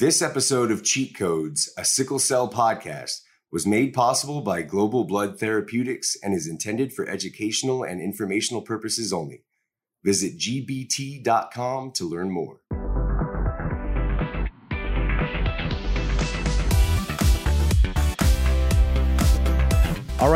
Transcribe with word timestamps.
This 0.00 0.22
episode 0.22 0.70
of 0.70 0.84
Cheat 0.84 1.16
Codes, 1.16 1.72
a 1.76 1.84
sickle 1.84 2.20
cell 2.20 2.48
podcast, 2.48 3.22
was 3.50 3.66
made 3.66 3.92
possible 3.92 4.42
by 4.42 4.62
Global 4.62 5.02
Blood 5.02 5.40
Therapeutics 5.40 6.16
and 6.22 6.32
is 6.32 6.46
intended 6.46 6.92
for 6.92 7.08
educational 7.08 7.82
and 7.82 8.00
informational 8.00 8.62
purposes 8.62 9.12
only. 9.12 9.42
Visit 10.04 10.38
gbt.com 10.38 11.90
to 11.90 12.04
learn 12.04 12.30
more. 12.30 12.60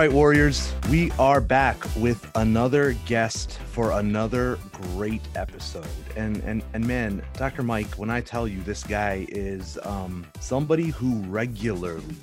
Right, 0.03 0.13
Warriors, 0.13 0.75
we 0.91 1.13
are 1.13 1.41
back 1.41 1.77
with 1.95 2.29
another 2.35 2.95
guest 3.07 3.61
for 3.71 3.93
another 3.93 4.59
great 4.73 5.23
episode. 5.37 5.87
And 6.17 6.39
and 6.39 6.65
and 6.75 6.85
man, 6.85 7.23
Dr. 7.35 7.63
Mike, 7.63 7.95
when 7.95 8.11
I 8.11 8.21
tell 8.21 8.49
you 8.49 8.61
this 8.63 8.83
guy 8.83 9.27
is 9.29 9.79
um, 9.85 10.27
somebody 10.41 10.89
who 10.89 11.21
regularly 11.29 12.17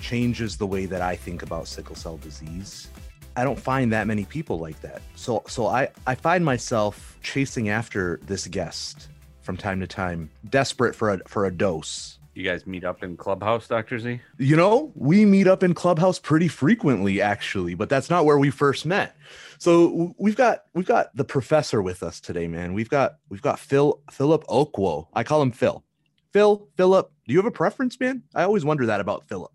changes 0.00 0.56
the 0.56 0.66
way 0.66 0.86
that 0.86 1.02
I 1.02 1.14
think 1.14 1.44
about 1.44 1.68
sickle 1.68 1.94
cell 1.94 2.16
disease. 2.16 2.88
I 3.36 3.44
don't 3.44 3.60
find 3.60 3.92
that 3.92 4.08
many 4.08 4.24
people 4.24 4.58
like 4.58 4.80
that. 4.80 5.00
So 5.14 5.44
so 5.46 5.68
I 5.68 5.90
I 6.08 6.16
find 6.16 6.44
myself 6.44 7.16
chasing 7.22 7.68
after 7.68 8.18
this 8.24 8.48
guest 8.48 9.06
from 9.42 9.56
time 9.56 9.78
to 9.78 9.86
time, 9.86 10.30
desperate 10.50 10.96
for 10.96 11.10
a 11.10 11.18
for 11.28 11.46
a 11.46 11.52
dose 11.52 12.18
you 12.36 12.44
guys 12.44 12.66
meet 12.66 12.84
up 12.84 13.02
in 13.02 13.16
Clubhouse, 13.16 13.68
Dr. 13.68 13.98
Z? 13.98 14.20
You 14.38 14.56
know, 14.56 14.92
we 14.94 15.24
meet 15.24 15.46
up 15.46 15.62
in 15.62 15.74
Clubhouse 15.74 16.18
pretty 16.18 16.48
frequently 16.48 17.20
actually, 17.20 17.74
but 17.74 17.88
that's 17.88 18.10
not 18.10 18.24
where 18.24 18.38
we 18.38 18.50
first 18.50 18.86
met. 18.86 19.16
So 19.58 20.14
we've 20.18 20.36
got 20.36 20.64
we've 20.74 20.86
got 20.86 21.14
the 21.16 21.24
professor 21.24 21.80
with 21.80 22.02
us 22.02 22.20
today, 22.20 22.48
man. 22.48 22.74
We've 22.74 22.88
got 22.88 23.16
we've 23.28 23.42
got 23.42 23.58
Phill 23.58 24.00
Phillip 24.10 24.44
Okwo. 24.46 25.08
I 25.14 25.22
call 25.22 25.42
him 25.42 25.52
Phill. 25.52 25.84
Phill, 26.32 26.68
Phillip, 26.76 27.12
do 27.26 27.32
you 27.32 27.38
have 27.38 27.46
a 27.46 27.52
preference, 27.52 27.98
man? 28.00 28.24
I 28.34 28.42
always 28.42 28.64
wonder 28.64 28.86
that 28.86 29.00
about 29.00 29.24
Phillip. 29.24 29.52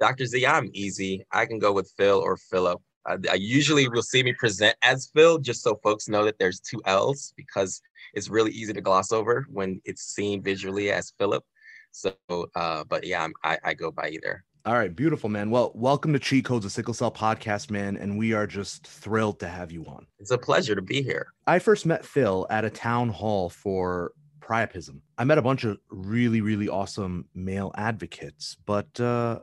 Dr. 0.00 0.26
Z, 0.26 0.46
I'm 0.46 0.70
easy. 0.74 1.24
I 1.32 1.46
can 1.46 1.58
go 1.58 1.72
with 1.72 1.92
Phill 1.96 2.18
or 2.18 2.36
Phillip. 2.36 2.80
I, 3.06 3.16
I 3.30 3.34
usually 3.34 3.88
will 3.88 4.02
see 4.02 4.22
me 4.22 4.34
present 4.34 4.76
as 4.82 5.10
Phill 5.14 5.38
just 5.38 5.62
so 5.62 5.76
folks 5.82 6.08
know 6.08 6.24
that 6.24 6.38
there's 6.38 6.60
two 6.60 6.82
L's 6.84 7.32
because 7.36 7.80
it's 8.14 8.28
really 8.28 8.50
easy 8.50 8.72
to 8.72 8.80
gloss 8.80 9.12
over 9.12 9.46
when 9.50 9.80
it's 9.84 10.02
seen 10.02 10.42
visually 10.42 10.90
as 10.90 11.12
Phillip. 11.18 11.44
So, 11.90 12.14
uh, 12.54 12.84
but 12.84 13.04
yeah, 13.06 13.24
I'm, 13.24 13.32
I, 13.44 13.58
I 13.64 13.74
go 13.74 13.90
by 13.90 14.10
either. 14.10 14.44
All 14.66 14.74
right, 14.74 14.94
beautiful, 14.94 15.30
man. 15.30 15.50
Well, 15.50 15.72
welcome 15.74 16.12
to 16.12 16.18
Cheat 16.18 16.44
Codes, 16.44 16.66
a 16.66 16.70
sickle 16.70 16.92
cell 16.92 17.10
podcast, 17.10 17.70
man. 17.70 17.96
And 17.96 18.18
we 18.18 18.34
are 18.34 18.46
just 18.46 18.86
thrilled 18.86 19.40
to 19.40 19.48
have 19.48 19.72
you 19.72 19.86
on. 19.86 20.06
It's 20.18 20.30
a 20.30 20.38
pleasure 20.38 20.74
to 20.74 20.82
be 20.82 21.02
here. 21.02 21.32
I 21.46 21.58
first 21.58 21.86
met 21.86 22.04
Phill 22.04 22.46
at 22.50 22.64
a 22.64 22.70
town 22.70 23.08
hall 23.08 23.48
for 23.48 24.12
priapism. 24.40 25.00
I 25.16 25.24
met 25.24 25.38
a 25.38 25.42
bunch 25.42 25.64
of 25.64 25.78
really, 25.88 26.42
really 26.42 26.68
awesome 26.68 27.26
male 27.34 27.72
advocates, 27.74 28.56
but, 28.66 29.00
uh, 29.00 29.40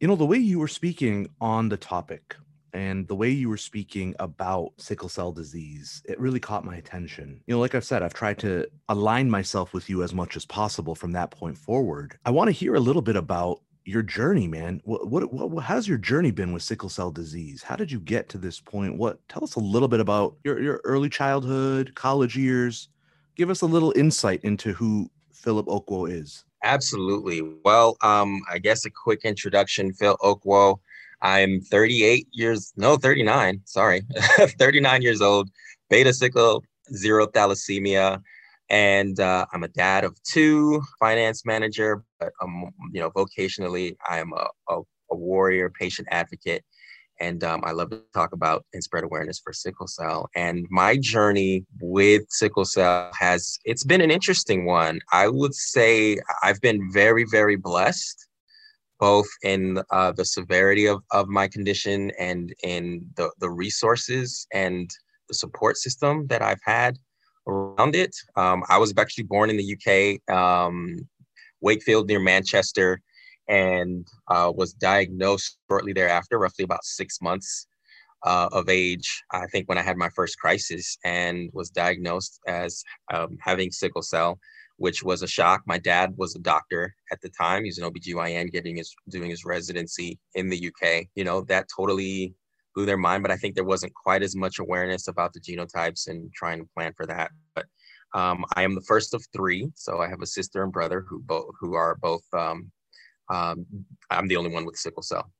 you 0.00 0.08
know, 0.08 0.16
the 0.16 0.26
way 0.26 0.38
you 0.38 0.58
were 0.58 0.68
speaking 0.68 1.28
on 1.40 1.68
the 1.68 1.76
topic 1.76 2.36
and 2.76 3.08
the 3.08 3.16
way 3.16 3.30
you 3.30 3.48
were 3.48 3.56
speaking 3.56 4.14
about 4.18 4.72
sickle 4.76 5.08
cell 5.08 5.32
disease, 5.32 6.02
it 6.04 6.20
really 6.20 6.38
caught 6.38 6.62
my 6.62 6.76
attention. 6.76 7.40
You 7.46 7.54
know, 7.54 7.60
like 7.60 7.74
I've 7.74 7.84
said, 7.84 8.02
I've 8.02 8.12
tried 8.12 8.38
to 8.40 8.68
align 8.90 9.30
myself 9.30 9.72
with 9.72 9.88
you 9.88 10.02
as 10.02 10.12
much 10.12 10.36
as 10.36 10.44
possible 10.44 10.94
from 10.94 11.12
that 11.12 11.30
point 11.30 11.56
forward. 11.56 12.18
I 12.26 12.30
want 12.30 12.48
to 12.48 12.52
hear 12.52 12.74
a 12.74 12.80
little 12.80 13.00
bit 13.00 13.16
about 13.16 13.62
your 13.86 14.02
journey, 14.02 14.46
man. 14.46 14.82
What, 14.84 15.08
what, 15.08 15.32
what, 15.32 15.64
how's 15.64 15.88
your 15.88 15.96
journey 15.96 16.32
been 16.32 16.52
with 16.52 16.62
sickle 16.62 16.90
cell 16.90 17.10
disease? 17.10 17.62
How 17.62 17.76
did 17.76 17.90
you 17.90 17.98
get 17.98 18.28
to 18.30 18.38
this 18.38 18.60
point? 18.60 18.98
What, 18.98 19.26
tell 19.30 19.42
us 19.42 19.54
a 19.54 19.60
little 19.60 19.88
bit 19.88 20.00
about 20.00 20.36
your, 20.44 20.60
your 20.60 20.82
early 20.84 21.08
childhood, 21.08 21.94
college 21.94 22.36
years. 22.36 22.90
Give 23.36 23.48
us 23.48 23.62
a 23.62 23.66
little 23.66 23.94
insight 23.96 24.40
into 24.44 24.74
who 24.74 25.10
Phillip 25.32 25.66
Okwo 25.66 26.10
is. 26.10 26.44
Absolutely. 26.62 27.40
Well, 27.64 27.96
um, 28.02 28.42
I 28.52 28.58
guess 28.58 28.84
a 28.84 28.90
quick 28.90 29.24
introduction. 29.24 29.94
Phill 29.94 30.18
Okwo 30.18 30.78
I'm 31.22 31.60
38 31.60 32.28
years, 32.32 32.72
no, 32.76 32.96
39, 32.96 33.60
sorry, 33.64 34.02
39 34.58 35.02
years 35.02 35.20
old, 35.20 35.48
beta 35.90 36.12
sickle, 36.12 36.62
zero 36.94 37.26
thalassemia. 37.26 38.20
And 38.68 39.20
uh, 39.20 39.46
I'm 39.52 39.62
a 39.62 39.68
dad 39.68 40.04
of 40.04 40.20
two, 40.24 40.82
finance 40.98 41.46
manager, 41.46 42.02
but 42.18 42.32
um, 42.42 42.70
you 42.92 43.00
know, 43.00 43.10
vocationally, 43.10 43.96
I'm 44.08 44.32
a, 44.32 44.48
a, 44.68 44.80
a 45.10 45.16
warrior, 45.16 45.70
patient 45.70 46.08
advocate, 46.10 46.64
and 47.20 47.42
um, 47.44 47.62
I 47.64 47.72
love 47.72 47.90
to 47.90 48.02
talk 48.12 48.32
about 48.32 48.66
and 48.72 48.82
spread 48.82 49.04
awareness 49.04 49.38
for 49.38 49.52
sickle 49.52 49.86
cell. 49.86 50.28
And 50.34 50.66
my 50.68 50.96
journey 50.96 51.64
with 51.80 52.24
sickle 52.28 52.64
cell 52.64 53.10
has 53.18 53.58
it's 53.64 53.84
been 53.84 54.00
an 54.00 54.10
interesting 54.10 54.66
one. 54.66 55.00
I 55.12 55.28
would 55.28 55.54
say 55.54 56.18
I've 56.42 56.60
been 56.60 56.90
very, 56.92 57.24
very 57.24 57.56
blessed 57.56 58.25
both 58.98 59.26
in 59.42 59.80
uh, 59.90 60.12
the 60.12 60.24
severity 60.24 60.86
of, 60.86 61.02
of 61.10 61.28
my 61.28 61.46
condition 61.48 62.10
and 62.18 62.54
in 62.62 63.06
the, 63.16 63.30
the 63.40 63.50
resources 63.50 64.46
and 64.52 64.90
the 65.28 65.34
support 65.34 65.76
system 65.76 66.26
that 66.28 66.42
I've 66.42 66.60
had 66.64 66.98
around 67.46 67.94
it. 67.94 68.14
Um, 68.36 68.64
I 68.68 68.78
was 68.78 68.92
actually 68.96 69.24
born 69.24 69.50
in 69.50 69.56
the 69.56 69.76
UK, 69.76 70.34
um, 70.34 70.96
Wakefield 71.60 72.08
near 72.08 72.20
Manchester, 72.20 73.00
and 73.48 74.06
uh, 74.28 74.52
was 74.54 74.72
diagnosed 74.72 75.58
shortly 75.68 75.92
thereafter, 75.92 76.38
roughly 76.38 76.64
about 76.64 76.84
six 76.84 77.20
months 77.20 77.66
uh, 78.24 78.48
of 78.52 78.68
age, 78.68 79.22
I 79.30 79.46
think, 79.46 79.68
when 79.68 79.78
I 79.78 79.82
had 79.82 79.96
my 79.96 80.08
first 80.10 80.38
crisis, 80.38 80.98
and 81.04 81.50
was 81.52 81.70
diagnosed 81.70 82.40
as 82.46 82.82
um, 83.12 83.36
having 83.40 83.70
sickle 83.70 84.02
cell 84.02 84.38
which 84.76 85.02
was 85.02 85.22
a 85.22 85.26
shock. 85.26 85.62
My 85.66 85.78
dad 85.78 86.14
was 86.16 86.34
a 86.34 86.40
doctor 86.40 86.94
at 87.10 87.20
the 87.20 87.30
time. 87.30 87.64
He's 87.64 87.78
an 87.78 87.90
OBGYN 87.90 88.52
getting 88.52 88.76
his 88.76 88.94
doing 89.08 89.30
his 89.30 89.44
residency 89.44 90.18
in 90.34 90.48
the 90.48 90.70
UK. 90.70 91.06
You 91.14 91.24
know, 91.24 91.42
that 91.42 91.66
totally 91.74 92.34
blew 92.74 92.86
their 92.86 92.98
mind, 92.98 93.22
but 93.22 93.32
I 93.32 93.36
think 93.36 93.54
there 93.54 93.64
wasn't 93.64 93.94
quite 93.94 94.22
as 94.22 94.36
much 94.36 94.58
awareness 94.58 95.08
about 95.08 95.32
the 95.32 95.40
genotypes 95.40 96.08
and 96.08 96.32
trying 96.34 96.60
to 96.60 96.68
plan 96.74 96.92
for 96.94 97.06
that. 97.06 97.30
But 97.54 97.66
um, 98.14 98.44
I 98.54 98.62
am 98.62 98.74
the 98.74 98.82
first 98.82 99.14
of 99.14 99.24
three, 99.32 99.70
so 99.74 100.00
I 100.00 100.08
have 100.08 100.22
a 100.22 100.26
sister 100.26 100.62
and 100.62 100.72
brother 100.72 101.04
who 101.08 101.20
both 101.20 101.46
who 101.58 101.74
are 101.74 101.96
both. 101.96 102.24
Um, 102.32 102.70
um, 103.28 103.66
I'm 104.10 104.28
the 104.28 104.36
only 104.36 104.50
one 104.50 104.64
with 104.64 104.76
sickle 104.76 105.02
cell, 105.02 105.32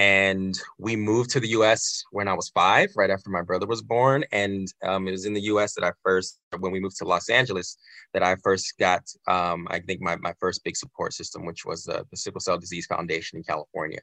and 0.00 0.58
we 0.78 0.96
moved 0.96 1.28
to 1.28 1.40
the 1.40 1.48
US 1.48 2.02
when 2.10 2.26
I 2.26 2.32
was 2.32 2.48
five, 2.48 2.88
right 2.96 3.10
after 3.10 3.28
my 3.28 3.42
brother 3.42 3.66
was 3.66 3.82
born. 3.82 4.24
And 4.32 4.66
um, 4.82 5.06
it 5.06 5.10
was 5.10 5.26
in 5.26 5.34
the 5.34 5.42
US 5.52 5.74
that 5.74 5.84
I 5.84 5.92
first, 6.02 6.40
when 6.58 6.72
we 6.72 6.80
moved 6.80 6.96
to 7.00 7.04
Los 7.04 7.28
Angeles, 7.28 7.76
that 8.14 8.22
I 8.22 8.36
first 8.36 8.78
got, 8.78 9.02
um, 9.28 9.68
I 9.70 9.80
think, 9.80 10.00
my, 10.00 10.16
my 10.16 10.32
first 10.40 10.64
big 10.64 10.74
support 10.74 11.12
system, 11.12 11.44
which 11.44 11.66
was 11.66 11.86
uh, 11.86 12.04
the 12.10 12.16
Sickle 12.16 12.40
Cell 12.40 12.56
Disease 12.56 12.86
Foundation 12.86 13.36
in 13.36 13.44
California. 13.44 14.00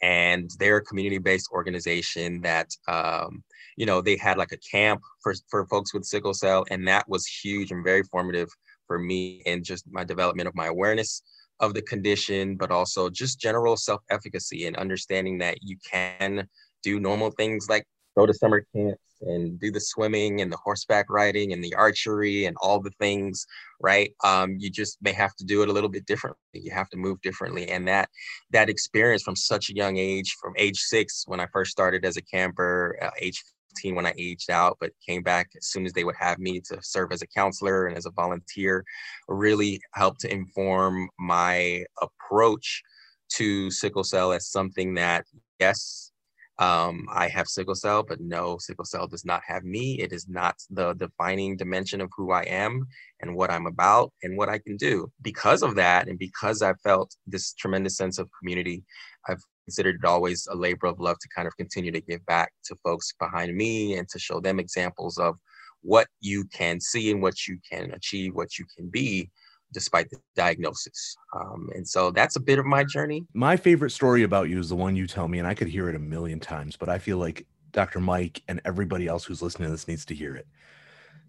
And 0.00 0.48
they're 0.60 0.76
a 0.76 0.84
community 0.84 1.18
based 1.18 1.48
organization 1.50 2.40
that, 2.42 2.68
um, 2.86 3.42
you 3.76 3.84
know, 3.84 4.00
they 4.00 4.16
had 4.16 4.38
like 4.38 4.52
a 4.52 4.58
camp 4.58 5.02
for, 5.24 5.34
for 5.50 5.66
folks 5.66 5.92
with 5.92 6.04
sickle 6.04 6.34
cell. 6.34 6.64
And 6.70 6.86
that 6.86 7.08
was 7.08 7.26
huge 7.26 7.72
and 7.72 7.82
very 7.82 8.04
formative 8.04 8.48
for 8.86 9.00
me 9.00 9.42
in 9.44 9.64
just 9.64 9.90
my 9.90 10.04
development 10.04 10.46
of 10.46 10.54
my 10.54 10.66
awareness 10.66 11.20
of 11.60 11.74
the 11.74 11.82
condition, 11.82 12.56
but 12.56 12.70
also 12.70 13.08
just 13.08 13.40
general 13.40 13.76
self 13.76 14.02
efficacy 14.10 14.66
and 14.66 14.76
understanding 14.76 15.38
that 15.38 15.58
you 15.62 15.76
can 15.90 16.46
do 16.82 17.00
normal 17.00 17.30
things 17.30 17.68
like 17.68 17.84
go 18.16 18.26
to 18.26 18.34
summer 18.34 18.64
camps 18.74 19.00
and 19.22 19.58
do 19.58 19.70
the 19.70 19.80
swimming 19.80 20.40
and 20.40 20.52
the 20.52 20.56
horseback 20.58 21.06
riding 21.08 21.52
and 21.52 21.62
the 21.64 21.74
archery 21.74 22.44
and 22.44 22.56
all 22.60 22.80
the 22.80 22.90
things, 23.00 23.46
right? 23.80 24.12
Um, 24.22 24.56
you 24.58 24.70
just 24.70 24.98
may 25.00 25.12
have 25.12 25.34
to 25.36 25.44
do 25.44 25.62
it 25.62 25.68
a 25.68 25.72
little 25.72 25.88
bit 25.88 26.06
differently. 26.06 26.38
You 26.52 26.70
have 26.72 26.88
to 26.90 26.96
move 26.96 27.20
differently. 27.22 27.68
And 27.68 27.88
that 27.88 28.08
that 28.50 28.68
experience 28.68 29.22
from 29.22 29.36
such 29.36 29.70
a 29.70 29.74
young 29.74 29.96
age, 29.96 30.36
from 30.40 30.54
age 30.56 30.78
six 30.80 31.24
when 31.26 31.40
I 31.40 31.46
first 31.46 31.70
started 31.70 32.04
as 32.04 32.16
a 32.16 32.22
camper, 32.22 32.98
uh, 33.00 33.10
age 33.20 33.42
15 33.76 33.94
when 33.94 34.06
I 34.06 34.14
aged 34.16 34.50
out, 34.50 34.76
but 34.80 34.92
came 35.06 35.22
back 35.22 35.50
as 35.56 35.66
soon 35.66 35.86
as 35.86 35.92
they 35.92 36.04
would 36.04 36.16
have 36.18 36.38
me 36.38 36.60
to 36.60 36.78
serve 36.82 37.12
as 37.12 37.22
a 37.22 37.26
counselor 37.26 37.86
and 37.86 37.96
as 37.96 38.06
a 38.06 38.10
volunteer, 38.10 38.84
really 39.28 39.80
helped 39.94 40.20
to 40.20 40.32
inform 40.32 41.08
my 41.18 41.84
approach 42.00 42.82
to 43.34 43.70
sickle 43.70 44.04
cell 44.04 44.32
as 44.32 44.48
something 44.48 44.94
that, 44.94 45.24
yes, 45.58 46.05
um, 46.58 47.06
I 47.10 47.28
have 47.28 47.48
sickle 47.48 47.74
cell, 47.74 48.02
but 48.02 48.20
no, 48.20 48.56
sickle 48.58 48.86
cell 48.86 49.06
does 49.06 49.24
not 49.26 49.42
have 49.46 49.64
me. 49.64 50.00
It 50.00 50.12
is 50.12 50.26
not 50.26 50.56
the 50.70 50.94
defining 50.94 51.56
dimension 51.56 52.00
of 52.00 52.10
who 52.16 52.32
I 52.32 52.42
am 52.42 52.86
and 53.20 53.34
what 53.36 53.50
I'm 53.50 53.66
about 53.66 54.12
and 54.22 54.38
what 54.38 54.48
I 54.48 54.58
can 54.58 54.76
do. 54.76 55.12
Because 55.20 55.62
of 55.62 55.74
that, 55.74 56.08
and 56.08 56.18
because 56.18 56.62
I 56.62 56.72
felt 56.82 57.14
this 57.26 57.52
tremendous 57.52 57.96
sense 57.96 58.18
of 58.18 58.30
community, 58.38 58.84
I've 59.28 59.42
considered 59.66 59.96
it 60.02 60.06
always 60.06 60.46
a 60.50 60.56
labor 60.56 60.86
of 60.86 60.98
love 60.98 61.18
to 61.18 61.28
kind 61.34 61.46
of 61.46 61.56
continue 61.56 61.92
to 61.92 62.00
give 62.00 62.24
back 62.24 62.52
to 62.64 62.76
folks 62.82 63.12
behind 63.18 63.54
me 63.54 63.96
and 63.98 64.08
to 64.08 64.18
show 64.18 64.40
them 64.40 64.58
examples 64.58 65.18
of 65.18 65.36
what 65.82 66.08
you 66.20 66.44
can 66.46 66.80
see 66.80 67.10
and 67.10 67.20
what 67.20 67.46
you 67.46 67.58
can 67.70 67.90
achieve, 67.92 68.34
what 68.34 68.58
you 68.58 68.64
can 68.76 68.88
be 68.88 69.30
despite 69.72 70.10
the 70.10 70.18
diagnosis. 70.34 71.16
Um, 71.34 71.68
and 71.74 71.86
so 71.86 72.10
that's 72.10 72.36
a 72.36 72.40
bit 72.40 72.58
of 72.58 72.66
my 72.66 72.84
journey. 72.84 73.26
My 73.34 73.56
favorite 73.56 73.90
story 73.90 74.22
about 74.22 74.48
you 74.48 74.58
is 74.58 74.68
the 74.68 74.76
one 74.76 74.96
you 74.96 75.06
tell 75.06 75.28
me, 75.28 75.38
and 75.38 75.46
I 75.46 75.54
could 75.54 75.68
hear 75.68 75.88
it 75.88 75.96
a 75.96 76.00
million 76.00 76.40
times, 76.40 76.76
but 76.76 76.88
I 76.88 76.98
feel 76.98 77.18
like 77.18 77.46
Dr. 77.72 78.00
Mike 78.00 78.42
and 78.48 78.60
everybody 78.64 79.06
else 79.06 79.24
who's 79.24 79.42
listening 79.42 79.68
to 79.68 79.72
this 79.72 79.88
needs 79.88 80.04
to 80.06 80.14
hear 80.14 80.34
it. 80.34 80.46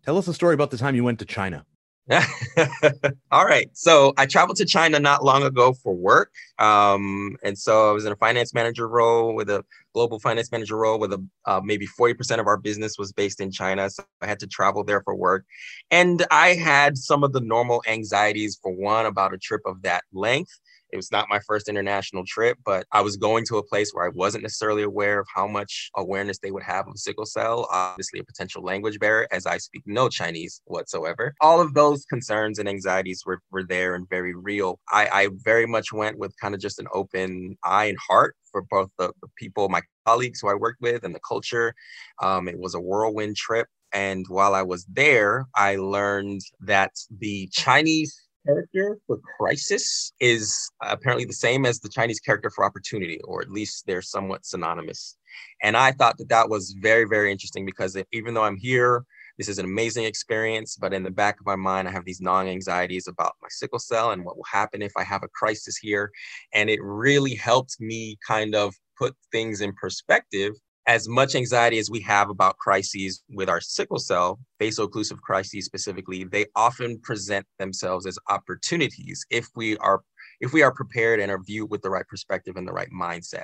Tell 0.05 0.17
us 0.17 0.27
a 0.27 0.33
story 0.33 0.53
about 0.53 0.71
the 0.71 0.77
time 0.77 0.95
you 0.95 1.03
went 1.03 1.19
to 1.19 1.25
China. 1.25 1.65
All 3.31 3.45
right. 3.45 3.69
So 3.73 4.13
I 4.17 4.25
traveled 4.25 4.57
to 4.57 4.65
China 4.65 4.99
not 4.99 5.25
long 5.25 5.43
ago 5.43 5.73
for 5.73 5.93
work. 5.93 6.31
Um, 6.57 7.35
and 7.43 7.57
so 7.57 7.89
I 7.89 7.91
was 7.91 8.05
in 8.05 8.13
a 8.13 8.15
finance 8.15 8.53
manager 8.53 8.87
role 8.87 9.35
with 9.35 9.49
a 9.49 9.65
global 9.93 10.19
finance 10.19 10.51
manager 10.51 10.77
role 10.77 10.99
with 10.99 11.11
a 11.11 11.23
uh, 11.45 11.59
maybe 11.63 11.85
40% 11.99 12.39
of 12.39 12.47
our 12.47 12.57
business 12.57 12.97
was 12.97 13.11
based 13.11 13.41
in 13.41 13.51
China. 13.51 13.89
So 13.89 14.03
I 14.21 14.27
had 14.27 14.39
to 14.39 14.47
travel 14.47 14.83
there 14.83 15.01
for 15.01 15.15
work. 15.15 15.45
And 15.91 16.25
I 16.31 16.53
had 16.53 16.97
some 16.97 17.23
of 17.23 17.33
the 17.33 17.41
normal 17.41 17.83
anxieties 17.87 18.57
for 18.61 18.71
one 18.71 19.05
about 19.05 19.33
a 19.33 19.37
trip 19.37 19.61
of 19.65 19.81
that 19.81 20.03
length. 20.13 20.59
It 20.91 20.97
was 20.97 21.11
not 21.11 21.27
my 21.29 21.39
first 21.39 21.67
international 21.67 22.23
trip, 22.25 22.57
but 22.65 22.85
I 22.91 23.01
was 23.01 23.17
going 23.17 23.45
to 23.45 23.57
a 23.57 23.63
place 23.63 23.91
where 23.93 24.05
I 24.05 24.11
wasn't 24.13 24.43
necessarily 24.43 24.83
aware 24.83 25.19
of 25.19 25.27
how 25.33 25.47
much 25.47 25.89
awareness 25.95 26.39
they 26.39 26.51
would 26.51 26.63
have 26.63 26.87
of 26.87 26.97
sickle 26.97 27.25
cell, 27.25 27.67
obviously 27.71 28.19
a 28.19 28.23
potential 28.23 28.63
language 28.63 28.99
barrier, 28.99 29.27
as 29.31 29.45
I 29.45 29.57
speak 29.57 29.83
no 29.85 30.09
Chinese 30.09 30.61
whatsoever. 30.65 31.35
All 31.41 31.59
of 31.61 31.73
those 31.73 32.05
concerns 32.05 32.59
and 32.59 32.69
anxieties 32.69 33.23
were, 33.25 33.39
were 33.51 33.63
there 33.63 33.95
and 33.95 34.07
very 34.09 34.33
real. 34.33 34.79
I, 34.91 35.07
I 35.07 35.29
very 35.43 35.65
much 35.65 35.91
went 35.91 36.17
with 36.17 36.33
kind 36.39 36.53
of 36.55 36.61
just 36.61 36.79
an 36.79 36.87
open 36.93 37.57
eye 37.63 37.85
and 37.85 37.97
heart 38.07 38.35
for 38.51 38.63
both 38.69 38.89
the, 38.97 39.11
the 39.21 39.27
people, 39.37 39.69
my 39.69 39.81
colleagues 40.05 40.39
who 40.41 40.49
I 40.49 40.55
worked 40.55 40.81
with, 40.81 41.03
and 41.03 41.13
the 41.13 41.19
culture. 41.27 41.73
Um, 42.21 42.47
it 42.47 42.57
was 42.57 42.75
a 42.75 42.79
whirlwind 42.79 43.35
trip. 43.35 43.67
And 43.93 44.25
while 44.27 44.53
I 44.53 44.63
was 44.63 44.85
there, 44.85 45.45
I 45.55 45.77
learned 45.77 46.41
that 46.61 46.91
the 47.19 47.49
Chinese 47.53 48.26
character 48.47 48.97
for 49.05 49.19
crisis 49.37 50.13
is 50.19 50.71
uh, 50.83 50.89
apparently 50.91 51.25
the 51.25 51.33
same 51.33 51.65
as 51.65 51.79
the 51.79 51.89
Chinese 51.89 52.19
character 52.19 52.49
for 52.49 52.63
opportunity, 52.63 53.19
or 53.23 53.41
at 53.41 53.51
least 53.51 53.83
they're 53.85 54.01
somewhat 54.01 54.45
synonymous. 54.45 55.17
And 55.61 55.75
I 55.75 55.91
thought 55.91 56.17
that 56.17 56.29
that 56.29 56.49
was 56.49 56.75
very, 56.81 57.05
very 57.05 57.31
interesting 57.31 57.65
because 57.65 57.97
even 58.11 58.33
though 58.33 58.43
I'm 58.43 58.57
here, 58.57 59.03
this 59.37 59.49
is 59.49 59.59
an 59.59 59.65
amazing 59.65 60.05
experience, 60.05 60.77
but 60.79 60.93
in 60.93 61.03
the 61.03 61.11
back 61.11 61.39
of 61.39 61.45
my 61.45 61.55
mind, 61.55 61.87
I 61.87 61.91
have 61.91 62.05
these 62.05 62.21
gnawing 62.21 62.49
anxieties 62.49 63.07
about 63.07 63.35
my 63.41 63.49
sickle 63.51 63.79
cell 63.79 64.11
and 64.11 64.25
what 64.25 64.35
will 64.35 64.45
happen 64.51 64.81
if 64.81 64.93
I 64.97 65.03
have 65.03 65.23
a 65.23 65.27
crisis 65.27 65.77
here. 65.77 66.11
And 66.53 66.69
it 66.69 66.79
really 66.81 67.35
helped 67.35 67.79
me 67.79 68.17
kind 68.25 68.55
of 68.55 68.73
put 68.97 69.15
things 69.31 69.61
in 69.61 69.73
perspective 69.73 70.53
as 70.87 71.09
much 71.09 71.35
anxiety 71.35 71.77
as 71.77 71.91
we 71.91 71.99
have 71.99 72.29
about 72.29 72.57
crises 72.57 73.21
with 73.29 73.49
our 73.49 73.59
sickle 73.59 73.99
cell, 73.99 74.39
vaso-occlusive 74.57 75.19
crises 75.19 75.65
specifically, 75.65 76.23
they 76.23 76.45
often 76.55 76.97
present 77.01 77.45
themselves 77.59 78.05
as 78.05 78.17
opportunities 78.29 79.25
if 79.29 79.47
we 79.55 79.77
are 79.77 80.01
if 80.39 80.53
we 80.53 80.61
are 80.61 80.71
prepared 80.71 81.19
and 81.19 81.31
are 81.31 81.41
viewed 81.41 81.69
with 81.69 81.81
the 81.81 81.89
right 81.89 82.07
perspective 82.07 82.55
and 82.55 82.67
the 82.67 82.71
right 82.71 82.89
mindset. 82.91 83.43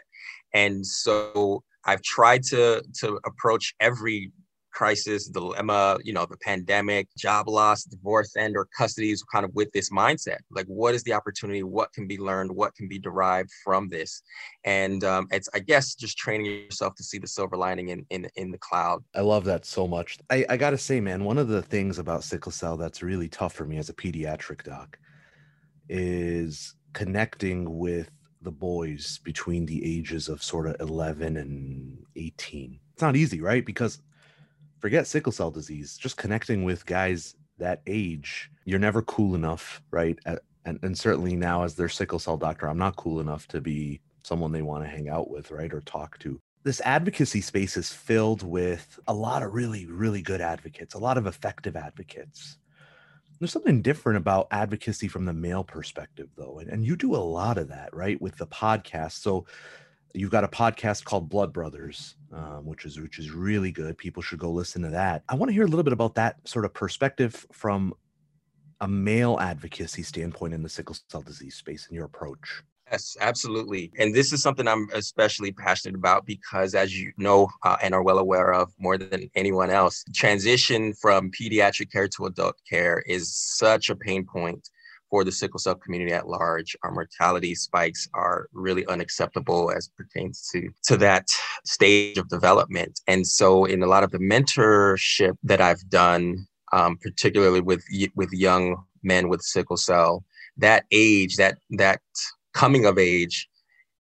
And 0.54 0.86
so 0.86 1.64
I've 1.86 2.02
tried 2.02 2.44
to 2.44 2.82
to 3.02 3.20
approach 3.26 3.76
every 3.80 4.32
crisis, 4.74 5.28
dilemma, 5.28 5.98
you 6.04 6.14
know, 6.14 6.26
the 6.26 6.38
pandemic, 6.38 7.08
job 7.18 7.48
loss, 7.48 7.84
divorce, 7.84 8.36
and 8.36 8.56
or 8.58 8.68
custody 8.78 9.12
is 9.12 9.24
kind 9.24 9.46
of 9.46 9.54
with 9.54 9.72
this 9.72 9.90
mindset. 9.90 10.40
Like, 10.52 10.66
what 10.66 10.94
is 10.94 11.04
the 11.04 11.14
opportunity? 11.14 11.64
What 11.64 11.94
can 11.94 12.08
be 12.08 12.18
learned? 12.18 12.52
What 12.52 12.76
can 12.76 12.88
be 12.88 13.00
derived 13.00 13.50
from 13.64 13.90
this? 13.90 14.22
And 14.66 15.04
um, 15.04 15.28
it's, 15.32 15.50
I 15.54 15.60
guess, 15.60 15.96
just 15.96 16.18
training 16.18 16.46
yourself 16.46 16.96
to 16.96 17.04
see 17.04 17.20
the 17.20 17.28
silver 17.28 17.56
lining 17.56 17.90
in 17.90 18.06
in, 18.10 18.28
in 18.36 18.52
the 18.52 18.58
cloud. 18.58 19.04
I 19.16 19.22
love 19.22 19.46
that 19.46 19.66
so 19.66 19.88
much. 19.88 20.18
I, 20.30 20.46
I 20.50 20.58
gotta 20.58 20.78
say, 20.78 21.00
man, 21.00 21.24
one 21.24 21.38
of 21.38 21.48
the 21.48 21.62
things 21.62 22.00
about 22.00 22.24
sickle 22.24 22.52
cell 22.52 22.78
that's 22.78 23.04
really 23.04 23.30
tough 23.30 23.54
for 23.54 23.66
me 23.66 23.78
as 23.78 23.90
a 23.90 23.94
pediatric 23.94 24.64
doc 24.64 24.98
is 25.90 26.76
connecting 26.94 27.78
with 27.78 28.10
the 28.42 28.52
boys 28.52 29.20
between 29.24 29.66
the 29.66 29.98
ages 29.98 30.28
of 30.28 30.44
sort 30.44 30.68
of 30.68 30.76
11 30.80 31.38
and 31.38 32.06
18. 32.16 32.80
It's 32.94 33.02
not 33.02 33.16
easy, 33.16 33.42
right? 33.42 33.66
Because 33.66 34.00
forget 34.84 35.08
sickle 35.08 35.32
cell 35.32 35.50
disease, 35.50 35.96
just 35.96 36.18
connecting 36.18 36.66
with 36.66 36.86
guys 36.86 37.38
that 37.58 37.82
age, 37.88 38.52
you're 38.66 38.78
never 38.78 39.02
cool 39.04 39.34
enough, 39.34 39.82
right? 39.92 40.20
And, 40.66 40.78
and 40.84 40.98
certainly 40.98 41.38
now, 41.38 41.64
as 41.64 41.76
their 41.76 41.88
sickle 41.88 42.20
cell 42.20 42.36
doctor, 42.36 42.68
I'm 42.68 42.78
not 42.78 42.98
cool 42.98 43.22
enough 43.22 43.48
to 43.48 43.62
be 43.62 44.02
someone 44.24 44.52
they 44.52 44.62
want 44.62 44.84
to 44.84 44.90
hang 44.90 45.08
out 45.08 45.32
with, 45.32 45.52
right? 45.52 45.74
Or 45.74 45.80
talk 45.80 46.20
to. 46.20 46.38
This 46.64 46.82
advocacy 46.82 47.40
space 47.40 47.78
is 47.78 47.94
filled 47.94 48.44
with 48.44 49.00
a 49.08 49.14
lot 49.14 49.42
of 49.42 49.54
really, 49.54 49.86
really 49.86 50.22
good 50.22 50.42
advocates, 50.42 50.96
a 50.96 51.00
lot 51.00 51.18
of 51.18 51.28
effective 51.28 51.78
advocates. 51.78 52.58
There's 53.40 53.54
something 53.54 53.82
different 53.82 54.18
about 54.18 54.50
advocacy 54.52 55.08
from 55.08 55.24
the 55.24 55.32
male 55.32 55.64
perspective, 55.64 56.28
though. 56.36 56.60
And, 56.60 56.70
and 56.70 56.86
you 56.86 56.98
do 56.98 57.16
a 57.16 57.24
lot 57.24 57.58
of 57.58 57.70
that, 57.70 57.96
right? 57.96 58.22
With 58.22 58.36
the 58.36 58.48
podcast. 58.48 59.14
So 59.22 59.46
you've 60.14 60.32
got 60.32 60.44
a 60.44 60.48
podcast 60.48 61.04
called 61.04 61.30
Blood 61.30 61.54
Brothers, 61.54 62.16
um, 62.32 62.66
which 62.66 62.86
is 62.86 63.00
which 63.00 63.20
is 63.20 63.32
really 63.32 63.72
good. 63.72 63.98
People 63.98 64.22
should 64.22 64.40
go 64.40 64.52
listen 64.52 64.82
to 64.84 64.90
that. 64.90 65.24
I 65.30 65.36
want 65.36 65.50
to 65.50 65.54
hear 65.54 65.64
a 65.64 65.68
little 65.68 65.84
bit 65.84 65.94
about 65.94 66.16
that 66.16 66.48
sort 66.48 66.66
of 66.66 66.74
perspective 66.74 67.46
from 67.52 67.94
a 68.82 68.88
male 68.88 69.38
advocacy 69.40 70.04
standpoint 70.04 70.54
in 70.54 70.62
the 70.62 70.70
sickle 70.70 70.96
cell 71.10 71.22
disease 71.22 71.56
space 71.56 71.88
and 71.88 71.96
your 71.96 72.06
approach. 72.06 72.64
Yes, 72.92 73.16
absolutely. 73.22 73.92
And 73.98 74.14
this 74.14 74.34
is 74.34 74.44
something 74.44 74.68
I'm 74.68 74.88
especially 74.94 75.52
passionate 75.52 75.96
about 75.96 76.26
because, 76.26 76.76
as 76.76 77.00
you 77.00 77.12
know 77.18 77.48
uh, 77.64 77.78
and 77.82 77.94
are 77.94 78.04
well 78.04 78.20
aware 78.20 78.54
of 78.54 78.72
more 78.78 78.98
than 78.98 79.30
anyone 79.36 79.70
else, 79.70 80.04
transition 80.14 80.94
from 80.94 81.32
pediatric 81.32 81.92
care 81.92 82.08
to 82.10 82.26
adult 82.26 82.56
care 82.70 83.00
is 83.08 83.36
such 83.36 83.90
a 83.90 83.96
pain 83.96 84.26
point 84.26 84.70
for 85.14 85.24
the 85.24 85.32
sickle 85.32 85.60
cell 85.60 85.76
community 85.76 86.12
at 86.12 86.28
large. 86.28 86.76
Our 86.82 86.90
mortality 86.90 87.54
spikes 87.54 88.10
are 88.16 88.48
really 88.52 88.84
unacceptable 88.88 89.72
as 89.72 89.88
pertains 89.96 90.50
to, 90.52 90.70
to 90.86 90.98
that 90.98 91.28
stage 91.64 92.18
of 92.18 92.30
development. 92.30 93.00
And 93.06 93.28
so, 93.28 93.66
in 93.66 93.84
a 93.84 93.86
lot 93.86 94.04
of 94.04 94.10
the 94.10 94.18
mentorship 94.18 95.36
that 95.44 95.62
I've 95.62 95.88
done, 95.88 96.48
um, 96.72 96.98
particularly 96.98 97.62
with 97.62 97.84
with 98.16 98.32
young 98.32 98.84
men 99.04 99.30
with 99.30 99.44
sickle 99.44 99.78
cell, 99.78 100.24
that 100.58 100.86
age, 100.92 101.36
that 101.36 101.60
that 101.78 102.02
coming 102.56 102.88
of 102.88 102.98
age 102.98 103.48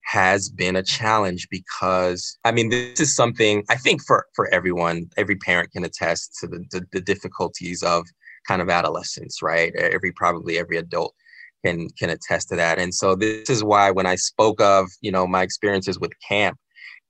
has 0.05 0.49
been 0.49 0.75
a 0.75 0.81
challenge 0.81 1.47
because 1.51 2.35
I 2.43 2.51
mean 2.51 2.69
this 2.69 2.99
is 2.99 3.15
something 3.15 3.63
I 3.69 3.75
think 3.75 4.01
for 4.01 4.25
for 4.35 4.51
everyone 4.51 5.09
every 5.17 5.35
parent 5.35 5.71
can 5.71 5.83
attest 5.83 6.35
to 6.39 6.47
the, 6.47 6.63
the, 6.71 6.85
the 6.93 7.01
difficulties 7.01 7.83
of 7.83 8.05
kind 8.47 8.61
of 8.61 8.69
adolescence, 8.69 9.41
right? 9.41 9.73
Every 9.75 10.11
probably 10.11 10.57
every 10.57 10.77
adult 10.77 11.13
can 11.65 11.89
can 11.97 12.09
attest 12.09 12.49
to 12.49 12.55
that. 12.55 12.79
And 12.79 12.93
so 12.93 13.15
this 13.15 13.49
is 13.49 13.63
why 13.63 13.91
when 13.91 14.05
I 14.05 14.15
spoke 14.15 14.61
of, 14.61 14.87
you 15.01 15.11
know, 15.11 15.27
my 15.27 15.41
experiences 15.41 15.99
with 15.99 16.11
camp 16.27 16.57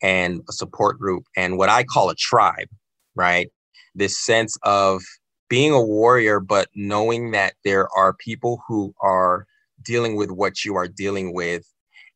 and 0.02 0.42
a 0.50 0.54
support 0.54 1.00
group 1.00 1.26
and 1.36 1.58
what 1.58 1.70
I 1.70 1.84
call 1.84 2.10
a 2.10 2.16
tribe, 2.16 2.68
right? 3.16 3.50
This 3.94 4.18
sense 4.18 4.58
of 4.64 5.02
being 5.50 5.72
a 5.72 5.82
warrior, 5.82 6.40
but 6.40 6.70
knowing 6.76 7.32
that 7.32 7.54
there 7.64 7.88
are 7.96 8.14
people 8.14 8.62
who 8.68 8.94
are 9.02 9.46
dealing 9.84 10.16
with 10.16 10.32
what 10.32 10.66
you 10.66 10.76
are 10.76 10.88
dealing 10.88 11.34
with 11.34 11.66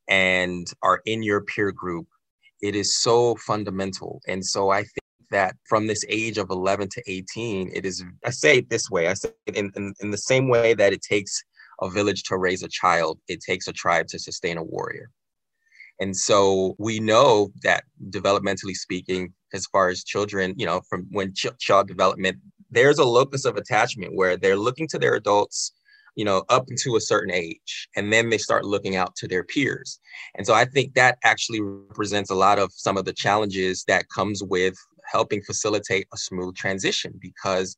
and 0.08 0.72
are 0.82 1.02
in 1.06 1.22
your 1.24 1.42
peer 1.42 1.72
group, 1.72 2.08
it 2.62 2.76
is 2.76 2.98
so 2.98 3.36
fundamental. 3.36 4.22
And 4.28 4.44
so 4.46 4.72
I 4.72 4.80
think 4.80 4.99
that 5.32 5.56
from 5.68 5.88
this 5.88 6.06
age 6.10 6.38
of 6.38 6.50
11 6.50 6.90
to 6.90 7.04
18, 7.08 7.72
it 7.74 7.86
is, 7.86 8.04
I 8.26 8.32
say 8.32 8.58
it 8.58 8.70
this 8.70 8.90
way, 8.90 9.08
I 9.08 9.14
say 9.14 9.30
it 9.46 9.56
in, 9.56 9.72
in, 9.76 9.94
in 10.02 10.12
the 10.12 10.18
same 10.18 10.50
way 10.50 10.74
that 10.74 10.94
it 10.94 11.02
takes 11.02 11.44
a 11.82 11.90
village 11.90 12.24
to 12.24 12.38
raise 12.38 12.64
a 12.64 12.68
child, 12.68 13.20
it 13.28 13.42
takes 13.42 13.68
a 13.68 13.74
tribe 13.74 14.08
to 14.08 14.20
sustain 14.20 14.58
a 14.58 14.64
warrior. 14.64 15.10
And 16.02 16.16
so 16.16 16.76
we 16.78 17.00
know 17.00 17.52
that 17.64 17.84
developmentally 18.10 18.74
speaking, 18.74 19.34
as 19.54 19.66
far 19.68 19.90
as 19.90 20.04
children, 20.04 20.54
you 20.58 20.66
know, 20.66 20.82
from 20.90 21.08
when 21.12 21.34
ch- 21.34 21.58
child 21.60 21.88
development, 21.88 22.38
there's 22.72 23.00
a 23.00 23.04
locus 23.04 23.46
of 23.46 23.58
attachment 23.58 24.16
where 24.16 24.38
they're 24.38 24.56
looking 24.56 24.88
to 24.90 25.00
their 25.00 25.16
adults 25.16 25.74
you 26.20 26.26
know, 26.26 26.44
up 26.50 26.66
to 26.78 26.98
a 26.98 27.02
certain 27.02 27.34
age. 27.34 27.88
And 27.96 28.12
then 28.12 28.30
they 28.30 28.38
start 28.38 28.66
looking 28.66 28.98
out 28.98 29.16
to 29.16 29.28
their 29.28 29.46
peers. 29.46 30.02
And 30.36 30.46
so 30.46 30.54
I 30.54 30.66
think 30.66 30.94
that 30.96 31.18
actually 31.24 31.62
represents 31.62 32.30
a 32.30 32.36
lot 32.36 32.60
of 32.60 32.74
some 32.74 32.98
of 32.98 33.06
the 33.06 33.14
challenges 33.14 33.86
that 33.88 34.10
comes 34.10 34.44
with 34.44 34.76
helping 35.12 35.42
facilitate 35.42 36.08
a 36.14 36.18
smooth 36.18 36.56
transition 36.56 37.14
because 37.20 37.76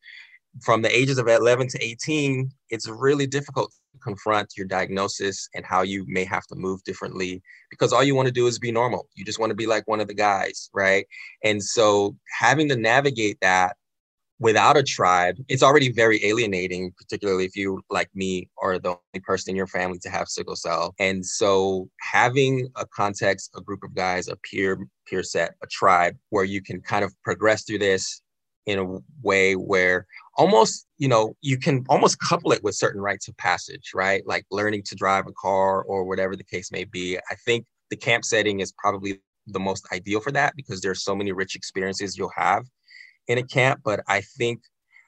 from 0.61 0.81
the 0.81 0.95
ages 0.95 1.17
of 1.17 1.27
11 1.27 1.67
to 1.69 1.83
18, 1.83 2.51
it's 2.69 2.87
really 2.87 3.25
difficult 3.25 3.71
to 3.93 3.99
confront 3.99 4.53
your 4.57 4.67
diagnosis 4.67 5.47
and 5.55 5.65
how 5.65 5.81
you 5.81 6.05
may 6.07 6.25
have 6.25 6.45
to 6.47 6.55
move 6.55 6.83
differently 6.83 7.41
because 7.69 7.93
all 7.93 8.03
you 8.03 8.15
want 8.15 8.27
to 8.27 8.33
do 8.33 8.47
is 8.47 8.59
be 8.59 8.71
normal. 8.71 9.07
You 9.15 9.23
just 9.23 9.39
want 9.39 9.51
to 9.51 9.55
be 9.55 9.67
like 9.67 9.87
one 9.87 10.01
of 10.01 10.07
the 10.07 10.13
guys, 10.13 10.69
right? 10.73 11.05
And 11.43 11.63
so 11.63 12.15
having 12.37 12.67
to 12.69 12.75
navigate 12.75 13.37
that 13.41 13.77
without 14.41 14.75
a 14.75 14.81
tribe, 14.81 15.37
it's 15.49 15.61
already 15.61 15.91
very 15.91 16.25
alienating, 16.25 16.91
particularly 16.97 17.45
if 17.45 17.55
you, 17.55 17.79
like 17.91 18.09
me, 18.15 18.49
are 18.59 18.79
the 18.79 18.89
only 18.89 19.21
person 19.23 19.51
in 19.51 19.55
your 19.55 19.67
family 19.67 19.99
to 19.99 20.09
have 20.09 20.27
sickle 20.27 20.55
cell. 20.55 20.95
And 20.99 21.23
so 21.23 21.87
having 22.01 22.67
a 22.75 22.87
context, 22.87 23.51
a 23.55 23.61
group 23.61 23.83
of 23.83 23.93
guys, 23.93 24.27
a 24.27 24.35
peer 24.37 24.79
peer 25.07 25.21
set, 25.21 25.53
a 25.61 25.67
tribe 25.67 26.17
where 26.31 26.43
you 26.43 26.59
can 26.61 26.81
kind 26.81 27.05
of 27.05 27.13
progress 27.23 27.63
through 27.63 27.77
this 27.77 28.21
in 28.65 28.79
a 28.79 28.97
way 29.21 29.53
where 29.53 30.07
almost 30.37 30.87
you 30.97 31.07
know 31.07 31.35
you 31.41 31.57
can 31.57 31.85
almost 31.89 32.19
couple 32.19 32.51
it 32.51 32.63
with 32.63 32.75
certain 32.75 33.01
rites 33.01 33.27
of 33.27 33.37
passage 33.37 33.91
right? 33.93 34.25
Like 34.25 34.45
learning 34.49 34.83
to 34.87 34.95
drive 34.95 35.27
a 35.27 35.33
car 35.33 35.83
or 35.83 36.03
whatever 36.03 36.35
the 36.35 36.43
case 36.43 36.71
may 36.71 36.85
be. 36.85 37.17
I 37.29 37.35
think 37.45 37.65
the 37.91 37.95
camp 37.95 38.25
setting 38.25 38.59
is 38.59 38.73
probably 38.75 39.21
the 39.47 39.59
most 39.59 39.87
ideal 39.91 40.19
for 40.19 40.31
that 40.31 40.55
because 40.55 40.81
there's 40.81 41.03
so 41.03 41.15
many 41.15 41.31
rich 41.31 41.55
experiences 41.55 42.17
you'll 42.17 42.31
have 42.35 42.65
in 43.27 43.37
a 43.37 43.43
camp, 43.43 43.81
but 43.83 44.01
I 44.07 44.21
think 44.21 44.61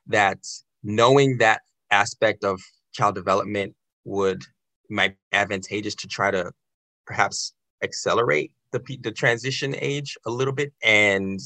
that 0.07 0.39
knowing 0.83 1.37
that 1.37 1.61
aspect 1.91 2.43
of 2.43 2.59
child 2.93 3.15
development 3.15 3.75
would 4.05 4.43
might 4.89 5.11
be 5.11 5.37
advantageous 5.37 5.95
to 5.95 6.07
try 6.07 6.29
to 6.31 6.51
perhaps 7.05 7.53
accelerate 7.81 8.51
the 8.71 8.81
the 9.01 9.11
transition 9.11 9.75
age 9.79 10.17
a 10.25 10.29
little 10.29 10.53
bit. 10.53 10.73
And 10.83 11.39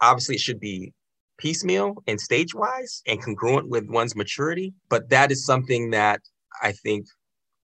obviously 0.00 0.36
it 0.36 0.40
should 0.40 0.60
be 0.60 0.92
piecemeal 1.38 1.94
and 2.06 2.20
stage 2.20 2.54
wise 2.54 3.02
and 3.06 3.22
congruent 3.22 3.68
with 3.68 3.88
one's 3.88 4.14
maturity. 4.14 4.74
But 4.88 5.08
that 5.10 5.32
is 5.32 5.44
something 5.44 5.90
that 5.90 6.20
i 6.62 6.72
think 6.72 7.06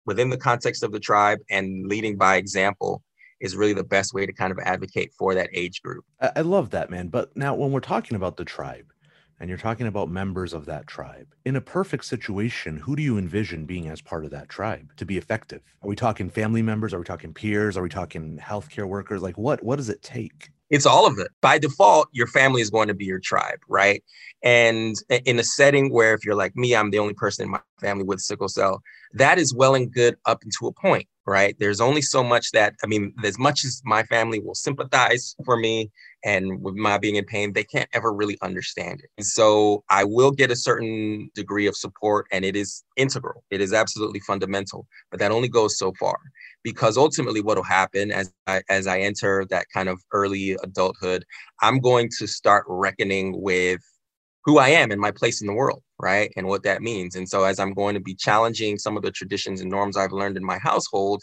within 0.07 0.31
the 0.31 0.37
context 0.39 0.83
of 0.83 0.93
the 0.93 1.01
tribe 1.01 1.39
and 1.51 1.87
leading 1.87 2.17
by 2.17 2.37
example 2.37 3.03
is 3.41 3.57
really 3.57 3.73
the 3.73 3.85
best 3.85 4.13
way 4.13 4.27
to 4.27 4.33
kind 4.33 4.53
of 4.53 4.59
advocate 4.59 5.13
for 5.17 5.35
that 5.35 5.51
age 5.53 5.83
group. 5.83 6.05
I, 6.21 6.41
love 6.41 6.71
that, 6.71 6.91
man. 6.91 7.09
But 7.09 7.37
now, 7.37 7.55
when 7.55 7.73
we're 7.73 7.81
talking 7.81 8.17
about 8.17 8.37
the 8.37 8.45
tribe, 8.45 8.93
and 9.41 9.49
you're 9.49 9.59
talking 9.59 9.87
about 9.87 10.11
members 10.11 10.53
of 10.53 10.67
that 10.67 10.87
tribe. 10.87 11.27
In 11.45 11.57
a 11.57 11.61
perfect 11.61 12.05
situation, 12.05 12.77
who 12.77 12.97
do 12.97 13.03
you 13.03 13.19
envision 13.19 13.67
being 13.67 13.89
as 13.89 14.01
part 14.01 14.25
of 14.25 14.31
that 14.33 14.49
tribe 14.49 14.91
to 14.97 15.05
be 15.05 15.17
effective? 15.17 15.63
Are 15.83 15.89
we 15.89 15.97
talking 15.97 16.29
family 16.29 16.63
members? 16.63 16.93
Are 16.93 16.99
we 16.99 17.05
talking 17.05 17.33
peers? 17.33 17.77
Are 17.77 17.83
we 17.83 17.89
talking 17.89 18.39
healthcare 18.39 18.89
workers? 18.89 19.23
Like 19.23 19.39
what 19.39 19.63
what 19.63 19.77
does 19.77 19.89
it 19.89 20.03
take? 20.03 20.51
It's 20.71 20.87
all 20.87 21.07
of 21.07 21.19
it. 21.19 21.29
By 21.41 21.59
default, 21.59 22.09
your 22.13 22.27
family 22.27 22.61
is 22.61 22.69
going 22.69 22.89
to 22.89 22.95
be 22.95 23.07
your 23.07 23.21
tribe, 23.21 23.61
right? 23.69 24.03
And 24.43 24.97
in 25.25 25.39
a 25.39 25.45
setting 25.45 25.91
where 25.91 26.13
if 26.13 26.25
you're 26.27 26.35
like 26.35 26.55
me, 26.57 26.77
I'm 26.77 26.91
the 26.91 26.99
only 26.99 27.15
person 27.15 27.45
in 27.45 27.51
my 27.51 27.61
family 27.81 28.05
with 28.05 28.21
sickle 28.21 28.49
cell, 28.49 28.83
that 29.15 29.39
is 29.39 29.55
well 29.55 29.75
and 29.75 29.91
good 29.91 30.17
up 30.27 30.43
until 30.43 30.69
a 30.69 30.73
point 30.73 31.09
right? 31.29 31.55
There's 31.59 31.81
only 31.81 32.01
so 32.01 32.25
much 32.25 32.53
that, 32.53 32.75
I 32.83 32.87
mean, 32.87 33.13
as 33.23 33.39
much 33.39 33.65
as 33.65 33.83
my 33.85 34.03
family 34.05 34.41
will 34.41 34.55
sympathize 34.55 35.37
for 35.45 35.59
me 35.59 35.91
and 36.25 36.63
with 36.63 36.75
my 36.75 36.97
being 36.97 37.17
in 37.17 37.27
pain, 37.27 37.53
they 37.53 37.65
can't 37.65 37.89
ever 37.93 38.13
really 38.15 38.39
understand 38.41 39.01
it. 39.01 39.11
And 39.19 39.27
so 39.27 39.85
I 39.91 40.05
will 40.05 40.31
get 40.31 40.51
a 40.51 40.57
certain 40.57 41.31
degree 41.35 41.67
of 41.67 41.77
support 41.77 42.27
and 42.33 42.47
it 42.47 42.57
is 42.57 42.83
integral. 42.97 43.45
It 43.51 43.61
is 43.61 43.75
absolutely 43.75 44.21
fundamental, 44.21 44.87
but 45.11 45.21
that 45.21 45.31
only 45.31 45.49
goes 45.49 45.77
so 45.77 45.93
far 46.01 46.19
because 46.65 46.97
ultimately 46.97 47.43
what 47.43 47.59
will 47.59 47.65
happen 47.65 48.11
as 48.11 48.33
I, 48.47 48.63
as 48.71 48.87
I 48.87 49.01
enter 49.01 49.45
that 49.51 49.67
kind 49.73 49.91
of 49.91 50.01
early 50.13 50.57
adulthood, 50.63 51.27
I'm 51.61 51.79
going 51.79 52.09
to 52.19 52.27
start 52.27 52.65
reckoning 52.69 53.41
with 53.41 53.83
who 54.45 54.59
I 54.59 54.69
am 54.69 54.91
and 54.91 55.01
my 55.01 55.11
place 55.11 55.41
in 55.41 55.47
the 55.47 55.53
world, 55.53 55.83
right? 56.01 56.33
And 56.37 56.47
what 56.47 56.63
that 56.63 56.83
means. 56.83 57.17
And 57.17 57.29
so, 57.29 57.45
as 57.45 57.59
I'm 57.59 57.75
going 57.75 57.95
to 57.95 58.01
be 58.01 58.15
challenging 58.15 58.79
some 58.79 58.97
of 58.97 59.03
the 59.03 59.11
traditions 59.11 59.61
and 59.61 59.71
norms 59.71 59.97
I've 59.97 60.13
learned 60.13 60.37
in 60.37 60.45
my 60.45 60.59
household, 60.59 61.23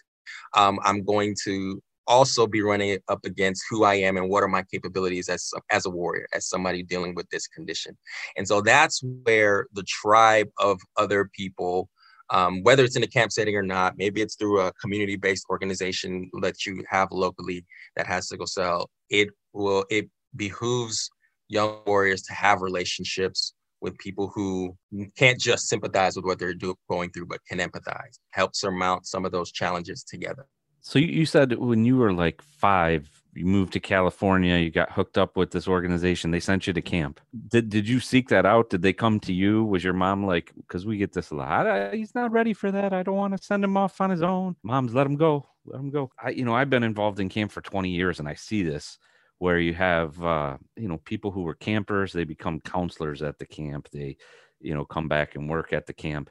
um, 0.55 0.79
I'm 0.83 1.03
going 1.03 1.35
to 1.45 1.81
also 2.07 2.45
be 2.45 2.61
running 2.61 2.99
up 3.07 3.25
against 3.25 3.63
who 3.69 3.83
I 3.83 3.95
am 3.95 4.17
and 4.17 4.29
what 4.29 4.43
are 4.43 4.47
my 4.47 4.63
capabilities 4.71 5.29
as 5.29 5.51
as 5.71 5.85
a 5.85 5.89
warrior, 5.89 6.27
as 6.33 6.47
somebody 6.47 6.83
dealing 6.83 7.15
with 7.15 7.29
this 7.29 7.47
condition. 7.47 7.97
And 8.37 8.47
so 8.47 8.61
that's 8.61 9.01
where 9.23 9.67
the 9.73 9.83
tribe 9.83 10.49
of 10.59 10.79
other 10.97 11.29
people, 11.35 11.89
um, 12.29 12.63
whether 12.63 12.83
it's 12.83 12.95
in 12.95 13.03
a 13.03 13.07
camp 13.07 13.31
setting 13.31 13.55
or 13.55 13.63
not, 13.63 13.97
maybe 13.97 14.21
it's 14.21 14.35
through 14.35 14.61
a 14.61 14.73
community-based 14.73 15.45
organization 15.49 16.29
that 16.41 16.65
you 16.65 16.83
have 16.89 17.09
locally 17.11 17.65
that 17.95 18.07
has 18.07 18.29
sickle 18.29 18.47
cell. 18.47 18.89
It 19.09 19.29
will 19.53 19.85
it 19.89 20.09
behooves 20.35 21.09
young 21.47 21.79
warriors 21.85 22.21
to 22.23 22.33
have 22.33 22.61
relationships 22.61 23.53
with 23.81 23.97
people 23.97 24.31
who 24.33 24.75
can't 25.17 25.39
just 25.39 25.67
sympathize 25.67 26.15
with 26.15 26.25
what 26.25 26.39
they're 26.39 26.53
do- 26.53 26.75
going 26.89 27.11
through, 27.11 27.27
but 27.27 27.39
can 27.47 27.59
empathize, 27.59 28.19
help 28.31 28.55
surmount 28.55 29.05
some 29.05 29.25
of 29.25 29.31
those 29.31 29.51
challenges 29.51 30.03
together. 30.03 30.47
So 30.81 30.99
you 30.99 31.25
said 31.25 31.57
when 31.57 31.83
you 31.83 31.97
were 31.97 32.13
like 32.13 32.41
five, 32.41 33.09
you 33.33 33.45
moved 33.45 33.73
to 33.73 33.79
California, 33.79 34.57
you 34.57 34.69
got 34.69 34.91
hooked 34.91 35.17
up 35.17 35.35
with 35.35 35.51
this 35.51 35.67
organization. 35.67 36.29
They 36.29 36.39
sent 36.39 36.67
you 36.67 36.73
to 36.73 36.81
camp. 36.81 37.19
Did 37.47 37.69
did 37.69 37.89
you 37.89 37.99
seek 37.99 38.29
that 38.29 38.45
out? 38.45 38.69
Did 38.69 38.83
they 38.83 38.93
come 38.93 39.19
to 39.21 39.33
you? 39.33 39.65
Was 39.65 39.83
your 39.83 39.93
mom 39.93 40.25
like, 40.25 40.53
because 40.55 40.85
we 40.85 40.97
get 40.97 41.11
this 41.11 41.31
a 41.31 41.35
lot. 41.35 41.93
He's 41.93 42.13
not 42.13 42.31
ready 42.31 42.53
for 42.53 42.71
that. 42.71 42.93
I 42.93 43.01
don't 43.01 43.15
want 43.15 43.35
to 43.35 43.43
send 43.43 43.63
him 43.63 43.75
off 43.77 43.99
on 43.99 44.11
his 44.11 44.21
own. 44.21 44.55
Moms, 44.61 44.93
let 44.93 45.07
him 45.07 45.15
go. 45.15 45.47
Let 45.65 45.79
him 45.79 45.89
go. 45.89 46.11
I, 46.23 46.29
you 46.29 46.45
know, 46.45 46.55
I've 46.55 46.69
been 46.69 46.83
involved 46.83 47.19
in 47.19 47.29
camp 47.29 47.51
for 47.51 47.61
20 47.61 47.89
years 47.89 48.19
and 48.19 48.29
I 48.29 48.35
see 48.35 48.61
this 48.61 48.99
where 49.39 49.59
you 49.59 49.73
have 49.73 50.21
uh, 50.23 50.57
you 50.75 50.87
know 50.87 50.97
people 50.97 51.31
who 51.31 51.43
were 51.43 51.55
campers 51.55 52.13
they 52.13 52.23
become 52.23 52.59
counselors 52.61 53.21
at 53.21 53.37
the 53.39 53.45
camp 53.45 53.89
they 53.91 54.17
you 54.59 54.73
know 54.73 54.85
come 54.85 55.07
back 55.07 55.35
and 55.35 55.49
work 55.49 55.73
at 55.73 55.85
the 55.85 55.93
camp 55.93 56.29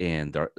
and 0.00 0.32
they're 0.32 0.50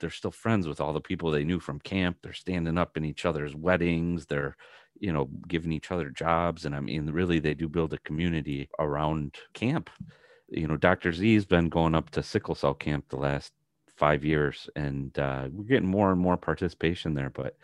they're 0.00 0.10
still 0.10 0.30
friends 0.30 0.66
with 0.66 0.80
all 0.80 0.92
the 0.92 1.00
people 1.00 1.30
they 1.30 1.44
knew 1.44 1.60
from 1.60 1.78
camp 1.80 2.16
they're 2.22 2.32
standing 2.32 2.78
up 2.78 2.96
in 2.96 3.04
each 3.04 3.24
other's 3.24 3.54
weddings 3.54 4.26
they're 4.26 4.56
you 4.98 5.12
know 5.12 5.28
giving 5.48 5.72
each 5.72 5.90
other 5.90 6.10
jobs 6.10 6.64
and 6.64 6.74
i 6.74 6.80
mean 6.80 7.10
really 7.10 7.38
they 7.38 7.54
do 7.54 7.68
build 7.68 7.92
a 7.92 7.98
community 7.98 8.68
around 8.78 9.34
camp 9.54 9.90
you 10.48 10.66
know 10.66 10.76
dr 10.76 11.12
z's 11.12 11.44
been 11.44 11.68
going 11.68 11.94
up 11.94 12.10
to 12.10 12.22
sickle 12.22 12.54
cell 12.54 12.74
camp 12.74 13.04
the 13.08 13.16
last 13.16 13.52
five 13.96 14.24
years 14.24 14.68
and 14.76 15.18
uh, 15.18 15.48
we're 15.52 15.64
getting 15.64 15.88
more 15.88 16.10
and 16.12 16.20
more 16.20 16.36
participation 16.36 17.14
there 17.14 17.30
but 17.30 17.56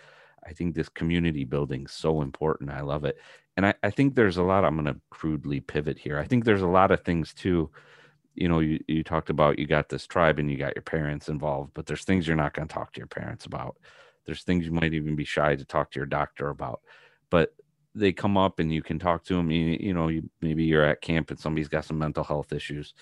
I 0.46 0.52
think 0.52 0.74
this 0.74 0.88
community 0.88 1.44
building 1.44 1.84
is 1.84 1.92
so 1.92 2.22
important. 2.22 2.70
I 2.70 2.80
love 2.80 3.04
it. 3.04 3.18
And 3.58 3.66
I, 3.66 3.74
I 3.82 3.90
think 3.90 4.14
there's 4.14 4.36
a 4.36 4.44
lot, 4.44 4.64
I'm 4.64 4.76
going 4.76 4.84
to 4.94 5.00
crudely 5.10 5.58
pivot 5.58 5.98
here. 5.98 6.16
I 6.16 6.28
think 6.28 6.44
there's 6.44 6.62
a 6.62 6.68
lot 6.68 6.92
of 6.92 7.02
things 7.02 7.34
too. 7.34 7.68
You 8.36 8.48
know, 8.48 8.60
you, 8.60 8.78
you 8.86 9.02
talked 9.02 9.30
about 9.30 9.58
you 9.58 9.66
got 9.66 9.88
this 9.88 10.06
tribe 10.06 10.38
and 10.38 10.48
you 10.48 10.56
got 10.56 10.76
your 10.76 10.84
parents 10.84 11.28
involved, 11.28 11.72
but 11.74 11.84
there's 11.84 12.04
things 12.04 12.24
you're 12.24 12.36
not 12.36 12.54
going 12.54 12.68
to 12.68 12.72
talk 12.72 12.92
to 12.92 13.00
your 13.00 13.08
parents 13.08 13.46
about. 13.46 13.76
There's 14.26 14.44
things 14.44 14.64
you 14.64 14.70
might 14.70 14.94
even 14.94 15.16
be 15.16 15.24
shy 15.24 15.56
to 15.56 15.64
talk 15.64 15.90
to 15.90 15.98
your 15.98 16.06
doctor 16.06 16.50
about. 16.50 16.82
But 17.30 17.52
they 17.96 18.12
come 18.12 18.36
up 18.36 18.60
and 18.60 18.72
you 18.72 18.80
can 18.80 19.00
talk 19.00 19.24
to 19.24 19.34
them. 19.34 19.50
You, 19.50 19.76
you 19.80 19.92
know, 19.92 20.06
you, 20.06 20.30
maybe 20.40 20.62
you're 20.62 20.84
at 20.84 21.00
camp 21.00 21.32
and 21.32 21.40
somebody's 21.40 21.66
got 21.66 21.84
some 21.84 21.98
mental 21.98 22.22
health 22.22 22.52
issues 22.52 22.94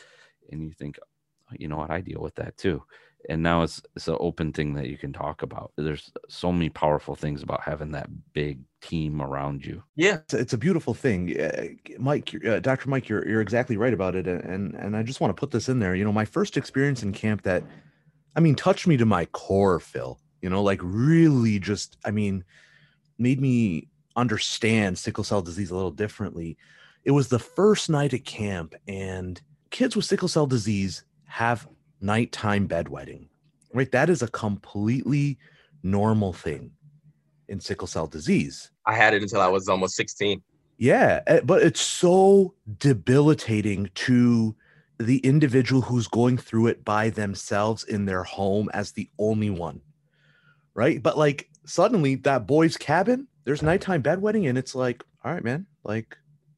and 0.51 0.63
you 0.63 0.73
think, 0.73 0.99
oh, 1.05 1.57
you 1.59 1.69
know 1.69 1.77
what, 1.77 1.91
I 1.91 2.01
deal 2.01 2.23
with 2.23 2.37
that 2.37 2.57
too 2.57 2.83
and 3.29 3.43
now 3.43 3.63
it's 3.63 3.83
it's 3.95 4.09
an 4.09 4.17
open 4.21 4.53
thing 4.53 4.75
that 4.75 4.89
you 4.89 4.97
can 4.97 5.13
talk 5.13 5.43
about 5.43 5.73
there's 5.77 6.13
so 6.29 6.53
many 6.53 6.69
powerful 6.69 7.15
things 7.15 7.43
about 7.43 7.63
having 7.63 7.91
that 7.91 8.09
big 8.33 8.61
team 8.87 9.21
around 9.21 9.65
you. 9.65 9.83
Yeah. 9.95 10.17
It's, 10.25 10.35
it's 10.35 10.53
a 10.53 10.59
beautiful 10.59 10.95
thing 10.95 11.39
uh, 11.41 11.67
mike 11.99 12.35
uh, 12.47 12.61
dr 12.61 12.89
mike 12.89 13.09
you're, 13.09 13.27
you're 13.29 13.41
exactly 13.41 13.77
right 13.77 13.93
about 13.93 14.15
it 14.15 14.27
and 14.27 14.75
and 14.75 14.97
i 14.97 15.03
just 15.03 15.21
want 15.21 15.35
to 15.35 15.41
put 15.41 15.51
this 15.51 15.69
in 15.69 15.79
there 15.79 15.95
you 15.95 16.05
know 16.05 16.13
my 16.13 16.25
first 16.25 16.57
experience 16.57 17.03
in 17.03 17.13
camp 17.13 17.43
that 17.43 17.63
i 18.37 18.41
mean 18.41 18.55
touched 18.55 18.87
me 18.87 18.97
to 18.97 19.05
my 19.05 19.25
core 19.27 19.81
phill 19.81 20.21
you 20.43 20.49
know 20.49 20.63
like 20.63 20.81
really 20.83 21.59
just 21.59 21.97
i 22.05 22.11
mean 22.11 22.45
made 23.19 23.41
me 23.41 23.89
understand 24.17 24.99
sickle 24.99 25.25
cell 25.25 25.43
disease 25.43 25.71
a 25.71 25.75
little 25.75 25.91
differently. 25.91 26.57
It 27.05 27.13
was 27.13 27.29
the 27.29 27.39
first 27.39 27.89
night 27.89 28.15
at 28.15 28.25
camp 28.25 28.75
and 28.89 29.41
kids 29.71 29.95
with 29.95 30.05
sickle 30.05 30.29
cell 30.29 30.47
disease 30.47 31.05
have 31.25 31.69
nighttime 32.01 32.67
bedwetting, 32.67 33.29
right? 33.73 33.91
That 33.93 34.11
is 34.11 34.23
a 34.23 34.29
completely 34.29 35.39
normal 35.83 36.33
thing 36.33 36.73
in 37.49 37.61
sickle 37.61 37.87
cell 37.87 38.07
disease. 38.07 38.71
I 38.85 38.95
had 38.95 39.15
it 39.15 39.23
until 39.23 39.41
I 39.41 39.49
was 39.49 39.69
almost 39.69 39.97
16. 39.97 40.43
Yeah, 40.79 41.23
eh, 41.27 41.41
but 41.43 41.63
it's 41.63 41.81
so 41.81 42.55
debilitating 42.79 43.91
to 43.95 44.55
the 44.99 45.19
individual 45.19 45.83
who's 45.83 46.09
going 46.09 46.39
through 46.39 46.69
it 46.69 46.85
by 46.85 47.11
themselves 47.11 47.85
in 47.85 48.05
their 48.05 48.23
home 48.23 48.71
as 48.73 48.93
the 48.93 49.11
only 49.19 49.51
one. 49.51 49.81
Right? 50.75 51.03
But 51.03 51.17
like 51.19 51.49
suddenly 51.65 52.17
that 52.17 52.47
boy's 52.47 52.77
cabin, 52.77 53.27
there's 53.45 53.63
nighttime 53.63 54.03
bedwetting 54.03 54.49
and 54.49 54.59
it's 54.59 54.75
like, 54.75 55.03
all 55.25 55.33
right, 55.33 55.45
man, 55.45 55.67
like 55.85 56.17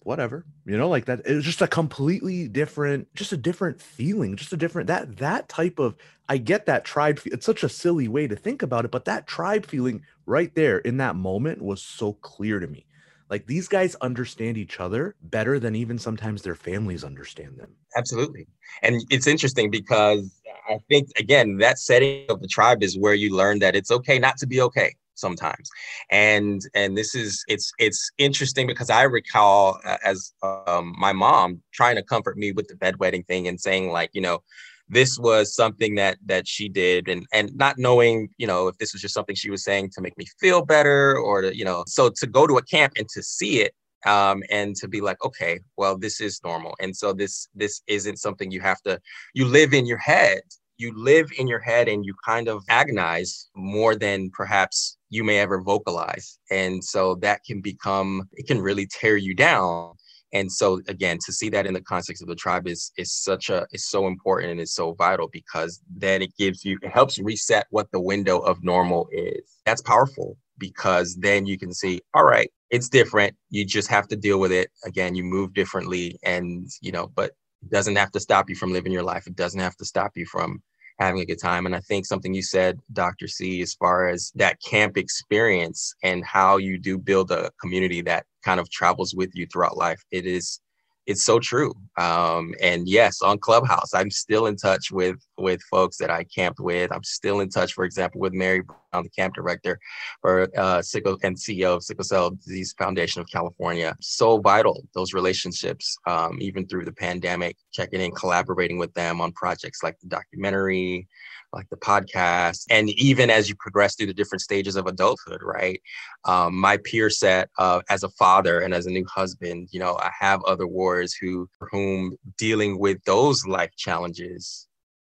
whatever 0.09 0.45
you 0.65 0.77
know 0.77 0.89
like 0.89 1.05
that 1.05 1.21
it 1.27 1.35
was 1.35 1.45
just 1.45 1.61
a 1.61 1.69
completely 1.69 2.49
different 2.49 3.07
just 3.15 3.33
a 3.33 3.37
different 3.37 3.81
feeling 3.81 4.37
just 4.37 4.53
a 4.53 4.57
different 4.57 4.87
that 4.87 5.19
that 5.19 5.49
type 5.49 5.79
of 5.79 5.95
i 6.29 6.37
get 6.37 6.67
that 6.67 6.85
tribe 6.85 7.21
it's 7.27 7.47
such 7.47 7.63
a 7.63 7.69
silly 7.69 8.09
way 8.09 8.27
to 8.27 8.35
think 8.35 8.63
about 8.63 8.85
it 8.85 8.91
but 8.91 9.05
that 9.05 9.27
tribe 9.27 9.67
feeling 9.67 10.03
right 10.29 10.55
there 10.55 10.79
in 10.79 10.99
that 10.99 11.17
moment 11.17 11.61
was 11.63 11.83
so 11.83 12.13
clear 12.13 12.61
to 12.61 12.67
me. 12.67 12.87
Like 13.31 13.47
these 13.47 13.69
guys 13.69 13.95
understand 13.97 14.57
each 14.57 14.79
other 14.81 15.17
better 15.23 15.59
than 15.59 15.75
even 15.75 15.99
sometimes 15.99 16.43
their 16.43 16.55
families 16.55 17.05
understand 17.05 17.59
them. 17.59 17.71
Absolutely. 17.97 18.47
And 18.83 19.03
it's 19.11 19.27
interesting 19.27 19.71
because 19.71 20.31
i 20.69 20.79
think 20.91 21.09
again 21.19 21.57
that 21.57 21.79
setting 21.79 22.27
of 22.29 22.43
the 22.43 22.47
tribe 22.47 22.83
is 22.83 22.99
where 22.99 23.15
you 23.15 23.35
learn 23.35 23.59
that 23.59 23.75
it's 23.75 23.91
okay 23.91 24.19
not 24.19 24.37
to 24.37 24.47
be 24.47 24.61
okay 24.61 24.95
sometimes. 25.19 25.71
And 26.11 26.63
and 26.75 26.97
this 26.97 27.15
is 27.15 27.45
it's 27.49 27.73
it's 27.79 28.11
interesting 28.19 28.67
because 28.67 28.91
i 28.91 29.03
recall 29.03 29.79
uh, 29.85 29.97
as 30.05 30.33
um, 30.43 30.95
my 30.99 31.13
mom 31.13 31.63
trying 31.73 31.97
to 31.97 32.03
comfort 32.03 32.37
me 32.37 32.53
with 32.53 32.69
the 32.69 32.75
bedwetting 32.75 33.27
thing 33.27 33.49
and 33.49 33.61
saying 33.61 33.91
like 33.91 34.11
you 34.13 34.21
know 34.21 34.43
this 34.89 35.19
was 35.19 35.55
something 35.55 35.95
that 35.97 36.19
that 36.25 36.49
she 36.49 36.69
did 36.69 37.09
and 37.09 37.27
and 37.33 37.55
not 37.57 37.79
knowing 37.79 38.29
you 38.39 38.47
know 38.47 38.69
if 38.69 38.79
this 38.79 38.93
was 38.93 39.03
just 39.03 39.15
something 39.15 39.37
she 39.37 39.51
was 39.51 39.65
saying 39.65 39.91
to 39.91 40.01
make 40.01 40.17
me 40.17 40.27
feel 40.41 40.65
better 40.65 41.17
or 41.19 41.43
to 41.43 41.57
you 41.57 41.65
know 41.65 41.85
so 41.87 42.11
to 42.11 42.27
go 42.27 42.47
to 42.47 42.57
a 42.57 42.63
camp 42.63 42.93
and 42.97 43.09
to 43.09 43.23
see 43.23 43.61
it 43.61 43.75
um, 44.07 44.43
and 44.51 44.77
to 44.77 44.89
be 44.89 45.01
like 45.01 45.23
okay 45.25 45.61
well 45.77 45.99
this 45.99 46.21
is 46.21 46.41
normal. 46.45 46.75
And 46.81 46.97
so 46.97 47.13
this 47.13 47.49
this 47.55 47.83
isn't 47.87 48.19
something 48.19 48.51
you 48.51 48.61
have 48.61 48.81
to 48.83 49.01
you 49.35 49.45
live 49.45 49.75
in 49.75 49.87
your 49.87 49.99
head 49.99 50.43
you 50.79 50.93
live 50.97 51.31
in 51.39 51.49
your 51.49 51.59
head 51.59 51.89
and 51.89 52.05
you 52.05 52.15
kind 52.25 52.49
of 52.49 52.63
agonize 52.69 53.49
more 53.55 53.97
than 53.97 54.31
perhaps 54.31 54.97
you 55.11 55.25
may 55.25 55.39
ever 55.39 55.61
vocalize. 55.61 56.39
And 56.51 56.83
so 56.83 57.17
that 57.17 57.45
can 57.45 57.61
become, 57.61 58.29
it 58.33 58.47
can 58.47 58.61
really 58.61 58.87
tear 58.87 59.17
you 59.17 59.35
down. 59.35 59.95
And 60.33 60.51
so 60.51 60.81
again 60.89 61.19
to 61.25 61.33
see 61.33 61.49
that 61.51 61.67
in 61.67 61.73
the 61.73 61.81
context 61.81 62.23
of 62.23 62.29
the 62.29 62.35
tribe 62.35 62.69
is 62.69 62.93
is 62.99 63.13
such 63.13 63.49
a 63.49 63.67
is 63.73 63.89
so 63.89 64.07
important 64.07 64.53
and 64.53 64.61
is 64.61 64.75
so 64.75 64.93
vital 64.93 65.29
because 65.33 65.81
then 65.97 66.21
it 66.21 66.37
gives 66.37 66.67
you 66.67 66.79
it 66.83 66.91
helps 66.91 67.19
reset 67.19 67.67
what 67.71 67.91
the 67.93 68.01
window 68.01 68.39
of 68.39 68.63
normal 68.63 69.09
is. 69.11 69.57
That's 69.65 69.81
powerful 69.81 70.37
because 70.59 71.17
then 71.17 71.47
you 71.47 71.59
can 71.59 71.73
see 71.73 72.03
all 72.13 72.25
right 72.25 72.51
it's 72.69 72.91
different. 72.91 73.35
You 73.49 73.65
just 73.65 73.89
have 73.89 74.07
to 74.09 74.17
deal 74.17 74.39
with 74.39 74.53
it. 74.53 74.71
Again 74.85 75.15
you 75.15 75.25
move 75.25 75.55
differently 75.55 76.19
and 76.23 76.69
you 76.83 76.93
know 76.93 77.11
but 77.15 77.31
it 77.63 77.71
doesn't 77.71 77.97
have 77.97 78.13
to 78.13 78.21
stop 78.21 78.49
you 78.49 78.57
from 78.57 78.73
living 78.73 78.93
your 78.93 79.03
life 79.03 79.27
it 79.27 79.37
doesn't 79.37 79.61
have 79.61 79.77
to 79.77 79.85
stop 79.85 80.13
you 80.15 80.27
from 80.27 80.63
having 80.99 81.21
a 81.21 81.27
good 81.27 81.41
time. 81.41 81.67
And 81.67 81.75
I 81.75 81.81
think 81.81 82.07
something 82.07 82.35
you 82.35 82.43
said, 82.43 82.81
Dr. 82.93 83.29
C, 83.29 83.63
as 83.63 83.75
far 83.75 84.09
as 84.09 84.33
that 84.35 84.61
camp 84.63 84.97
experience 84.97 85.95
and 86.03 86.25
how 86.25 86.57
you 86.57 86.79
do 86.79 86.99
build 86.99 87.31
a 87.31 87.51
community 87.61 88.03
that 88.03 88.27
kind 88.45 88.59
of 88.59 88.71
travels 88.71 89.15
with 89.15 89.31
you 89.35 89.47
throughout 89.47 89.77
life, 89.77 90.03
it 90.11 90.27
is 90.27 90.61
it's 91.09 91.25
so 91.25 91.41
true. 91.41 91.73
Um, 91.99 92.55
and 92.63 92.87
yes, 92.87 93.23
on 93.23 93.39
Clubhouse, 93.39 93.95
I'm 93.95 94.11
still 94.11 94.47
in 94.47 94.57
touch 94.57 94.93
with 94.93 95.17
with 95.39 95.63
folks 95.63 95.97
that 95.99 96.11
I 96.11 96.25
camped 96.25 96.61
with. 96.61 96.93
I'm 96.93 97.03
still 97.03 97.41
in 97.41 97.49
touch, 97.49 97.73
for 97.73 97.85
example, 97.85 98.21
with 98.21 98.35
Mary 98.35 98.61
Brown, 98.61 99.05
the 99.05 99.11
camp 99.11 99.35
director 99.35 99.81
for 100.21 100.49
uh, 100.57 100.83
sickle 100.83 101.19
and 101.25 101.37
CEO 101.37 101.77
of 101.77 101.83
Sickle 101.83 102.05
Cell 102.05 102.31
Disease 102.33 102.75
Foundation 102.79 103.23
of 103.23 103.29
California. 103.31 103.97
So 104.01 104.39
vital 104.39 104.85
those 104.95 105.15
relationships, 105.15 105.97
um, 106.07 106.39
even 106.43 106.69
through 106.69 106.85
the 106.85 106.93
pandemic. 106.93 107.57
Checking 107.73 108.03
in, 108.03 108.13
collaborating 108.13 108.79
with 108.79 108.93
them 108.95 109.21
on 109.23 109.33
projects 109.33 109.83
like 109.83 109.99
the 110.01 110.09
documentary, 110.09 111.09
like 111.53 111.69
the 111.71 111.77
podcast, 111.77 112.67
and 112.71 112.91
even 112.91 113.31
as 113.31 113.49
you 113.49 113.55
progress 113.59 113.95
through 113.95 114.07
the 114.07 114.15
different 114.15 114.43
stages 114.43 114.77
of 114.77 114.87
adulthood, 114.87 115.43
right? 115.43 115.81
Um, 116.25 116.59
my 116.59 116.77
peer 116.79 117.11
set 117.11 117.49
uh, 117.59 117.81
as 117.89 118.03
a 118.03 118.11
father 118.11 118.61
and 118.61 118.75
as 118.75 118.87
a 118.87 118.91
new 118.91 119.07
husband, 119.07 119.69
you 119.73 119.81
know, 119.81 119.97
I 119.97 120.11
have 120.19 120.43
other 120.45 120.67
warriors 120.67 121.15
who, 121.15 121.49
for 121.59 121.69
whom 121.71 122.17
dealing 122.37 122.79
with 122.79 123.03
those 123.05 123.47
life 123.47 123.71
challenges 123.77 124.69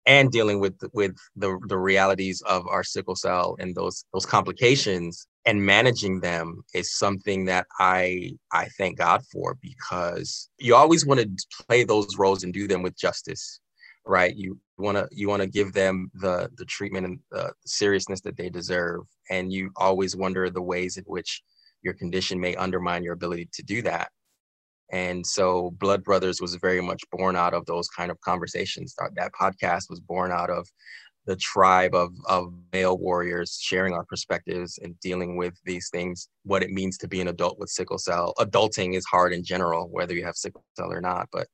and 0.06 0.30
dealing 0.30 0.60
with 0.60 0.78
with 0.92 1.16
the, 1.36 1.58
the 1.68 1.78
realities 1.78 2.42
of 2.42 2.66
our 2.66 2.84
sickle 2.84 3.16
cell 3.16 3.56
and 3.58 3.74
those 3.74 4.04
those 4.12 4.26
complications 4.26 5.26
and 5.46 5.64
managing 5.64 6.20
them 6.20 6.62
is 6.74 6.92
something 6.92 7.46
that 7.46 7.66
I 7.78 8.32
I 8.52 8.66
thank 8.76 8.98
God 8.98 9.22
for 9.32 9.56
because 9.60 10.50
you 10.58 10.74
always 10.74 11.06
want 11.06 11.20
to 11.20 11.64
play 11.66 11.84
those 11.84 12.18
roles 12.18 12.44
and 12.44 12.52
do 12.52 12.68
them 12.68 12.82
with 12.82 12.98
justice 12.98 13.60
right 14.06 14.36
you 14.36 14.58
want 14.78 14.96
to 14.96 15.08
you 15.12 15.28
want 15.28 15.40
to 15.40 15.48
give 15.48 15.72
them 15.72 16.10
the 16.14 16.50
the 16.56 16.64
treatment 16.64 17.06
and 17.06 17.18
the 17.30 17.52
seriousness 17.64 18.20
that 18.22 18.36
they 18.36 18.50
deserve 18.50 19.02
and 19.30 19.52
you 19.52 19.70
always 19.76 20.16
wonder 20.16 20.50
the 20.50 20.62
ways 20.62 20.96
in 20.96 21.04
which 21.04 21.42
your 21.84 21.94
condition 21.94 22.40
may 22.40 22.56
undermine 22.56 23.04
your 23.04 23.12
ability 23.12 23.48
to 23.52 23.62
do 23.62 23.82
that. 23.82 24.08
And 24.90 25.24
so 25.24 25.70
blood 25.78 26.02
brothers 26.02 26.40
was 26.40 26.54
very 26.56 26.80
much 26.80 27.02
born 27.12 27.36
out 27.36 27.54
of 27.54 27.66
those 27.66 27.88
kind 27.88 28.10
of 28.10 28.20
conversations. 28.22 28.94
That 29.14 29.32
podcast 29.38 29.90
was 29.90 30.00
born 30.00 30.32
out 30.32 30.50
of 30.50 30.66
the 31.26 31.36
tribe 31.36 31.94
of, 31.94 32.12
of 32.28 32.52
male 32.72 32.98
warriors 32.98 33.58
sharing 33.60 33.94
our 33.94 34.04
perspectives 34.04 34.78
and 34.82 34.98
dealing 35.00 35.36
with 35.36 35.54
these 35.64 35.88
things 35.90 36.28
what 36.42 36.62
it 36.62 36.70
means 36.70 36.98
to 36.98 37.08
be 37.08 37.20
an 37.20 37.28
adult 37.28 37.58
with 37.58 37.70
sickle 37.70 37.98
cell. 37.98 38.34
Adulting 38.38 38.94
is 38.94 39.06
hard 39.06 39.32
in 39.32 39.42
general 39.42 39.88
whether 39.90 40.14
you 40.14 40.24
have 40.24 40.36
sickle 40.36 40.64
cell 40.76 40.92
or 40.92 41.00
not 41.00 41.26
but 41.32 41.46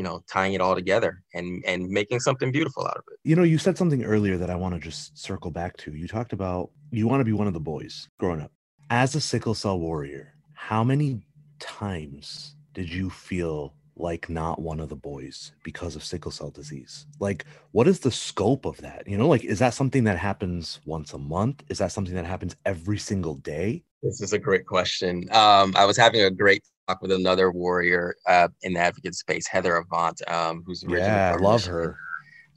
you 0.00 0.04
know 0.04 0.22
tying 0.26 0.54
it 0.54 0.62
all 0.62 0.74
together 0.74 1.22
and 1.34 1.62
and 1.66 1.86
making 1.90 2.20
something 2.20 2.50
beautiful 2.50 2.86
out 2.86 2.96
of 2.96 3.04
it. 3.12 3.18
You 3.22 3.36
know 3.36 3.42
you 3.42 3.58
said 3.58 3.76
something 3.76 4.02
earlier 4.02 4.38
that 4.38 4.48
i 4.48 4.54
want 4.54 4.74
to 4.74 4.80
just 4.80 5.18
circle 5.18 5.50
back 5.50 5.76
to. 5.82 5.92
You 5.92 6.08
talked 6.08 6.32
about 6.32 6.70
you 6.90 7.06
want 7.06 7.20
to 7.20 7.24
be 7.26 7.34
one 7.34 7.46
of 7.46 7.52
the 7.52 7.60
boys 7.60 8.08
growing 8.18 8.40
up. 8.40 8.50
As 8.88 9.14
a 9.14 9.20
sickle 9.20 9.54
cell 9.54 9.78
warrior 9.78 10.32
how 10.54 10.82
many 10.82 11.20
times 11.58 12.56
did 12.72 12.90
you 12.90 13.10
feel 13.10 13.74
like 14.00 14.28
not 14.28 14.60
one 14.60 14.80
of 14.80 14.88
the 14.88 14.96
boys 14.96 15.52
because 15.62 15.96
of 15.96 16.04
sickle 16.04 16.30
cell 16.30 16.50
disease. 16.50 17.06
Like 17.18 17.44
what 17.72 17.88
is 17.88 18.00
the 18.00 18.10
scope 18.10 18.64
of 18.64 18.76
that? 18.78 19.06
You 19.06 19.16
know 19.16 19.28
like 19.28 19.44
is 19.44 19.58
that 19.58 19.74
something 19.74 20.04
that 20.04 20.18
happens 20.18 20.80
once 20.84 21.12
a 21.12 21.18
month? 21.18 21.62
Is 21.68 21.78
that 21.78 21.92
something 21.92 22.14
that 22.14 22.26
happens 22.26 22.56
every 22.64 22.98
single 22.98 23.34
day? 23.36 23.84
This 24.02 24.20
is 24.22 24.32
a 24.32 24.38
great 24.38 24.66
question. 24.66 25.24
Um, 25.30 25.74
i 25.76 25.84
was 25.84 25.96
having 25.96 26.22
a 26.22 26.30
great 26.30 26.62
talk 26.88 27.02
with 27.02 27.12
another 27.12 27.50
warrior 27.50 28.14
uh, 28.26 28.48
in 28.62 28.72
the 28.72 28.80
advocate 28.80 29.14
space, 29.14 29.46
Heather 29.46 29.76
Avant, 29.76 30.20
um, 30.28 30.62
who's 30.66 30.84
yeah, 30.88 31.36
I 31.36 31.42
love 31.42 31.64
her. 31.66 31.96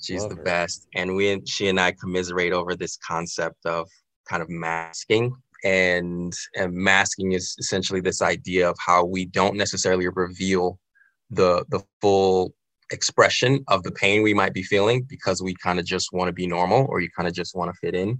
She's 0.01 0.21
love 0.21 0.32
the 0.32 0.36
her. 0.38 0.43
best, 0.43 0.88
and 0.95 1.15
we 1.15 1.41
she 1.45 1.67
and 1.67 1.79
I 1.79 1.91
commiserate 1.91 2.53
over 2.53 2.75
this 2.75 2.97
concept 3.06 3.65
of 3.65 3.89
kind 4.27 4.41
of 4.41 4.49
masking. 4.49 5.36
And, 5.65 6.34
and 6.58 6.73
masking 6.73 7.32
is 7.32 7.56
essentially 7.58 8.01
this 8.01 8.21
idea 8.21 8.69
of 8.69 8.75
how 8.86 9.06
we 9.06 9.25
don't 9.25 9.56
necessarily 9.56 10.10
reveal 10.10 10.77
the 11.36 11.65
the 11.69 11.82
full 12.02 12.54
expression 12.91 13.63
of 13.69 13.84
the 13.84 13.91
pain 13.91 14.22
we 14.22 14.34
might 14.34 14.54
be 14.54 14.63
feeling 14.63 15.04
because 15.04 15.41
we 15.41 15.54
kind 15.56 15.80
of 15.80 15.86
just 15.86 16.13
want 16.13 16.28
to 16.28 16.34
be 16.34 16.46
normal 16.46 16.86
or 16.89 17.02
you 17.02 17.10
kind 17.15 17.28
of 17.28 17.34
just 17.34 17.56
want 17.56 17.74
to 17.74 17.78
fit 17.80 17.96
in 17.96 18.19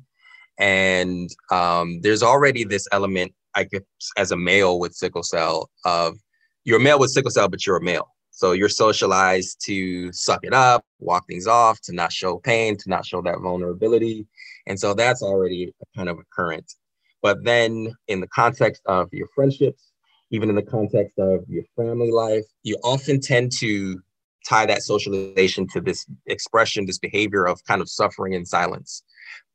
and 0.60 1.30
um, 1.52 2.00
there's 2.02 2.24
already 2.24 2.64
this 2.64 2.88
element 2.92 3.34
I 3.56 3.66
guess 3.66 3.82
as 4.18 4.32
a 4.32 4.38
male 4.38 4.80
with 4.80 4.94
sickle 4.94 5.24
cell 5.24 5.70
of 5.86 6.18
you're 6.66 6.80
a 6.80 6.84
male 6.84 7.00
with 7.00 7.12
sickle 7.12 7.32
cell, 7.32 7.50
but 7.50 7.66
you're 7.66 7.78
a 7.78 7.84
male. 7.84 8.08
So 8.32 8.54
you're 8.54 8.70
socialized 8.70 9.62
to 9.66 10.12
suck 10.12 10.40
it 10.44 10.54
up, 10.54 10.84
walk 11.00 11.28
things 11.28 11.46
off, 11.46 11.80
to 11.82 11.94
not 11.94 12.12
show 12.12 12.40
pain, 12.40 12.78
to 12.78 12.90
not 12.90 13.06
show 13.06 13.22
that 13.22 13.40
vulnerability. 13.40 14.26
And 14.66 14.80
so 14.80 14.94
that's 14.94 15.22
already 15.22 15.74
kind 15.96 16.10
of 16.10 16.18
a 16.18 16.24
current. 16.34 16.74
But 17.22 17.44
then 17.44 17.94
in 18.08 18.22
the 18.22 18.28
context 18.28 18.82
of 18.86 19.10
your 19.12 19.28
friendships, 19.36 19.92
even 20.34 20.50
in 20.50 20.56
the 20.56 20.64
context 20.64 21.18
of 21.20 21.46
your 21.48 21.64
family 21.76 22.10
life, 22.10 22.44
you 22.64 22.76
often 22.84 23.22
tend 23.22 23.52
to 23.60 24.02
tie 24.50 24.66
that 24.66 24.82
socialization 24.82 25.68
to 25.68 25.80
this 25.80 26.08
expression, 26.26 26.88
this 26.88 26.98
behavior 26.98 27.46
of 27.46 27.64
kind 27.66 27.82
of 27.82 27.90
suffering 27.90 28.34
in 28.34 28.44
silence 28.44 29.04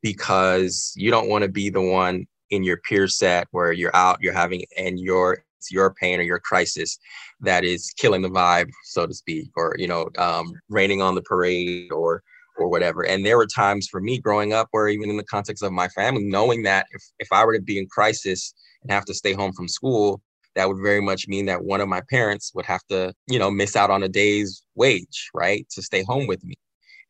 because 0.02 0.92
you 0.96 1.10
don't 1.10 1.28
want 1.28 1.42
to 1.42 1.48
be 1.48 1.68
the 1.68 1.82
one 1.82 2.24
in 2.50 2.62
your 2.62 2.76
peer 2.76 3.08
set 3.08 3.48
where 3.50 3.72
you're 3.72 3.94
out, 3.94 4.18
you're 4.22 4.32
having, 4.32 4.62
and 4.78 5.00
your 5.00 5.44
it's 5.56 5.72
your 5.72 5.92
pain 5.92 6.20
or 6.20 6.22
your 6.22 6.38
crisis 6.38 6.96
that 7.40 7.64
is 7.64 7.92
killing 7.98 8.22
the 8.22 8.30
vibe, 8.30 8.70
so 8.84 9.04
to 9.04 9.12
speak, 9.12 9.50
or 9.56 9.74
you 9.78 9.88
know, 9.88 10.08
um, 10.16 10.52
raining 10.68 11.02
on 11.02 11.16
the 11.16 11.22
parade 11.22 11.90
or 11.90 12.22
or 12.56 12.68
whatever. 12.68 13.04
And 13.04 13.26
there 13.26 13.36
were 13.36 13.46
times 13.46 13.88
for 13.88 14.00
me 14.00 14.20
growing 14.20 14.52
up 14.52 14.68
where 14.70 14.86
even 14.86 15.10
in 15.10 15.16
the 15.16 15.24
context 15.24 15.64
of 15.64 15.72
my 15.72 15.88
family, 15.88 16.22
knowing 16.22 16.62
that 16.62 16.86
if, 16.92 17.02
if 17.18 17.28
I 17.32 17.44
were 17.44 17.56
to 17.56 17.62
be 17.62 17.78
in 17.78 17.88
crisis 17.88 18.54
and 18.82 18.92
have 18.92 19.04
to 19.06 19.14
stay 19.14 19.32
home 19.32 19.52
from 19.52 19.66
school, 19.66 20.22
that 20.58 20.68
would 20.68 20.82
very 20.82 21.00
much 21.00 21.28
mean 21.28 21.46
that 21.46 21.64
one 21.64 21.80
of 21.80 21.88
my 21.88 22.02
parents 22.10 22.52
would 22.54 22.66
have 22.66 22.84
to, 22.88 23.14
you 23.28 23.38
know, 23.38 23.48
miss 23.50 23.76
out 23.76 23.90
on 23.90 24.02
a 24.02 24.08
day's 24.08 24.62
wage, 24.74 25.30
right, 25.32 25.64
to 25.70 25.80
stay 25.80 26.02
home 26.02 26.26
with 26.26 26.44
me. 26.44 26.54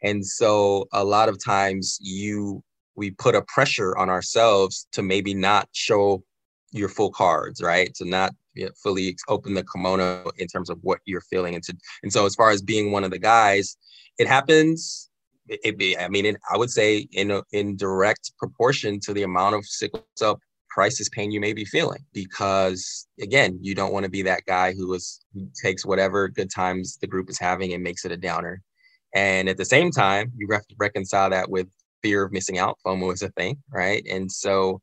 And 0.03 0.25
so 0.25 0.87
a 0.93 1.03
lot 1.03 1.31
of 1.31 1.43
times 1.43 1.99
you 2.01 2.63
we 2.95 3.11
put 3.13 3.35
a 3.35 3.43
pressure 3.43 3.97
on 3.97 4.11
ourselves 4.11 4.87
to 4.93 5.03
maybe 5.03 5.33
not 5.33 5.69
show 5.73 6.23
your 6.73 6.91
full 6.91 7.11
cards, 7.11 7.63
right? 7.63 7.95
To 7.95 8.05
not 8.05 8.35
fully 8.83 9.17
open 9.29 9.55
the 9.55 9.65
kimono 9.65 10.31
in 10.37 10.47
terms 10.49 10.69
of 10.69 10.79
what 10.83 10.99
you're 11.07 11.23
feeling. 11.23 11.55
And, 11.55 11.65
to, 11.65 11.77
and 12.03 12.13
so, 12.13 12.27
as 12.27 12.35
far 12.35 12.51
as 12.51 12.61
being 12.61 12.91
one 12.91 13.05
of 13.05 13.11
the 13.11 13.19
guys, 13.19 13.77
it 14.19 14.27
happens. 14.27 15.09
It, 15.49 15.61
it, 15.81 15.97
I 15.99 16.09
mean, 16.09 16.27
it, 16.27 16.37
I 16.53 16.59
would 16.59 16.71
say 16.71 17.09
in 17.13 17.31
a, 17.31 17.43
in 17.53 17.77
direct 17.77 18.33
proportion 18.37 19.01
to 19.01 19.15
the 19.15 19.23
amount 19.23 19.55
of 19.55 19.65
sickle 19.65 20.07
cell 20.17 20.39
crisis 20.79 21.09
pain 21.09 21.33
you 21.33 21.41
may 21.41 21.53
be 21.53 21.65
feeling, 21.65 21.99
because 22.13 23.09
again, 23.21 23.59
you 23.61 23.75
don't 23.75 23.93
want 23.93 24.05
to 24.05 24.11
be 24.11 24.23
that 24.23 24.45
guy 24.47 24.73
who 24.73 24.95
is 24.95 25.19
who 25.35 25.49
takes 25.61 25.85
whatever 25.85 26.29
good 26.29 26.49
times 26.55 26.99
the 27.01 27.07
group 27.09 27.29
is 27.29 27.37
having 27.37 27.73
and 27.73 27.83
makes 27.83 28.05
it 28.05 28.13
a 28.13 28.17
downer. 28.17 28.63
And 29.13 29.49
at 29.49 29.57
the 29.57 29.65
same 29.65 29.91
time, 29.91 30.31
you 30.37 30.47
have 30.53 30.65
to 30.69 30.77
reconcile 30.79 31.31
that 31.31 31.51
with 31.51 31.67
fear 32.01 32.23
of 32.23 32.31
missing 32.31 32.59
out. 32.59 32.79
FOMO 32.87 33.13
is 33.13 33.23
a 33.23 33.31
thing, 33.31 33.61
right? 33.73 34.07
And 34.09 34.31
so, 34.31 34.81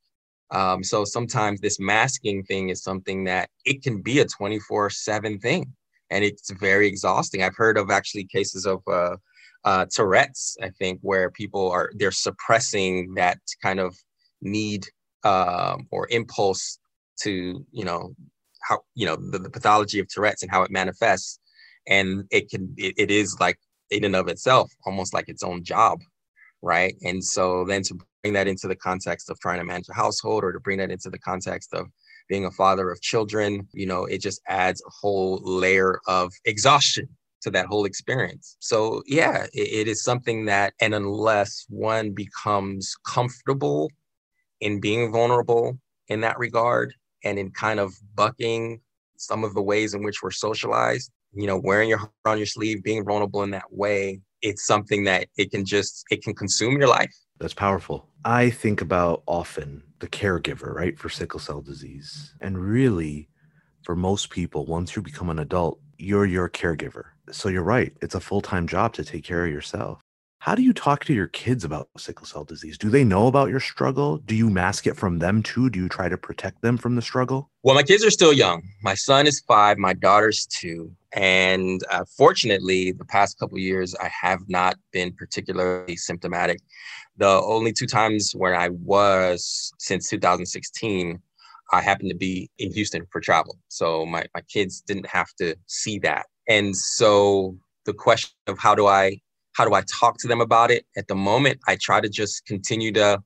um, 0.51 0.83
so 0.83 1.05
sometimes 1.05 1.61
this 1.61 1.79
masking 1.79 2.43
thing 2.43 2.67
is 2.71 2.83
something 2.83 3.23
that 3.23 3.49
it 3.63 3.81
can 3.81 4.01
be 4.01 4.19
a 4.19 4.25
24 4.25 4.89
seven 4.89 5.39
thing 5.39 5.71
and 6.09 6.25
it's 6.25 6.51
very 6.51 6.87
exhausting. 6.87 7.41
I've 7.41 7.55
heard 7.55 7.77
of 7.77 7.89
actually 7.89 8.25
cases 8.25 8.65
of, 8.65 8.81
uh, 8.85 9.15
uh, 9.63 9.85
Tourette's, 9.89 10.57
I 10.61 10.71
think, 10.71 10.99
where 11.03 11.31
people 11.31 11.71
are, 11.71 11.89
they're 11.95 12.11
suppressing 12.11 13.13
that 13.13 13.39
kind 13.63 13.79
of 13.79 13.95
need 14.41 14.85
um, 15.25 15.87
or 15.91 16.07
impulse 16.09 16.79
to, 17.21 17.65
you 17.71 17.85
know, 17.85 18.15
how, 18.61 18.79
you 18.95 19.05
know, 19.05 19.17
the, 19.17 19.39
the 19.39 19.49
pathology 19.49 19.99
of 19.99 20.07
Tourette's 20.07 20.43
and 20.43 20.51
how 20.51 20.63
it 20.63 20.71
manifests. 20.71 21.39
And 21.87 22.23
it 22.31 22.49
can, 22.49 22.73
it, 22.77 22.95
it 22.97 23.11
is 23.11 23.37
like 23.39 23.59
in 23.91 24.05
and 24.05 24.15
of 24.15 24.27
itself, 24.27 24.71
almost 24.85 25.13
like 25.13 25.29
its 25.29 25.43
own 25.43 25.63
job 25.63 25.99
right? 26.65 26.95
And 27.03 27.23
so 27.23 27.63
then 27.63 27.83
to 27.83 27.97
bring 28.23 28.33
that 28.33 28.47
into 28.47 28.67
the 28.67 28.75
context 28.75 29.29
of 29.29 29.39
trying 29.39 29.59
to 29.59 29.65
manage 29.65 29.87
a 29.89 29.93
household 29.93 30.43
or 30.43 30.51
to 30.51 30.59
bring 30.59 30.79
that 30.79 30.91
into 30.91 31.09
the 31.09 31.19
context 31.19 31.73
of 31.73 31.87
being 32.27 32.45
a 32.45 32.51
father 32.51 32.89
of 32.89 33.01
children, 33.01 33.67
you 33.71 33.85
know, 33.85 34.05
it 34.05 34.19
just 34.19 34.41
adds 34.47 34.81
a 34.85 34.89
whole 34.89 35.39
layer 35.43 35.99
of 36.07 36.33
exhaustion 36.45 37.07
to 37.41 37.51
that 37.51 37.67
whole 37.67 37.85
experience. 37.85 38.57
So, 38.59 39.03
yeah, 39.05 39.45
it, 39.53 39.87
it 39.87 39.87
is 39.87 40.03
something 40.03 40.45
that, 40.45 40.73
and 40.81 40.95
unless 40.95 41.67
one 41.69 42.13
becomes 42.13 42.95
comfortable 43.05 43.91
in 44.61 44.79
being 44.79 45.11
vulnerable 45.11 45.77
in 46.07 46.21
that 46.21 46.37
regard 46.37 46.93
and 47.23 47.39
in 47.39 47.51
kind 47.51 47.79
of 47.79 47.93
bucking 48.15 48.81
some 49.17 49.43
of 49.43 49.53
the 49.53 49.61
ways 49.61 49.93
in 49.93 50.03
which 50.03 50.21
we're 50.21 50.31
socialized, 50.31 51.11
you 51.33 51.47
know, 51.47 51.57
wearing 51.57 51.89
your 51.89 51.97
heart 51.97 52.11
on 52.25 52.37
your 52.37 52.45
sleeve, 52.45 52.83
being 52.83 53.03
vulnerable 53.03 53.43
in 53.43 53.51
that 53.51 53.71
way, 53.71 54.19
it's 54.41 54.65
something 54.65 55.03
that 55.05 55.27
it 55.37 55.51
can 55.51 55.65
just 55.65 56.05
it 56.11 56.23
can 56.23 56.33
consume 56.33 56.77
your 56.77 56.87
life. 56.87 57.13
That's 57.39 57.53
powerful. 57.53 58.09
I 58.23 58.49
think 58.49 58.81
about 58.81 59.23
often 59.27 59.83
the 59.99 60.07
caregiver, 60.07 60.73
right, 60.73 60.97
for 60.97 61.09
sickle 61.09 61.39
cell 61.39 61.61
disease. 61.61 62.33
And 62.41 62.57
really, 62.57 63.29
for 63.83 63.95
most 63.95 64.29
people, 64.29 64.65
once 64.65 64.95
you 64.95 65.01
become 65.01 65.29
an 65.29 65.39
adult, 65.39 65.79
you're 65.97 66.25
your 66.25 66.49
caregiver. 66.49 67.05
So 67.31 67.49
you're 67.49 67.63
right. 67.63 67.93
It's 68.01 68.15
a 68.15 68.19
full 68.19 68.41
time 68.41 68.67
job 68.67 68.93
to 68.93 69.03
take 69.03 69.23
care 69.23 69.45
of 69.45 69.51
yourself. 69.51 70.01
How 70.45 70.53
do 70.53 70.61
you 70.61 70.73
talk 70.73 71.03
to 71.05 71.13
your 71.15 71.25
kids 71.25 71.63
about 71.63 71.89
sickle 71.97 72.27
cell 72.27 72.43
disease? 72.43 72.77
Do 72.77 72.91
they 72.91 73.03
know 73.03 73.25
about 73.25 73.49
your 73.49 73.59
struggle? 73.59 74.17
Do 74.17 74.35
you 74.35 74.47
mask 74.47 74.85
it 74.85 74.95
from 74.95 75.17
them 75.17 75.41
too? 75.41 75.71
Do 75.71 75.79
you 75.79 75.89
try 75.89 76.07
to 76.07 76.19
protect 76.19 76.61
them 76.61 76.77
from 76.77 76.93
the 76.93 77.01
struggle? 77.01 77.49
Well, 77.63 77.73
my 77.73 77.81
kids 77.81 78.05
are 78.05 78.11
still 78.11 78.31
young. 78.31 78.61
My 78.83 78.93
son 78.93 79.25
is 79.25 79.39
five, 79.39 79.79
my 79.79 79.93
daughter's 79.93 80.45
two. 80.45 80.91
And 81.13 81.81
uh, 81.89 82.05
fortunately, 82.15 82.91
the 82.91 83.05
past 83.05 83.39
couple 83.39 83.57
years, 83.57 83.95
I 83.95 84.07
have 84.21 84.41
not 84.47 84.75
been 84.91 85.13
particularly 85.13 85.95
symptomatic. 85.95 86.59
The 87.17 87.41
only 87.41 87.73
two 87.73 87.87
times 87.87 88.33
where 88.33 88.55
I 88.55 88.69
was 88.69 89.73
since 89.79 90.07
2016, 90.11 91.19
I 91.73 91.81
happened 91.81 92.11
to 92.11 92.15
be 92.15 92.51
in 92.59 92.71
Houston 92.71 93.07
for 93.11 93.19
travel. 93.19 93.57
So 93.69 94.05
my, 94.05 94.25
my 94.35 94.41
kids 94.41 94.81
didn't 94.81 95.07
have 95.07 95.33
to 95.39 95.55
see 95.65 95.97
that. 95.99 96.27
And 96.47 96.77
so 96.77 97.57
the 97.85 97.93
question 97.93 98.35
of 98.45 98.59
how 98.59 98.75
do 98.75 98.85
I 98.85 99.21
how 99.55 99.65
do 99.65 99.73
I 99.73 99.81
talk 99.81 100.17
to 100.19 100.27
them 100.27 100.41
about 100.41 100.69
it? 100.69 100.85
At 100.97 101.07
the 101.07 101.15
moment, 101.15 101.59
I 101.67 101.77
try 101.81 102.01
to 102.01 102.09
just 102.09 102.45
continue 102.45 102.91
to 102.93 103.19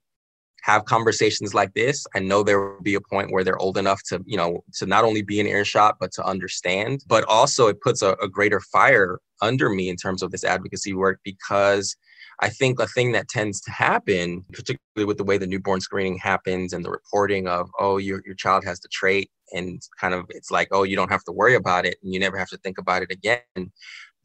have 0.61 0.85
conversations 0.85 1.53
like 1.53 1.73
this. 1.73 2.05
I 2.15 2.19
know 2.19 2.43
there 2.43 2.59
will 2.59 2.81
be 2.81 2.95
a 2.95 3.01
point 3.01 3.31
where 3.31 3.43
they're 3.43 3.57
old 3.57 3.77
enough 3.77 4.03
to, 4.09 4.21
you 4.25 4.37
know, 4.37 4.63
to 4.75 4.85
not 4.85 5.03
only 5.03 5.23
be 5.23 5.39
in 5.39 5.47
earshot, 5.47 5.97
but 5.99 6.11
to 6.13 6.25
understand. 6.25 7.03
But 7.07 7.23
also, 7.25 7.67
it 7.67 7.81
puts 7.81 8.01
a, 8.01 8.11
a 8.21 8.27
greater 8.27 8.59
fire 8.59 9.19
under 9.41 9.69
me 9.69 9.89
in 9.89 9.95
terms 9.95 10.21
of 10.21 10.31
this 10.31 10.43
advocacy 10.43 10.93
work 10.93 11.19
because 11.23 11.95
I 12.41 12.49
think 12.49 12.79
a 12.79 12.87
thing 12.87 13.13
that 13.13 13.27
tends 13.27 13.59
to 13.61 13.71
happen, 13.71 14.45
particularly 14.53 15.05
with 15.05 15.17
the 15.17 15.23
way 15.23 15.37
the 15.37 15.47
newborn 15.47 15.81
screening 15.81 16.17
happens 16.17 16.73
and 16.73 16.85
the 16.85 16.91
reporting 16.91 17.47
of, 17.47 17.69
oh, 17.79 17.97
your, 17.97 18.21
your 18.25 18.35
child 18.35 18.63
has 18.65 18.79
the 18.81 18.89
trait, 18.89 19.31
and 19.51 19.81
kind 19.99 20.13
of 20.13 20.25
it's 20.29 20.51
like, 20.51 20.67
oh, 20.71 20.83
you 20.83 20.95
don't 20.95 21.11
have 21.11 21.23
to 21.23 21.31
worry 21.31 21.55
about 21.55 21.85
it 21.85 21.97
and 22.03 22.13
you 22.13 22.19
never 22.19 22.37
have 22.37 22.49
to 22.49 22.57
think 22.57 22.77
about 22.77 23.01
it 23.01 23.11
again 23.11 23.71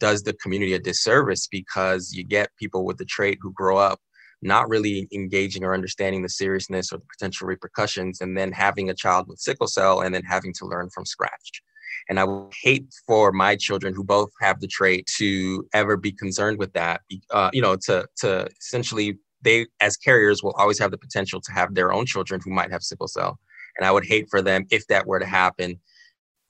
does 0.01 0.23
the 0.23 0.33
community 0.35 0.75
a 0.75 0.79
disservice 0.79 1.47
because 1.47 2.13
you 2.13 2.25
get 2.25 2.51
people 2.59 2.85
with 2.85 2.99
the 2.99 3.05
trait 3.05 3.39
who 3.41 3.53
grow 3.53 3.77
up 3.77 4.01
not 4.45 4.69
really 4.69 5.09
engaging 5.13 5.65
or 5.65 5.75
understanding 5.75 6.23
the 6.23 6.29
seriousness 6.29 6.93
or 6.93 6.99
the 6.99 7.07
potential 7.19 7.49
repercussions, 7.49 8.21
and 8.21 8.37
then 8.37 8.53
having 8.53 8.91
a 8.91 8.95
child 8.95 9.27
with 9.27 9.41
sickle 9.41 9.67
cell 9.67 10.03
and 10.03 10.15
then 10.15 10.23
having 10.23 10.53
to 10.53 10.67
learn 10.67 10.91
from 10.91 11.07
scratch. 11.07 11.63
And 12.09 12.21
I 12.21 12.25
would 12.25 12.53
hate 12.63 12.87
for 13.07 13.33
my 13.33 13.57
children 13.57 13.95
who 13.95 14.05
both 14.05 14.31
have 14.43 14.61
the 14.61 14.67
trait 14.67 15.09
to 15.17 15.67
ever 15.73 15.97
be 15.97 16.13
concerned 16.13 16.59
with 16.59 16.73
that. 16.75 17.01
Uh, 17.31 17.51
you 17.53 17.63
know, 17.63 17.77
to 17.87 18.07
to 18.19 18.47
essentially 18.61 19.19
they 19.41 19.67
as 19.81 19.97
carriers 19.97 20.43
will 20.43 20.55
always 20.59 20.79
have 20.79 20.91
the 20.91 20.99
potential 20.99 21.41
to 21.41 21.53
have 21.53 21.75
their 21.75 21.93
own 21.93 22.05
children 22.05 22.41
who 22.45 22.51
might 22.51 22.71
have 22.71 22.83
sickle 22.83 23.09
cell. 23.09 23.39
And 23.79 23.87
I 23.87 23.91
would 23.91 24.05
hate 24.05 24.29
for 24.31 24.43
them 24.43 24.67
if 24.71 24.87
that 24.89 25.07
were 25.07 25.19
to 25.19 25.27
happen 25.27 25.81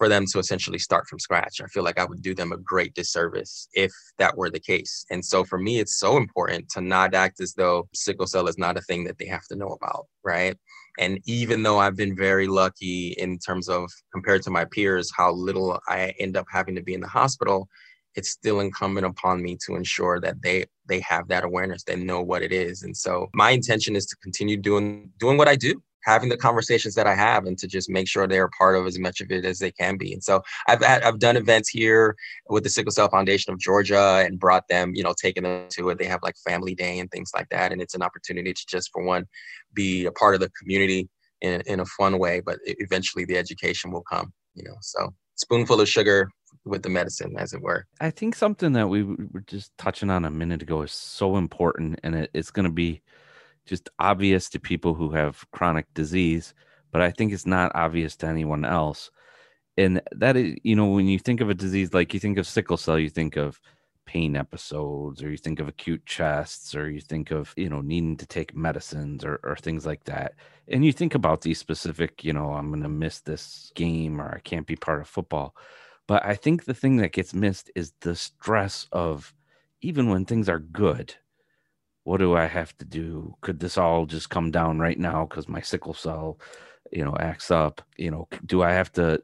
for 0.04 0.08
them 0.10 0.26
to 0.26 0.38
essentially 0.38 0.78
start 0.78 1.08
from 1.08 1.18
scratch. 1.18 1.62
I 1.62 1.66
feel 1.68 1.82
like 1.82 1.98
I 1.98 2.04
would 2.04 2.20
do 2.20 2.34
them 2.34 2.52
a 2.52 2.58
great 2.58 2.92
disservice 2.92 3.68
if 3.72 3.90
that 4.18 4.36
were 4.36 4.50
the 4.50 4.60
case. 4.60 5.06
And 5.10 5.24
so 5.24 5.44
for 5.44 5.58
me, 5.58 5.78
it's 5.78 5.98
so 5.98 6.18
important 6.18 6.68
to 6.72 6.82
not 6.82 7.14
act 7.14 7.40
as 7.40 7.54
though 7.54 7.88
sickle 7.94 8.26
cell 8.26 8.46
is 8.46 8.58
not 8.58 8.76
a 8.76 8.82
thing 8.82 9.04
that 9.04 9.16
they 9.16 9.24
have 9.24 9.46
to 9.46 9.56
know 9.56 9.68
about, 9.68 10.04
right? 10.22 10.58
And 10.98 11.20
even 11.24 11.62
though 11.62 11.78
I've 11.78 11.96
been 11.96 12.14
very 12.14 12.46
lucky 12.46 13.14
in 13.16 13.38
terms 13.38 13.66
of 13.70 13.90
compared 14.12 14.42
to 14.42 14.50
my 14.50 14.66
peers, 14.66 15.10
how 15.16 15.32
little 15.32 15.80
I 15.88 16.12
end 16.20 16.36
up 16.36 16.48
having 16.50 16.74
to 16.74 16.82
be 16.82 16.92
in 16.92 17.00
the 17.00 17.08
hospital, 17.08 17.66
it's 18.14 18.28
still 18.28 18.60
incumbent 18.60 19.06
upon 19.06 19.42
me 19.42 19.56
to 19.64 19.74
ensure 19.74 20.20
that 20.20 20.42
they 20.42 20.66
they 20.86 21.00
have 21.00 21.28
that 21.28 21.44
awareness, 21.44 21.82
they 21.82 21.96
know 21.96 22.20
what 22.20 22.42
it 22.42 22.52
is. 22.52 22.82
And 22.82 22.94
so 22.94 23.30
my 23.32 23.52
intention 23.52 23.96
is 23.96 24.04
to 24.06 24.16
continue 24.16 24.58
doing 24.58 25.10
doing 25.18 25.38
what 25.38 25.48
I 25.48 25.56
do 25.56 25.82
having 26.04 26.28
the 26.28 26.36
conversations 26.36 26.94
that 26.94 27.06
I 27.06 27.14
have 27.14 27.46
and 27.46 27.58
to 27.58 27.66
just 27.66 27.88
make 27.90 28.08
sure 28.08 28.26
they're 28.26 28.50
part 28.56 28.76
of 28.76 28.86
as 28.86 28.98
much 28.98 29.20
of 29.20 29.30
it 29.30 29.44
as 29.44 29.58
they 29.58 29.70
can 29.70 29.96
be. 29.96 30.12
And 30.12 30.22
so 30.22 30.42
I've 30.68 30.82
had, 30.82 31.02
I've 31.02 31.18
done 31.18 31.36
events 31.36 31.68
here 31.68 32.16
with 32.48 32.62
the 32.62 32.70
Sickle 32.70 32.92
Cell 32.92 33.08
Foundation 33.08 33.52
of 33.52 33.58
Georgia 33.58 34.24
and 34.26 34.38
brought 34.38 34.68
them, 34.68 34.94
you 34.94 35.02
know, 35.02 35.14
taken 35.20 35.44
them 35.44 35.66
to 35.70 35.90
it. 35.90 35.98
They 35.98 36.06
have 36.06 36.20
like 36.22 36.36
family 36.46 36.74
day 36.74 36.98
and 36.98 37.10
things 37.10 37.30
like 37.34 37.48
that. 37.50 37.72
And 37.72 37.80
it's 37.80 37.94
an 37.94 38.02
opportunity 38.02 38.52
to 38.52 38.66
just 38.66 38.90
for 38.92 39.02
one, 39.02 39.26
be 39.72 40.06
a 40.06 40.12
part 40.12 40.34
of 40.34 40.40
the 40.40 40.50
community 40.50 41.08
in, 41.40 41.60
in 41.62 41.80
a 41.80 41.84
fun 41.84 42.18
way, 42.18 42.40
but 42.40 42.58
eventually 42.64 43.24
the 43.24 43.36
education 43.36 43.90
will 43.90 44.02
come, 44.02 44.32
you 44.54 44.64
know, 44.64 44.76
so 44.80 45.12
spoonful 45.36 45.80
of 45.80 45.88
sugar 45.88 46.30
with 46.64 46.82
the 46.82 46.88
medicine 46.88 47.34
as 47.38 47.52
it 47.52 47.60
were. 47.60 47.86
I 48.00 48.10
think 48.10 48.34
something 48.34 48.72
that 48.72 48.88
we 48.88 49.02
were 49.02 49.44
just 49.46 49.76
touching 49.76 50.10
on 50.10 50.24
a 50.24 50.30
minute 50.30 50.62
ago 50.62 50.82
is 50.82 50.92
so 50.92 51.36
important 51.36 52.00
and 52.02 52.14
it, 52.14 52.30
it's 52.32 52.50
going 52.50 52.64
to 52.64 52.72
be 52.72 53.02
just 53.66 53.88
obvious 53.98 54.48
to 54.50 54.60
people 54.60 54.94
who 54.94 55.10
have 55.10 55.44
chronic 55.52 55.92
disease, 55.94 56.54
but 56.92 57.00
I 57.00 57.10
think 57.10 57.32
it's 57.32 57.46
not 57.46 57.72
obvious 57.74 58.16
to 58.16 58.26
anyone 58.26 58.64
else. 58.64 59.10
And 59.76 60.00
that 60.12 60.36
is, 60.36 60.56
you 60.62 60.76
know, 60.76 60.86
when 60.86 61.06
you 61.06 61.18
think 61.18 61.40
of 61.40 61.50
a 61.50 61.54
disease 61.54 61.92
like 61.94 62.14
you 62.14 62.20
think 62.20 62.38
of 62.38 62.46
sickle 62.46 62.76
cell, 62.76 62.98
you 62.98 63.10
think 63.10 63.36
of 63.36 63.60
pain 64.06 64.36
episodes, 64.36 65.22
or 65.22 65.30
you 65.30 65.36
think 65.36 65.60
of 65.60 65.68
acute 65.68 66.04
chests, 66.06 66.74
or 66.74 66.90
you 66.90 67.00
think 67.00 67.30
of, 67.30 67.52
you 67.56 67.68
know, 67.68 67.80
needing 67.80 68.16
to 68.18 68.26
take 68.26 68.54
medicines 68.54 69.24
or, 69.24 69.40
or 69.42 69.56
things 69.56 69.86
like 69.86 70.04
that. 70.04 70.34
And 70.68 70.84
you 70.84 70.92
think 70.92 71.14
about 71.14 71.40
these 71.40 71.58
specific, 71.58 72.22
you 72.22 72.32
know, 72.32 72.52
I'm 72.52 72.68
going 72.68 72.82
to 72.82 72.88
miss 72.88 73.20
this 73.20 73.72
game 73.74 74.20
or 74.20 74.32
I 74.34 74.40
can't 74.40 74.66
be 74.66 74.76
part 74.76 75.00
of 75.00 75.08
football. 75.08 75.56
But 76.06 76.24
I 76.24 76.34
think 76.34 76.64
the 76.64 76.74
thing 76.74 76.98
that 76.98 77.12
gets 77.12 77.34
missed 77.34 77.70
is 77.74 77.92
the 78.00 78.14
stress 78.14 78.86
of 78.92 79.34
even 79.80 80.10
when 80.10 80.24
things 80.24 80.48
are 80.48 80.58
good 80.58 81.14
what 82.04 82.18
do 82.18 82.36
I 82.36 82.46
have 82.46 82.76
to 82.78 82.84
do? 82.84 83.34
Could 83.40 83.60
this 83.60 83.76
all 83.78 84.06
just 84.06 84.30
come 84.30 84.50
down 84.50 84.78
right 84.78 84.98
now 84.98 85.26
because 85.26 85.48
my 85.48 85.60
sickle 85.60 85.94
cell, 85.94 86.38
you 86.92 87.04
know, 87.04 87.16
acts 87.18 87.50
up? 87.50 87.82
You 87.96 88.10
know, 88.10 88.28
do 88.46 88.62
I 88.62 88.72
have 88.72 88.92
to 88.92 89.20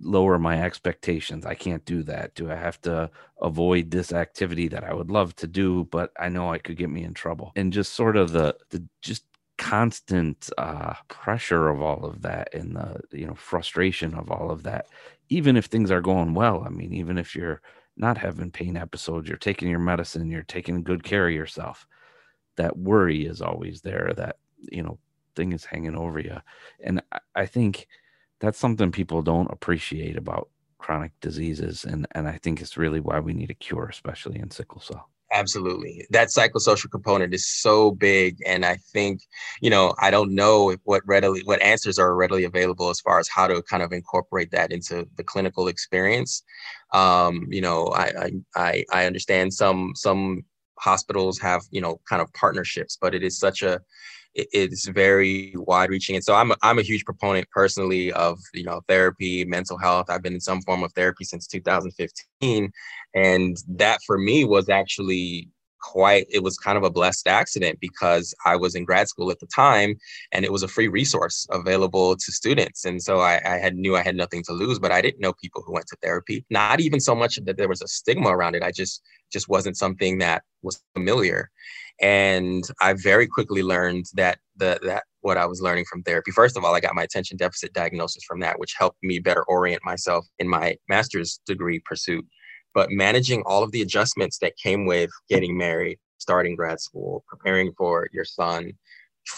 lower 0.00 0.38
my 0.38 0.62
expectations? 0.62 1.46
I 1.46 1.54
can't 1.54 1.84
do 1.84 2.02
that. 2.04 2.34
Do 2.34 2.50
I 2.50 2.56
have 2.56 2.80
to 2.82 3.10
avoid 3.40 3.90
this 3.90 4.12
activity 4.12 4.68
that 4.68 4.84
I 4.84 4.94
would 4.94 5.10
love 5.10 5.36
to 5.36 5.46
do, 5.46 5.84
but 5.84 6.12
I 6.18 6.28
know 6.28 6.50
I 6.50 6.58
could 6.58 6.76
get 6.76 6.90
me 6.90 7.04
in 7.04 7.14
trouble? 7.14 7.52
And 7.54 7.72
just 7.72 7.92
sort 7.92 8.16
of 8.16 8.32
the 8.32 8.56
the 8.70 8.82
just 9.02 9.24
constant 9.58 10.50
uh, 10.58 10.94
pressure 11.08 11.68
of 11.68 11.80
all 11.80 12.04
of 12.04 12.22
that 12.22 12.52
and 12.54 12.76
the 12.76 13.00
you 13.12 13.26
know 13.26 13.34
frustration 13.34 14.14
of 14.14 14.30
all 14.30 14.50
of 14.50 14.62
that 14.64 14.86
even 15.28 15.56
if 15.56 15.64
things 15.64 15.90
are 15.90 16.02
going 16.02 16.34
well 16.34 16.62
i 16.66 16.68
mean 16.68 16.92
even 16.92 17.16
if 17.16 17.34
you're 17.34 17.62
not 17.96 18.18
having 18.18 18.50
pain 18.50 18.76
episodes 18.76 19.26
you're 19.28 19.38
taking 19.38 19.68
your 19.68 19.78
medicine 19.78 20.30
you're 20.30 20.42
taking 20.42 20.82
good 20.82 21.02
care 21.02 21.26
of 21.26 21.34
yourself 21.34 21.86
that 22.56 22.78
worry 22.78 23.26
is 23.26 23.40
always 23.40 23.80
there 23.82 24.12
that 24.16 24.36
you 24.58 24.82
know 24.82 24.98
thing 25.34 25.52
is 25.52 25.64
hanging 25.64 25.96
over 25.96 26.18
you 26.18 26.40
and 26.82 27.02
i 27.34 27.44
think 27.44 27.86
that's 28.40 28.58
something 28.58 28.90
people 28.90 29.22
don't 29.22 29.50
appreciate 29.50 30.16
about 30.16 30.48
chronic 30.78 31.12
diseases 31.20 31.84
and 31.84 32.06
and 32.12 32.28
i 32.28 32.38
think 32.38 32.60
it's 32.60 32.76
really 32.76 33.00
why 33.00 33.18
we 33.20 33.32
need 33.32 33.50
a 33.50 33.54
cure 33.54 33.88
especially 33.88 34.38
in 34.38 34.50
sickle 34.50 34.80
cell. 34.80 35.08
Absolutely. 35.32 36.06
That 36.10 36.28
psychosocial 36.28 36.88
component 36.88 37.34
is 37.34 37.46
so 37.46 37.90
big 37.90 38.38
and 38.46 38.64
i 38.64 38.76
think 38.92 39.22
you 39.60 39.68
know 39.68 39.92
i 40.00 40.08
don't 40.10 40.32
know 40.32 40.76
what 40.84 41.02
readily 41.04 41.42
what 41.44 41.60
answers 41.62 41.98
are 41.98 42.14
readily 42.14 42.44
available 42.44 42.90
as 42.90 43.00
far 43.00 43.18
as 43.18 43.28
how 43.28 43.48
to 43.48 43.60
kind 43.62 43.82
of 43.82 43.92
incorporate 43.92 44.52
that 44.52 44.70
into 44.70 45.08
the 45.16 45.24
clinical 45.24 45.66
experience. 45.66 46.44
Um 46.92 47.48
you 47.50 47.60
know 47.60 47.88
i 47.92 48.30
i 48.54 48.84
i 48.92 49.06
understand 49.06 49.52
some 49.52 49.92
some 49.96 50.44
hospitals 50.78 51.38
have 51.38 51.62
you 51.70 51.80
know 51.80 52.00
kind 52.08 52.22
of 52.22 52.32
partnerships 52.34 52.96
but 53.00 53.14
it 53.14 53.22
is 53.22 53.38
such 53.38 53.62
a 53.62 53.80
it 54.34 54.48
is 54.52 54.86
very 54.86 55.54
wide 55.56 55.88
reaching 55.88 56.14
and 56.14 56.24
so 56.24 56.34
I'm 56.34 56.50
a, 56.50 56.56
I'm 56.62 56.78
a 56.78 56.82
huge 56.82 57.04
proponent 57.04 57.48
personally 57.50 58.12
of 58.12 58.38
you 58.52 58.64
know 58.64 58.82
therapy 58.86 59.44
mental 59.44 59.78
health. 59.78 60.10
I've 60.10 60.22
been 60.22 60.34
in 60.34 60.40
some 60.40 60.60
form 60.62 60.82
of 60.82 60.92
therapy 60.92 61.24
since 61.24 61.46
2015 61.46 62.70
and 63.14 63.56
that 63.68 64.00
for 64.06 64.18
me 64.18 64.44
was 64.44 64.68
actually 64.68 65.48
quite 65.80 66.26
it 66.30 66.42
was 66.42 66.58
kind 66.58 66.76
of 66.76 66.84
a 66.84 66.90
blessed 66.90 67.28
accident 67.28 67.78
because 67.80 68.34
i 68.44 68.56
was 68.56 68.74
in 68.74 68.84
grad 68.84 69.06
school 69.08 69.30
at 69.30 69.38
the 69.40 69.46
time 69.46 69.94
and 70.32 70.44
it 70.44 70.50
was 70.50 70.62
a 70.62 70.68
free 70.68 70.88
resource 70.88 71.46
available 71.50 72.16
to 72.16 72.32
students. 72.32 72.84
And 72.86 73.00
so 73.00 73.20
I, 73.20 73.40
I, 73.44 73.58
had 73.58 73.76
knew 73.76 73.94
i 73.94 74.02
had 74.02 74.16
nothing 74.16 74.42
to 74.44 74.52
lose 74.52 74.78
but 74.78 74.90
i 74.90 75.00
didn't 75.00 75.20
know 75.20 75.32
people 75.34 75.62
who 75.64 75.72
went 75.72 75.86
to 75.88 75.96
therapy 76.02 76.44
not 76.50 76.80
even 76.80 76.98
so 76.98 77.14
much 77.14 77.38
that 77.44 77.56
there 77.56 77.68
was 77.68 77.82
a 77.82 77.88
stigma 77.88 78.30
around 78.30 78.56
it. 78.56 78.62
I 78.62 78.72
just 78.72 79.02
just 79.32 79.48
wasn't 79.48 79.76
something 79.76 80.18
that 80.18 80.42
was 80.62 80.82
familiar. 80.94 81.50
And 82.00 82.62
i 82.82 82.92
very 82.92 83.26
quickly 83.26 83.62
learned 83.62 84.04
that 84.14 84.38
the 84.56 84.78
that 84.82 85.04
what 85.22 85.38
i 85.38 85.46
was 85.46 85.62
learning 85.62 85.86
from 85.90 86.02
therapy 86.02 86.30
first 86.30 86.56
of 86.56 86.62
all 86.62 86.74
i 86.74 86.80
got 86.80 86.94
my 86.94 87.02
attention 87.02 87.38
deficit 87.38 87.72
diagnosis 87.72 88.22
from 88.24 88.40
that 88.40 88.58
which 88.58 88.74
helped 88.78 88.98
me 89.02 89.18
better 89.18 89.44
orient 89.44 89.82
myself 89.82 90.26
in 90.38 90.46
my 90.46 90.76
master's 90.90 91.40
degree 91.46 91.80
pursuit. 91.84 92.26
But 92.74 92.90
managing 92.90 93.42
all 93.46 93.62
of 93.62 93.72
the 93.72 93.80
adjustments 93.80 94.36
that 94.40 94.58
came 94.62 94.84
with 94.84 95.08
getting 95.30 95.56
married, 95.56 95.98
starting 96.18 96.54
grad 96.54 96.80
school, 96.80 97.24
preparing 97.26 97.72
for 97.78 98.10
your 98.12 98.26
son, 98.26 98.72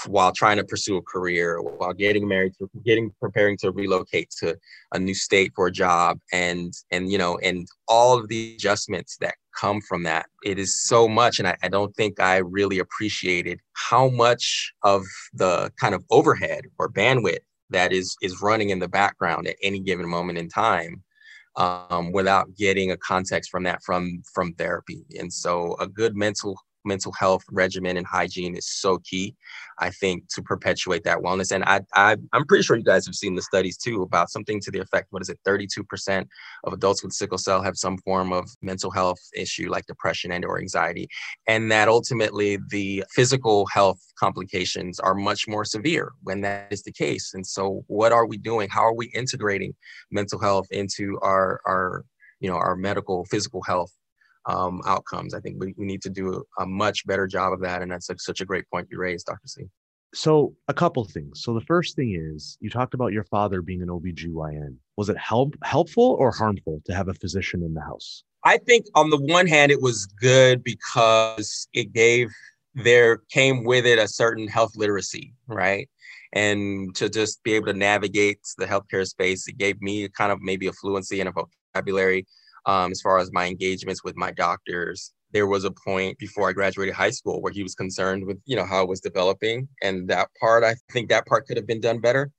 while 0.06 0.32
trying 0.32 0.56
to 0.58 0.64
pursue 0.64 0.96
a 0.96 1.02
career, 1.02 1.60
while 1.60 1.92
getting 1.92 2.26
married, 2.28 2.52
getting 2.84 3.12
preparing 3.20 3.56
to 3.58 3.70
relocate 3.70 4.30
to 4.40 4.56
a 4.92 4.98
new 4.98 5.14
state 5.14 5.52
for 5.54 5.66
a 5.66 5.72
job, 5.72 6.18
and 6.32 6.72
and 6.90 7.10
you 7.10 7.18
know, 7.18 7.38
and 7.38 7.66
all 7.86 8.18
of 8.18 8.28
the 8.28 8.54
adjustments 8.54 9.16
that 9.20 9.34
come 9.58 9.80
from 9.80 10.02
that. 10.04 10.26
It 10.44 10.58
is 10.58 10.80
so 10.80 11.08
much, 11.08 11.38
and 11.38 11.48
I, 11.48 11.56
I 11.62 11.68
don't 11.68 11.94
think 11.96 12.20
I 12.20 12.38
really 12.38 12.78
appreciated 12.78 13.60
how 13.72 14.08
much 14.08 14.72
of 14.82 15.04
the 15.34 15.72
kind 15.80 15.94
of 15.94 16.04
overhead 16.10 16.64
or 16.78 16.90
bandwidth 16.90 17.38
that 17.70 17.92
is 17.92 18.16
is 18.22 18.40
running 18.42 18.70
in 18.70 18.78
the 18.78 18.88
background 18.88 19.46
at 19.46 19.56
any 19.62 19.80
given 19.80 20.08
moment 20.08 20.38
in 20.38 20.48
time 20.48 21.02
um, 21.56 22.12
without 22.12 22.54
getting 22.56 22.90
a 22.92 22.96
context 22.96 23.50
from 23.50 23.64
that 23.64 23.82
from 23.82 24.22
from 24.32 24.54
therapy 24.54 25.04
and 25.18 25.32
so 25.32 25.76
a 25.80 25.86
good 25.86 26.16
mental 26.16 26.58
mental 26.84 27.12
health 27.12 27.42
regimen 27.50 27.96
and 27.96 28.06
hygiene 28.06 28.56
is 28.56 28.66
so 28.66 28.98
key, 28.98 29.34
I 29.78 29.90
think, 29.90 30.28
to 30.34 30.42
perpetuate 30.42 31.04
that 31.04 31.18
wellness. 31.18 31.52
And 31.52 31.64
I, 31.64 31.80
I, 31.94 32.16
am 32.32 32.46
pretty 32.46 32.62
sure 32.62 32.76
you 32.76 32.84
guys 32.84 33.06
have 33.06 33.14
seen 33.14 33.34
the 33.34 33.42
studies 33.42 33.76
too 33.76 34.02
about 34.02 34.30
something 34.30 34.60
to 34.60 34.70
the 34.70 34.80
effect, 34.80 35.08
what 35.10 35.22
is 35.22 35.28
it, 35.28 35.38
32% 35.46 36.26
of 36.64 36.72
adults 36.72 37.02
with 37.02 37.12
sickle 37.12 37.38
cell 37.38 37.62
have 37.62 37.76
some 37.76 37.98
form 37.98 38.32
of 38.32 38.48
mental 38.62 38.90
health 38.90 39.20
issue 39.34 39.70
like 39.70 39.86
depression 39.86 40.32
and 40.32 40.44
or 40.44 40.58
anxiety. 40.58 41.08
And 41.46 41.70
that 41.70 41.88
ultimately 41.88 42.58
the 42.70 43.04
physical 43.10 43.66
health 43.66 44.00
complications 44.18 44.98
are 45.00 45.14
much 45.14 45.46
more 45.48 45.64
severe 45.64 46.12
when 46.22 46.40
that 46.42 46.72
is 46.72 46.82
the 46.82 46.92
case. 46.92 47.32
And 47.34 47.46
so 47.46 47.84
what 47.86 48.12
are 48.12 48.26
we 48.26 48.38
doing? 48.38 48.68
How 48.70 48.82
are 48.82 48.94
we 48.94 49.06
integrating 49.14 49.74
mental 50.10 50.40
health 50.40 50.66
into 50.70 51.18
our, 51.22 51.60
our 51.66 52.04
you 52.40 52.48
know, 52.48 52.56
our 52.56 52.76
medical 52.76 53.24
physical 53.26 53.62
health 53.62 53.92
um, 54.48 54.80
outcomes. 54.86 55.34
I 55.34 55.40
think 55.40 55.56
we, 55.60 55.74
we 55.76 55.84
need 55.84 56.02
to 56.02 56.10
do 56.10 56.42
a, 56.58 56.66
much 56.66 57.06
better 57.06 57.26
job 57.26 57.52
of 57.52 57.60
that. 57.60 57.82
And 57.82 57.90
that's 57.90 58.08
like 58.08 58.20
such 58.20 58.40
a 58.40 58.44
great 58.44 58.64
point 58.70 58.88
you 58.90 58.98
raised, 58.98 59.26
Dr. 59.26 59.46
C. 59.46 59.64
So 60.14 60.54
a 60.68 60.74
couple 60.74 61.04
things. 61.04 61.42
So 61.42 61.52
the 61.52 61.60
first 61.60 61.94
thing 61.94 62.14
is 62.14 62.56
you 62.60 62.70
talked 62.70 62.94
about 62.94 63.12
your 63.12 63.24
father 63.24 63.60
being 63.60 63.82
an 63.82 63.88
OBGYN. 63.88 64.76
Was 64.96 65.10
it 65.10 65.18
help 65.18 65.54
helpful 65.62 66.16
or 66.18 66.32
harmful 66.32 66.80
to 66.86 66.94
have 66.94 67.08
a 67.08 67.14
physician 67.14 67.62
in 67.62 67.74
the 67.74 67.82
house? 67.82 68.24
I 68.44 68.56
think 68.56 68.86
on 68.94 69.10
the 69.10 69.18
one 69.18 69.46
hand 69.46 69.70
it 69.70 69.82
was 69.82 70.06
good 70.06 70.64
because 70.64 71.68
it 71.74 71.92
gave 71.92 72.30
there 72.74 73.18
came 73.30 73.64
with 73.64 73.84
it 73.84 73.98
a 73.98 74.08
certain 74.08 74.48
health 74.48 74.72
literacy, 74.76 75.34
right? 75.46 75.88
And 76.32 76.94
to 76.96 77.08
just 77.08 77.42
be 77.42 77.54
able 77.54 77.66
to 77.66 77.72
navigate 77.72 78.40
the 78.56 78.66
healthcare 78.66 79.06
space, 79.06 79.48
it 79.48 79.58
gave 79.58 79.80
me 79.82 80.08
kind 80.08 80.32
of 80.32 80.40
maybe 80.40 80.68
a 80.68 80.72
fluency 80.72 81.20
and 81.20 81.28
a 81.28 81.32
vocabulary 81.32 82.26
um, 82.68 82.92
as 82.92 83.00
far 83.00 83.18
as 83.18 83.32
my 83.32 83.46
engagements 83.46 84.04
with 84.04 84.16
my 84.16 84.30
doctors 84.30 85.12
there 85.32 85.46
was 85.46 85.64
a 85.64 85.70
point 85.70 86.18
before 86.18 86.48
I 86.48 86.52
graduated 86.52 86.94
high 86.94 87.10
school 87.10 87.42
where 87.42 87.52
he 87.52 87.62
was 87.62 87.74
concerned 87.74 88.24
with, 88.24 88.38
you 88.46 88.56
know, 88.56 88.64
how 88.64 88.82
it 88.82 88.88
was 88.88 89.00
developing. 89.00 89.68
And 89.82 90.08
that 90.08 90.28
part, 90.40 90.64
I 90.64 90.74
think 90.90 91.08
that 91.10 91.26
part 91.26 91.46
could 91.46 91.56
have 91.56 91.66
been 91.66 91.80
done 91.80 91.98
better. 91.98 92.30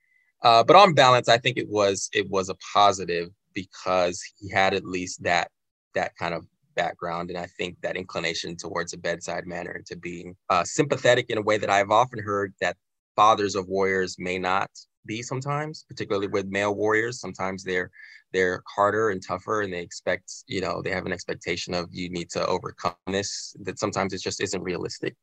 Uh, 0.41 0.63
but 0.63 0.75
on 0.75 0.93
balance, 0.93 1.29
I 1.29 1.37
think 1.37 1.57
it 1.57 1.67
was 1.69 2.09
it 2.13 2.29
was 2.29 2.49
a 2.49 2.55
positive 2.73 3.29
because 3.53 4.21
he 4.39 4.49
had 4.49 4.73
at 4.73 4.85
least 4.85 5.21
that 5.23 5.49
that 5.95 6.15
kind 6.15 6.33
of 6.33 6.45
background, 6.75 7.29
and 7.29 7.37
I 7.37 7.47
think 7.57 7.75
that 7.81 7.97
inclination 7.97 8.55
towards 8.55 8.93
a 8.93 8.97
bedside 8.97 9.45
manner 9.45 9.81
to 9.87 9.97
being 9.97 10.35
uh, 10.49 10.63
sympathetic 10.63 11.29
in 11.29 11.37
a 11.37 11.41
way 11.41 11.57
that 11.57 11.69
I've 11.69 11.91
often 11.91 12.19
heard 12.19 12.53
that 12.61 12.77
fathers 13.17 13.55
of 13.55 13.67
warriors 13.67 14.15
may 14.17 14.39
not 14.39 14.69
be 15.05 15.21
sometimes, 15.21 15.83
particularly 15.89 16.27
with 16.27 16.47
male 16.47 16.73
warriors. 16.73 17.19
Sometimes 17.19 17.63
they're 17.63 17.91
they're 18.33 18.63
harder 18.67 19.09
and 19.09 19.21
tougher 19.25 19.61
and 19.61 19.73
they 19.73 19.81
expect 19.81 20.31
you 20.47 20.61
know 20.61 20.81
they 20.81 20.91
have 20.91 21.05
an 21.05 21.13
expectation 21.13 21.73
of 21.73 21.87
you 21.91 22.09
need 22.09 22.29
to 22.29 22.45
overcome 22.45 22.93
this 23.07 23.55
that 23.61 23.79
sometimes 23.79 24.13
it 24.13 24.21
just 24.21 24.41
isn't 24.41 24.63
realistic. 24.63 25.15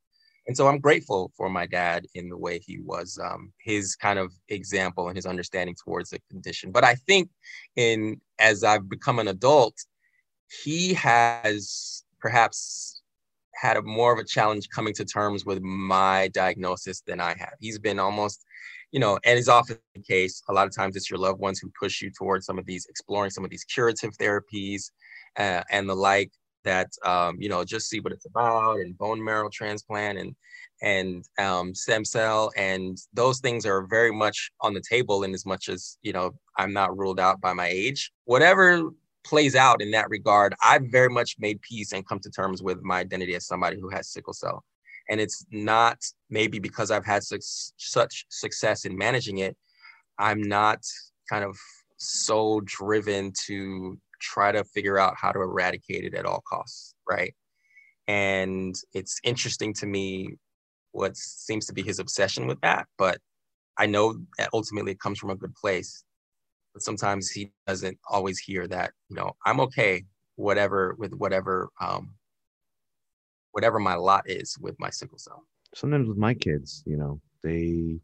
And 0.48 0.56
so 0.56 0.68
i'm 0.68 0.78
grateful 0.78 1.32
for 1.36 1.48
my 1.48 1.66
dad 1.66 2.06
in 2.14 2.28
the 2.28 2.36
way 2.36 2.60
he 2.60 2.78
was 2.78 3.18
um, 3.22 3.52
his 3.58 3.96
kind 3.96 4.18
of 4.18 4.32
example 4.48 5.08
and 5.08 5.16
his 5.16 5.26
understanding 5.26 5.74
towards 5.82 6.10
the 6.10 6.20
condition. 6.30 6.70
But 6.70 6.84
i 6.84 6.94
think 6.94 7.30
in 7.76 8.20
as 8.38 8.62
i've 8.64 8.88
become 8.88 9.18
an 9.18 9.28
adult 9.28 9.74
he 10.64 10.94
has 10.94 12.04
perhaps 12.20 13.02
had 13.54 13.76
a 13.76 13.82
more 13.82 14.12
of 14.12 14.18
a 14.18 14.24
challenge 14.24 14.68
coming 14.68 14.94
to 14.94 15.04
terms 15.04 15.44
with 15.44 15.60
my 15.62 16.28
diagnosis 16.28 17.00
than 17.06 17.20
i 17.20 17.34
have. 17.38 17.54
He's 17.58 17.78
been 17.78 17.98
almost 17.98 18.44
you 18.92 19.00
know, 19.00 19.18
and 19.24 19.38
is 19.38 19.48
often 19.48 19.78
the 19.94 20.02
case. 20.02 20.42
A 20.48 20.52
lot 20.52 20.66
of 20.66 20.74
times 20.74 20.96
it's 20.96 21.10
your 21.10 21.18
loved 21.18 21.40
ones 21.40 21.58
who 21.58 21.70
push 21.78 22.02
you 22.02 22.10
towards 22.10 22.46
some 22.46 22.58
of 22.58 22.66
these, 22.66 22.86
exploring 22.86 23.30
some 23.30 23.44
of 23.44 23.50
these 23.50 23.64
curative 23.64 24.16
therapies 24.18 24.90
uh, 25.36 25.62
and 25.70 25.88
the 25.88 25.94
like 25.94 26.30
that, 26.64 26.88
um, 27.04 27.36
you 27.40 27.48
know, 27.48 27.64
just 27.64 27.88
see 27.88 28.00
what 28.00 28.12
it's 28.12 28.26
about 28.26 28.80
and 28.80 28.98
bone 28.98 29.22
marrow 29.22 29.48
transplant 29.52 30.18
and, 30.18 30.34
and 30.82 31.24
um, 31.38 31.74
stem 31.74 32.04
cell. 32.04 32.50
And 32.56 32.98
those 33.12 33.40
things 33.40 33.64
are 33.64 33.86
very 33.86 34.12
much 34.12 34.50
on 34.60 34.74
the 34.74 34.82
table 34.88 35.22
in 35.22 35.32
as 35.32 35.46
much 35.46 35.68
as, 35.68 35.98
you 36.02 36.12
know, 36.12 36.32
I'm 36.56 36.72
not 36.72 36.96
ruled 36.96 37.20
out 37.20 37.40
by 37.40 37.52
my 37.52 37.68
age. 37.68 38.12
Whatever 38.24 38.90
plays 39.24 39.54
out 39.54 39.80
in 39.80 39.90
that 39.92 40.08
regard, 40.08 40.54
I've 40.62 40.86
very 40.90 41.08
much 41.08 41.36
made 41.38 41.60
peace 41.62 41.92
and 41.92 42.06
come 42.06 42.20
to 42.20 42.30
terms 42.30 42.62
with 42.62 42.82
my 42.82 42.98
identity 42.98 43.34
as 43.34 43.46
somebody 43.46 43.78
who 43.80 43.88
has 43.90 44.08
sickle 44.08 44.32
cell 44.32 44.64
and 45.08 45.20
it's 45.20 45.46
not 45.50 45.98
maybe 46.30 46.58
because 46.58 46.90
I've 46.90 47.06
had 47.06 47.22
su- 47.22 47.38
such 47.76 48.26
success 48.28 48.84
in 48.84 48.96
managing 48.96 49.38
it, 49.38 49.56
I'm 50.18 50.42
not 50.42 50.80
kind 51.28 51.44
of 51.44 51.56
so 51.98 52.60
driven 52.64 53.32
to 53.46 53.98
try 54.20 54.52
to 54.52 54.64
figure 54.64 54.98
out 54.98 55.14
how 55.16 55.32
to 55.32 55.40
eradicate 55.40 56.04
it 56.04 56.14
at 56.14 56.26
all 56.26 56.42
costs, 56.48 56.94
right? 57.08 57.34
And 58.08 58.74
it's 58.92 59.18
interesting 59.24 59.72
to 59.74 59.86
me 59.86 60.36
what 60.92 61.16
seems 61.16 61.66
to 61.66 61.74
be 61.74 61.82
his 61.82 61.98
obsession 61.98 62.46
with 62.46 62.60
that, 62.62 62.86
but 62.96 63.18
I 63.76 63.86
know 63.86 64.16
that 64.38 64.50
ultimately 64.52 64.92
it 64.92 65.00
comes 65.00 65.18
from 65.18 65.30
a 65.30 65.36
good 65.36 65.54
place. 65.54 66.04
But 66.72 66.82
sometimes 66.82 67.30
he 67.30 67.52
doesn't 67.66 67.98
always 68.08 68.38
hear 68.38 68.66
that, 68.68 68.92
you 69.08 69.16
know, 69.16 69.32
I'm 69.44 69.60
okay, 69.60 70.04
whatever 70.36 70.94
with 70.98 71.12
whatever 71.14 71.70
um, 71.80 72.14
whatever 73.56 73.78
my 73.78 73.94
lot 73.94 74.22
is 74.28 74.58
with 74.60 74.78
my 74.78 74.90
sickle 74.90 75.16
cell. 75.16 75.46
Sometimes 75.74 76.06
with 76.10 76.18
my 76.18 76.34
kids, 76.34 76.82
you 76.84 76.98
know, 76.98 77.18
they 77.42 77.98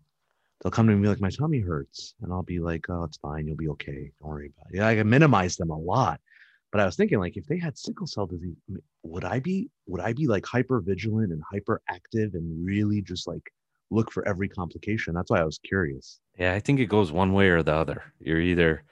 they'll 0.63 0.71
come 0.73 0.87
to 0.87 0.97
me 0.97 1.07
like 1.07 1.21
my 1.21 1.29
tummy 1.29 1.61
hurts, 1.61 2.15
and 2.23 2.33
I'll 2.33 2.43
be 2.43 2.59
like, 2.59 2.87
"Oh, 2.89 3.05
it's 3.05 3.19
fine. 3.19 3.47
You'll 3.47 3.59
be 3.59 3.69
okay. 3.69 4.11
Don't 4.19 4.31
worry 4.31 4.47
about 4.47 4.71
it." 4.71 4.79
Yeah, 4.79 4.87
I 4.87 4.95
can 4.95 5.11
minimize 5.11 5.59
them 5.59 5.69
a 5.69 5.77
lot, 5.77 6.23
but 6.71 6.81
I 6.81 6.87
was 6.87 6.97
thinking 6.97 7.19
like, 7.21 7.37
if 7.37 7.45
they 7.45 7.59
had 7.59 7.77
sickle 7.77 8.07
cell 8.07 8.25
disease, 8.25 8.57
would 9.03 9.25
I 9.25 9.41
be 9.41 9.69
would 9.87 10.01
I 10.01 10.15
be 10.15 10.27
like 10.27 10.47
hyper 10.47 10.81
vigilant 10.81 11.33
and 11.33 11.43
hyperactive 11.53 12.33
and 12.33 12.65
really 12.65 13.03
just 13.03 13.29
like 13.29 13.53
look 13.91 14.11
for 14.11 14.27
every 14.27 14.49
complication? 14.49 15.13
That's 15.13 15.31
why 15.31 15.41
I 15.41 15.45
was 15.45 15.59
curious. 15.59 16.19
Yeah, 16.39 16.55
I 16.55 16.61
think 16.61 16.81
it 16.81 16.87
goes 16.87 17.13
one 17.13 17.35
way 17.35 17.51
or 17.51 17.63
the 17.63 17.75
other. 17.75 18.05
You're 18.21 18.41
either, 18.41 18.85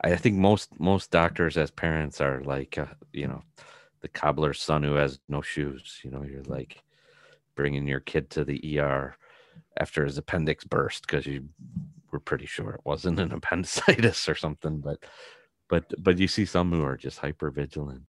I 0.00 0.16
think 0.16 0.34
most 0.34 0.80
most 0.80 1.12
doctors 1.12 1.56
as 1.56 1.70
parents 1.70 2.20
are 2.20 2.42
like, 2.42 2.78
uh, 2.78 2.94
you 3.12 3.28
know 3.28 3.42
the 4.00 4.08
cobbler's 4.08 4.60
son 4.60 4.82
who 4.82 4.94
has 4.94 5.20
no 5.28 5.42
shoes. 5.42 6.00
You 6.02 6.10
know, 6.10 6.22
you're 6.22 6.42
like 6.44 6.82
bringing 7.54 7.86
your 7.86 8.00
kid 8.00 8.30
to 8.30 8.44
the 8.44 8.80
ER 8.80 9.16
after 9.78 10.04
his 10.04 10.18
appendix 10.18 10.64
burst 10.64 11.06
because 11.06 11.26
you 11.26 11.48
were 12.10 12.20
pretty 12.20 12.46
sure 12.46 12.70
it 12.72 12.80
wasn't 12.84 13.20
an 13.20 13.32
appendicitis 13.32 14.28
or 14.28 14.34
something. 14.34 14.80
But 14.80 14.98
but 15.68 15.84
but 16.02 16.18
you 16.18 16.28
see 16.28 16.44
some 16.44 16.70
who 16.72 16.82
are 16.82 16.96
just 16.96 17.18
hyper 17.18 17.50
vigilant. 17.50 18.02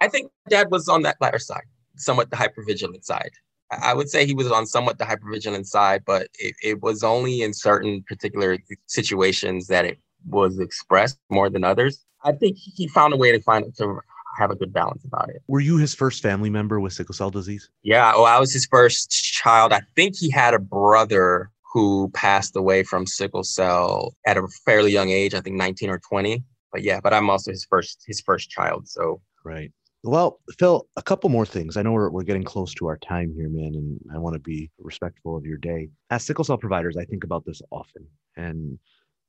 I 0.00 0.08
think 0.08 0.30
dad 0.48 0.70
was 0.70 0.88
on 0.88 1.02
that 1.02 1.16
latter 1.20 1.38
side, 1.38 1.64
somewhat 1.96 2.30
the 2.30 2.36
hyper 2.36 2.64
vigilant 2.66 3.04
side. 3.04 3.30
I 3.70 3.94
would 3.94 4.08
say 4.08 4.26
he 4.26 4.34
was 4.34 4.50
on 4.50 4.66
somewhat 4.66 4.98
the 4.98 5.04
hypervigilant 5.04 5.66
side, 5.66 6.02
but 6.04 6.28
it, 6.38 6.54
it 6.62 6.82
was 6.82 7.02
only 7.02 7.42
in 7.42 7.52
certain 7.52 8.04
particular 8.06 8.58
situations 8.86 9.66
that 9.68 9.84
it 9.84 9.98
was 10.28 10.58
expressed 10.58 11.18
more 11.30 11.50
than 11.50 11.64
others. 11.64 12.04
I 12.22 12.32
think 12.32 12.56
he 12.56 12.88
found 12.88 13.14
a 13.14 13.16
way 13.16 13.32
to 13.32 13.42
find 13.42 13.64
it 13.66 13.76
to 13.78 14.00
have 14.36 14.50
a 14.50 14.56
good 14.56 14.72
balance 14.72 15.04
about 15.04 15.28
it. 15.30 15.42
Were 15.48 15.60
you 15.60 15.76
his 15.76 15.94
first 15.94 16.22
family 16.22 16.50
member 16.50 16.80
with 16.80 16.92
sickle 16.92 17.14
cell 17.14 17.30
disease? 17.30 17.70
Yeah, 17.82 18.12
well, 18.14 18.26
I 18.26 18.38
was 18.38 18.52
his 18.52 18.66
first 18.66 19.10
child. 19.10 19.72
I 19.72 19.80
think 19.96 20.16
he 20.16 20.30
had 20.30 20.54
a 20.54 20.58
brother 20.58 21.50
who 21.72 22.10
passed 22.14 22.56
away 22.56 22.84
from 22.84 23.06
sickle 23.06 23.42
cell 23.42 24.14
at 24.26 24.36
a 24.36 24.46
fairly 24.64 24.92
young 24.92 25.10
age, 25.10 25.34
I 25.34 25.40
think 25.40 25.56
19 25.56 25.90
or 25.90 25.98
20. 25.98 26.42
But 26.72 26.82
yeah, 26.82 27.00
but 27.00 27.12
I'm 27.12 27.30
also 27.30 27.50
his 27.50 27.64
first 27.64 28.02
his 28.06 28.20
first 28.20 28.50
child. 28.50 28.88
So 28.88 29.20
right. 29.44 29.72
Well, 30.06 30.40
Phill, 30.58 30.86
a 30.96 31.02
couple 31.02 31.30
more 31.30 31.46
things. 31.46 31.78
I 31.78 31.82
know 31.82 31.92
we're, 31.92 32.10
we're 32.10 32.24
getting 32.24 32.44
close 32.44 32.74
to 32.74 32.86
our 32.88 32.98
time 32.98 33.32
here, 33.34 33.48
man, 33.48 33.74
and 33.74 33.98
I 34.14 34.18
want 34.18 34.34
to 34.34 34.40
be 34.40 34.70
respectful 34.78 35.34
of 35.34 35.46
your 35.46 35.56
day. 35.56 35.88
As 36.10 36.22
sickle 36.22 36.44
cell 36.44 36.58
providers, 36.58 36.98
I 36.98 37.06
think 37.06 37.24
about 37.24 37.46
this 37.46 37.62
often. 37.70 38.06
And 38.36 38.78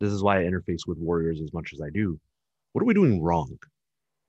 this 0.02 0.12
is 0.12 0.22
why 0.22 0.40
I 0.40 0.44
interface 0.44 0.86
with 0.86 0.98
warriors 0.98 1.40
as 1.42 1.54
much 1.54 1.72
as 1.72 1.80
I 1.80 1.90
do. 1.92 2.20
What 2.74 2.82
are 2.82 2.86
we 2.86 2.94
doing 2.94 3.22
wrong? 3.24 3.58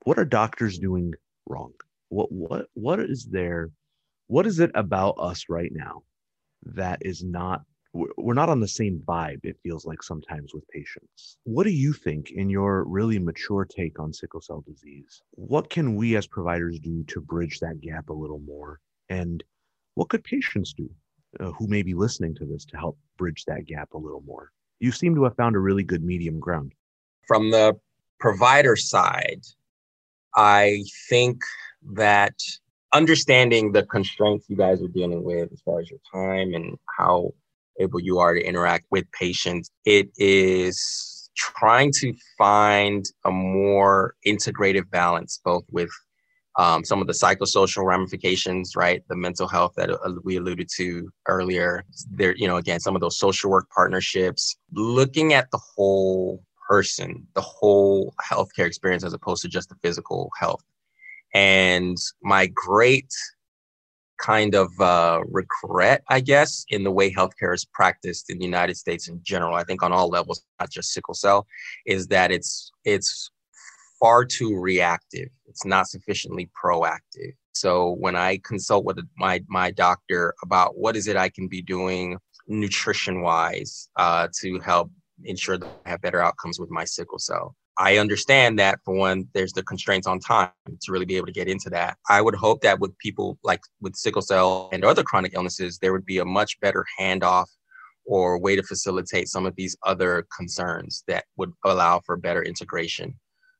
What 0.06 0.18
are 0.18 0.24
doctors 0.24 0.78
doing 0.78 1.12
wrong? 1.46 1.72
What 2.08 2.30
what 2.32 2.66
what 2.74 3.00
is 3.00 3.26
there? 3.30 3.70
What 4.28 4.46
is 4.46 4.58
it 4.60 4.70
about 4.74 5.16
us 5.18 5.44
right 5.48 5.70
now 5.72 6.02
that 6.64 6.98
is 7.02 7.22
not 7.22 7.62
we're 7.92 8.34
not 8.34 8.48
on 8.48 8.60
the 8.60 8.68
same 8.68 9.00
vibe 9.06 9.40
it 9.42 9.56
feels 9.62 9.86
like 9.86 10.02
sometimes 10.02 10.52
with 10.52 10.68
patients 10.68 11.38
what 11.44 11.64
do 11.64 11.70
you 11.70 11.94
think 11.94 12.30
in 12.32 12.50
your 12.50 12.84
really 12.84 13.18
mature 13.18 13.64
take 13.64 13.98
on 13.98 14.12
sickle 14.12 14.40
cell 14.40 14.62
disease 14.66 15.22
what 15.30 15.70
can 15.70 15.94
we 15.94 16.16
as 16.16 16.26
providers 16.26 16.78
do 16.80 17.04
to 17.04 17.22
bridge 17.22 17.58
that 17.60 17.80
gap 17.80 18.10
a 18.10 18.12
little 18.12 18.40
more 18.40 18.80
and 19.08 19.44
what 19.96 20.10
could 20.10 20.22
patients 20.24 20.74
do 20.74 20.88
uh, 21.40 21.50
who 21.52 21.66
may 21.66 21.82
be 21.82 21.94
listening 21.94 22.34
to 22.34 22.44
this 22.44 22.64
to 22.66 22.76
help 22.76 22.98
bridge 23.16 23.44
that 23.46 23.66
gap 23.66 23.92
a 23.94 23.98
little 23.98 24.22
more? 24.26 24.52
You 24.78 24.92
seem 24.92 25.14
to 25.14 25.24
have 25.24 25.36
found 25.36 25.56
a 25.56 25.60
really 25.60 25.82
good 25.82 26.04
medium 26.04 26.38
ground. 26.38 26.72
From 27.26 27.50
the 27.50 27.78
provider 28.20 28.76
side, 28.76 29.42
I 30.36 30.84
think 31.08 31.40
that 31.94 32.34
understanding 32.92 33.72
the 33.72 33.84
constraints 33.84 34.46
you 34.48 34.56
guys 34.56 34.82
are 34.82 34.88
dealing 34.88 35.24
with 35.24 35.52
as 35.52 35.60
far 35.62 35.80
as 35.80 35.90
your 35.90 36.00
time 36.12 36.54
and 36.54 36.76
how 36.98 37.32
able 37.80 38.00
you 38.00 38.18
are 38.18 38.34
to 38.34 38.42
interact 38.42 38.86
with 38.90 39.10
patients, 39.12 39.70
it 39.84 40.08
is 40.16 41.30
trying 41.36 41.92
to 41.92 42.14
find 42.38 43.04
a 43.24 43.30
more 43.30 44.14
integrative 44.26 44.88
balance, 44.90 45.40
both 45.44 45.64
with 45.70 45.90
um, 46.58 46.84
some 46.84 47.02
of 47.02 47.06
the 47.06 47.12
psychosocial 47.12 47.84
ramifications, 47.84 48.74
right? 48.76 49.02
The 49.08 49.16
mental 49.16 49.46
health 49.46 49.74
that 49.76 49.90
uh, 49.90 50.12
we 50.24 50.36
alluded 50.36 50.68
to 50.76 51.10
earlier. 51.28 51.84
There, 52.10 52.34
you 52.34 52.48
know, 52.48 52.56
again, 52.56 52.80
some 52.80 52.94
of 52.94 53.02
those 53.02 53.18
social 53.18 53.50
work 53.50 53.68
partnerships, 53.74 54.56
looking 54.72 55.34
at 55.34 55.50
the 55.50 55.60
whole 55.76 56.42
person, 56.68 57.26
the 57.34 57.40
whole 57.40 58.14
healthcare 58.20 58.66
experience, 58.66 59.04
as 59.04 59.12
opposed 59.12 59.42
to 59.42 59.48
just 59.48 59.68
the 59.68 59.76
physical 59.82 60.30
health. 60.38 60.62
And 61.34 61.96
my 62.22 62.46
great 62.54 63.12
kind 64.18 64.54
of 64.54 64.68
uh, 64.80 65.20
regret, 65.28 66.02
I 66.08 66.20
guess, 66.20 66.64
in 66.70 66.84
the 66.84 66.90
way 66.90 67.12
healthcare 67.12 67.54
is 67.54 67.64
practiced 67.64 68.30
in 68.30 68.38
the 68.38 68.44
United 68.44 68.76
States 68.76 69.08
in 69.08 69.20
general, 69.22 69.54
I 69.54 69.64
think 69.64 69.82
on 69.82 69.92
all 69.92 70.08
levels, 70.08 70.42
not 70.60 70.70
just 70.70 70.92
sickle 70.92 71.14
cell, 71.14 71.46
is 71.84 72.06
that 72.08 72.30
it's 72.30 72.72
it's 72.84 73.30
far 74.00 74.24
too 74.24 74.58
reactive. 74.58 75.28
It's 75.46 75.64
not 75.64 75.88
sufficiently 75.88 76.50
proactive. 76.62 77.32
So 77.54 77.92
when 77.92 78.16
I 78.16 78.38
consult 78.44 78.84
with 78.84 78.98
my 79.16 79.42
my 79.48 79.70
doctor 79.70 80.34
about 80.42 80.76
what 80.76 80.96
is 80.96 81.08
it 81.08 81.16
I 81.16 81.28
can 81.28 81.48
be 81.48 81.62
doing 81.62 82.18
nutrition 82.48 83.22
wise 83.22 83.88
uh, 83.96 84.28
to 84.40 84.60
help 84.60 84.90
ensure 85.24 85.58
that 85.58 85.68
I 85.84 85.90
have 85.90 86.00
better 86.00 86.22
outcomes 86.22 86.58
with 86.58 86.70
my 86.70 86.84
sickle 86.84 87.18
cell. 87.18 87.54
I 87.78 87.98
understand 87.98 88.58
that 88.58 88.78
for 88.84 88.94
one, 88.94 89.28
there's 89.34 89.52
the 89.52 89.62
constraints 89.62 90.06
on 90.06 90.18
time 90.18 90.50
to 90.66 90.92
really 90.92 91.04
be 91.04 91.16
able 91.16 91.26
to 91.26 91.32
get 91.32 91.48
into 91.48 91.68
that. 91.70 91.98
I 92.08 92.22
would 92.22 92.34
hope 92.34 92.62
that 92.62 92.80
with 92.80 92.96
people 92.98 93.38
like 93.44 93.60
with 93.80 93.96
sickle 93.96 94.22
cell 94.22 94.70
and 94.72 94.84
other 94.84 95.02
chronic 95.02 95.32
illnesses, 95.34 95.78
there 95.78 95.92
would 95.92 96.06
be 96.06 96.18
a 96.18 96.24
much 96.24 96.58
better 96.60 96.86
handoff 96.98 97.46
or 98.06 98.38
way 98.38 98.56
to 98.56 98.62
facilitate 98.62 99.28
some 99.28 99.44
of 99.44 99.56
these 99.56 99.76
other 99.84 100.26
concerns 100.34 101.04
that 101.08 101.24
would 101.36 101.52
allow 101.64 102.00
for 102.06 102.16
better 102.16 102.42
integration 102.42 103.14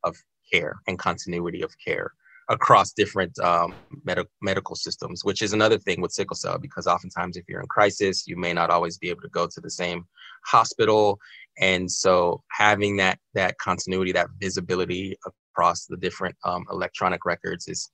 of 0.05 0.17
care 0.51 0.77
and 0.87 0.99
continuity 0.99 1.63
of 1.63 1.73
care 1.85 2.13
across 2.49 2.93
different 2.93 3.37
um, 3.41 3.77
med- 4.05 4.27
medical 4.41 4.77
systems, 4.77 5.25
which 5.25 5.43
is 5.43 5.53
another 5.53 5.79
thing 5.79 6.01
with 6.01 6.13
sickle 6.13 6.37
cell, 6.37 6.59
because 6.59 6.87
oftentimes 6.87 7.37
if 7.37 7.45
you're 7.49 7.61
in 7.61 7.67
crisis, 7.67 8.27
you 8.27 8.37
may 8.37 8.53
not 8.53 8.71
always 8.71 8.99
be 8.99 9.11
able 9.11 9.23
to 9.23 9.29
go 9.29 9.47
to 9.47 9.61
the 9.61 9.71
same 9.71 10.05
hospital. 10.45 11.19
And 11.59 11.91
so 11.91 12.43
having 12.51 12.97
that 12.97 13.19
that 13.35 13.59
continuity, 13.59 14.13
that 14.13 14.29
visibility 14.39 15.17
across 15.27 15.87
the 15.87 15.97
different 15.97 16.37
um, 16.45 16.65
electronic 16.71 17.25
records 17.25 17.69
is 17.69 17.91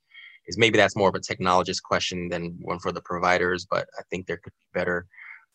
is 0.46 0.58
maybe 0.58 0.76
that's 0.76 0.96
more 0.96 1.08
of 1.08 1.14
a 1.14 1.20
technologist 1.20 1.82
question 1.82 2.28
than 2.28 2.56
one 2.62 2.80
for 2.80 2.90
the 2.90 3.02
providers, 3.02 3.66
but 3.70 3.86
I 3.98 4.02
think 4.10 4.26
there 4.26 4.38
could 4.38 4.52
be 4.52 4.78
better 4.78 5.06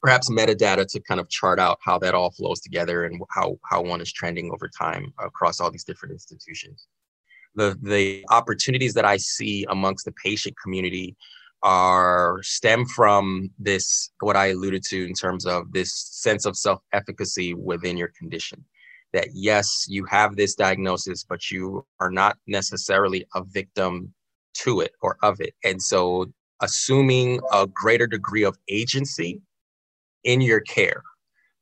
perhaps 0.02 0.30
metadata 0.30 0.86
to 0.88 1.00
kind 1.02 1.20
of 1.20 1.30
chart 1.30 1.60
out 1.60 1.80
how 1.82 1.98
that 2.00 2.14
all 2.14 2.32
flows 2.32 2.62
together 2.62 3.06
and 3.06 3.22
how, 3.32 3.58
how 3.70 3.82
one 3.82 4.02
is 4.02 4.12
trending 4.12 4.52
over 4.54 4.70
time 4.70 5.14
across 5.20 5.60
all 5.60 5.72
these 5.72 5.84
different 5.84 6.14
institutions. 6.14 6.88
The, 7.56 7.78
the 7.82 8.24
opportunities 8.30 8.94
that 8.94 9.06
I 9.06 9.18
see 9.18 9.66
amongst 9.70 10.06
the 10.06 10.14
patient 10.24 10.56
community 10.62 11.16
are 11.64 12.40
stem 12.44 12.86
from 12.86 13.50
this 13.58 14.12
what 14.20 14.36
i 14.36 14.48
alluded 14.48 14.84
to 14.84 15.06
in 15.06 15.14
terms 15.14 15.46
of 15.46 15.72
this 15.72 15.94
sense 15.94 16.46
of 16.46 16.56
self-efficacy 16.56 17.54
within 17.54 17.98
your 17.98 18.12
condition 18.18 18.64
that 19.14 19.28
yes 19.34 19.86
you 19.88 20.06
have 20.06 20.36
this 20.36 20.56
diagnosis 20.56 21.24
but 21.24 21.50
you 21.50 21.86
are 22.00 22.12
not 22.12 22.38
necessarily 22.46 23.26
a 23.36 23.44
victim 23.44 24.14
to 24.54 24.82
it 24.82 24.92
or 25.02 25.18
of 25.24 25.40
it 25.40 25.54
and 25.64 25.82
so 25.82 26.26
assuming 26.62 27.40
a 27.54 27.68
greater 27.68 28.08
degree 28.08 28.44
of 28.44 28.58
agency 28.70 29.42
in 30.24 30.42
your 30.42 30.60
care. 30.62 31.04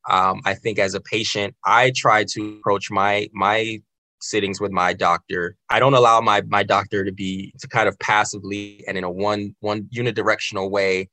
Um, 0.08 0.40
I 0.44 0.54
think 0.54 0.78
as 0.78 0.94
a 0.94 1.00
patient, 1.00 1.54
I 1.64 1.92
try 1.94 2.24
to 2.32 2.58
approach 2.58 2.90
my 2.90 3.28
my 3.32 3.80
sittings 4.20 4.60
with 4.60 4.72
my 4.72 4.92
doctor. 4.92 5.56
I 5.70 5.78
don't 5.78 5.94
allow 5.94 6.20
my 6.20 6.42
my 6.42 6.62
doctor 6.62 7.04
to 7.04 7.12
be 7.12 7.52
to 7.60 7.68
kind 7.68 7.88
of 7.88 7.98
passively 7.98 8.84
and 8.86 8.96
in 8.96 9.04
a 9.04 9.10
one 9.10 9.54
one 9.60 9.88
unidirectional 9.94 10.70
way 10.70 11.08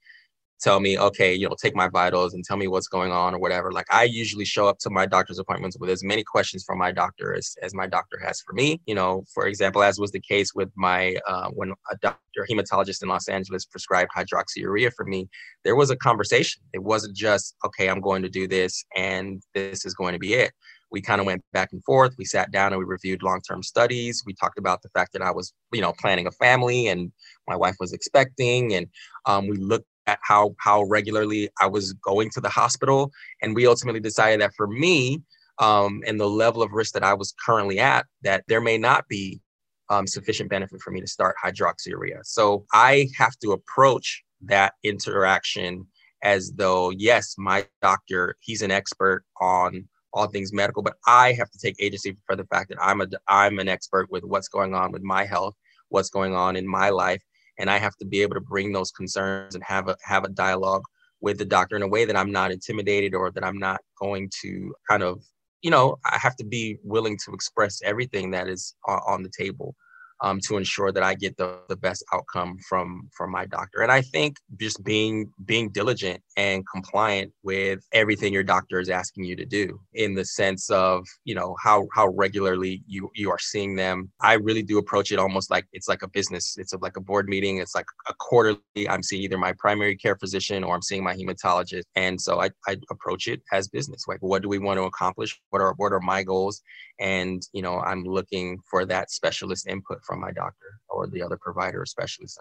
tell 0.64 0.80
me, 0.80 0.98
okay, 0.98 1.34
you 1.34 1.48
know, 1.48 1.56
take 1.62 1.76
my 1.76 1.90
vitals 1.90 2.34
and 2.34 2.44
tell 2.44 2.56
me 2.56 2.68
what's 2.68 2.88
going 2.88 3.12
on 3.12 3.36
or 3.36 3.40
whatever. 3.40 3.72
Like 3.72 3.86
I 3.92 4.04
usually 4.04 4.46
show 4.46 4.68
up 4.68 4.78
to 4.80 4.90
my 4.90 5.06
doctor's 5.06 5.38
appointments 5.38 5.78
with 5.78 5.90
as 5.90 6.04
many 6.04 6.24
questions 6.24 6.64
from 6.64 6.80
my 6.80 6.92
doctor 6.92 7.36
as, 7.36 7.56
as 7.62 7.74
my 7.74 7.86
doctor 7.86 8.18
has 8.24 8.42
for 8.42 8.54
me. 8.54 8.80
You 8.86 8.96
know, 8.96 9.26
for 9.34 9.46
example, 9.46 9.84
as 9.84 10.00
was 10.00 10.12
the 10.12 10.22
case 10.22 10.54
with 10.56 10.70
my, 10.76 11.18
uh, 11.28 11.50
when 11.50 11.74
a 11.92 11.98
doctor, 12.02 12.20
hematologist 12.50 13.04
in 13.04 13.10
Los 13.10 13.28
Angeles 13.28 13.66
prescribed 13.66 14.10
hydroxyurea 14.16 14.92
for 14.96 15.06
me, 15.06 15.28
there 15.64 15.76
was 15.76 15.92
a 15.92 15.98
conversation. 15.98 16.64
It 16.74 16.84
wasn't 16.84 17.16
just, 17.16 17.56
okay, 17.66 17.90
I'm 17.90 18.02
going 18.02 18.24
to 18.24 18.30
do 18.30 18.48
this 18.48 18.86
and 18.96 19.44
this 19.54 19.86
is 19.86 19.94
going 19.94 20.14
to 20.14 20.20
be 20.20 20.34
it 20.34 20.54
we 20.94 21.02
kind 21.02 21.20
of 21.20 21.26
went 21.26 21.44
back 21.52 21.74
and 21.74 21.84
forth. 21.84 22.14
We 22.18 22.24
sat 22.24 22.52
down 22.52 22.72
and 22.72 22.80
we 22.80 22.86
reviewed 22.86 23.24
long-term 23.24 23.64
studies. 23.64 24.24
We 24.26 24.34
talked 24.34 24.60
about 24.60 24.84
the 24.84 24.90
fact 24.90 25.12
that 25.14 25.24
I 25.24 25.32
was, 25.32 25.52
you 25.74 25.82
know, 25.82 25.92
planning 26.00 26.28
a 26.28 26.32
family 26.32 26.88
and 26.88 27.12
my 27.48 27.56
wife 27.58 27.76
was 27.80 27.92
expecting, 27.92 28.74
and 28.76 28.88
um, 29.26 29.48
we 29.48 29.58
looked 29.58 29.88
at 30.06 30.20
how 30.22 30.56
how 30.60 30.84
regularly 30.84 31.50
I 31.60 31.68
was 31.68 31.94
going 31.94 32.30
to 32.32 32.42
the 32.42 32.50
hospital, 32.50 33.12
and 33.42 33.56
we 33.56 33.68
ultimately 33.68 34.00
decided 34.00 34.40
that 34.42 34.54
for 34.56 34.68
me 34.68 35.22
um, 35.60 36.02
and 36.06 36.20
the 36.20 36.30
level 36.30 36.62
of 36.62 36.72
risk 36.72 36.94
that 36.94 37.04
I 37.04 37.16
was 37.16 37.34
currently 37.44 37.80
at, 37.80 38.06
that 38.22 38.44
there 38.48 38.62
may 38.62 38.78
not 38.78 39.08
be 39.08 39.42
um, 39.90 40.06
sufficient 40.08 40.50
benefit 40.50 40.80
for 40.82 40.92
me 40.92 41.02
to 41.02 41.08
start 41.08 41.36
hydroxyurea. 41.44 42.20
So 42.24 42.66
I 42.72 43.08
have 43.18 43.36
to 43.44 43.52
approach 43.52 44.24
that 44.44 44.74
interaction 44.84 45.88
as 46.22 46.52
though 46.56 46.92
yes, 46.92 47.36
my 47.38 47.66
doctor, 47.82 48.36
he's 48.40 48.62
an 48.62 48.72
expert 48.72 49.26
on 49.42 49.88
all 50.14 50.28
things 50.28 50.54
medical, 50.54 50.84
but 50.84 50.96
I 51.08 51.34
have 51.34 51.50
to 51.52 51.60
take 51.60 51.76
agency 51.80 52.18
for 52.26 52.36
the 52.36 52.46
fact 52.46 52.70
that 52.70 52.78
I'm 52.82 53.02
a 53.02 53.08
I'm 53.28 53.60
an 53.60 53.68
expert 53.68 54.10
with 54.12 54.24
what's 54.24 54.48
going 54.48 54.74
on 54.74 54.92
with 54.92 55.02
my 55.02 55.26
health, 55.26 55.56
what's 55.90 56.10
going 56.10 56.36
on 56.36 56.56
in 56.56 56.68
my 56.68 56.90
life, 56.90 57.22
and 57.60 57.70
I 57.70 57.78
have 57.78 57.96
to 57.98 58.06
be 58.06 58.22
able 58.22 58.36
to 58.36 58.42
bring 58.42 58.72
those 58.72 58.92
concerns 58.92 59.56
and 59.56 59.64
have 59.64 59.88
a 59.88 59.98
have 60.04 60.24
a 60.24 60.30
dialogue 60.30 60.84
with 61.22 61.38
the 61.38 61.46
doctor 61.46 61.76
in 61.76 61.82
a 61.82 61.88
way 61.88 62.06
that 62.06 62.18
I'm 62.18 62.32
not 62.32 62.52
intimidated 62.52 63.16
or 63.16 63.32
that 63.32 63.44
I'm 63.44 63.58
not 63.58 63.82
going 64.00 64.30
to 64.42 64.74
kind 64.90 65.04
of 65.04 65.24
you 65.62 65.72
know 65.72 65.98
I 66.06 66.18
have 66.18 66.36
to 66.38 66.46
be 66.46 66.78
willing 66.84 67.18
to 67.26 67.34
express 67.34 67.82
everything 67.84 68.32
that 68.32 68.48
is 68.48 68.76
on 68.88 69.24
the 69.24 69.32
table 69.38 69.76
um, 70.24 70.40
to 70.48 70.58
ensure 70.58 70.92
that 70.92 71.04
I 71.04 71.16
get 71.16 71.38
the, 71.38 71.60
the 71.68 71.76
best 71.76 72.04
outcome 72.14 72.58
from 72.68 73.10
from 73.16 73.30
my 73.32 73.46
doctor. 73.46 73.82
And 73.82 73.92
I 73.92 74.02
think 74.02 74.38
just 74.60 74.84
being 74.84 75.32
being 75.46 75.70
diligent 75.70 76.22
and 76.38 76.64
compliant 76.68 77.32
with 77.44 77.86
everything 77.92 78.34
your 78.34 78.44
doctor 78.44 78.80
is 78.80 78.90
asking 78.90 79.26
you 79.26 79.36
to 79.36 79.46
do, 79.46 79.80
in 79.94 80.14
the 80.14 80.26
sense 80.26 80.70
of 80.70 81.06
you 81.24 81.36
know 81.36 81.56
how 81.62 81.88
how 81.94 82.08
regularly 82.10 82.84
you 82.88 83.10
you 83.16 83.30
are 83.30 83.40
seeing 83.40 83.76
them. 83.76 84.12
I 84.22 84.34
really 84.34 84.64
do 84.64 84.78
approach 84.78 85.12
it 85.12 85.20
almost 85.20 85.52
like 85.52 85.66
it's 85.74 85.88
like 85.88 86.02
a 86.02 86.08
business. 86.08 86.56
It's 86.58 86.74
like 86.74 86.98
a 86.98 87.02
board 87.02 87.28
meeting. 87.28 87.58
It's 87.58 87.76
like 87.76 87.86
a 88.08 88.14
quarterly. 88.14 88.90
I'm 88.90 89.04
seeing 89.04 89.24
either 89.24 89.38
my 89.38 89.54
primary 89.60 89.96
care 89.96 90.16
physician 90.16 90.64
or 90.64 90.76
I'm 90.76 90.82
seeing 90.82 91.04
my 91.04 91.16
hematologist, 91.16 91.84
and 91.96 92.20
so 92.20 92.42
I, 92.42 92.50
I 92.68 92.78
approach 92.92 93.28
it 93.28 93.42
as 93.52 93.68
business. 93.68 94.06
Like 94.08 94.22
what 94.22 94.42
do 94.42 94.50
we 94.50 94.60
want 94.60 94.78
to 94.78 94.84
accomplish? 94.84 95.40
What 95.50 95.62
are 95.62 95.74
what 95.78 95.94
are 95.94 96.00
my 96.00 96.24
goals? 96.24 96.62
And 97.00 97.42
you 97.54 97.62
know 97.62 97.80
I'm 97.80 98.04
looking 98.04 98.60
for 98.70 98.86
that 98.86 99.12
specialist 99.12 99.68
input 99.68 100.00
from 100.04 100.22
my 100.22 100.32
doctor 100.32 100.80
or 100.90 101.08
the 101.08 101.22
other 101.22 101.38
provider 101.38 101.82
or 101.82 101.86
specialist. 101.86 102.40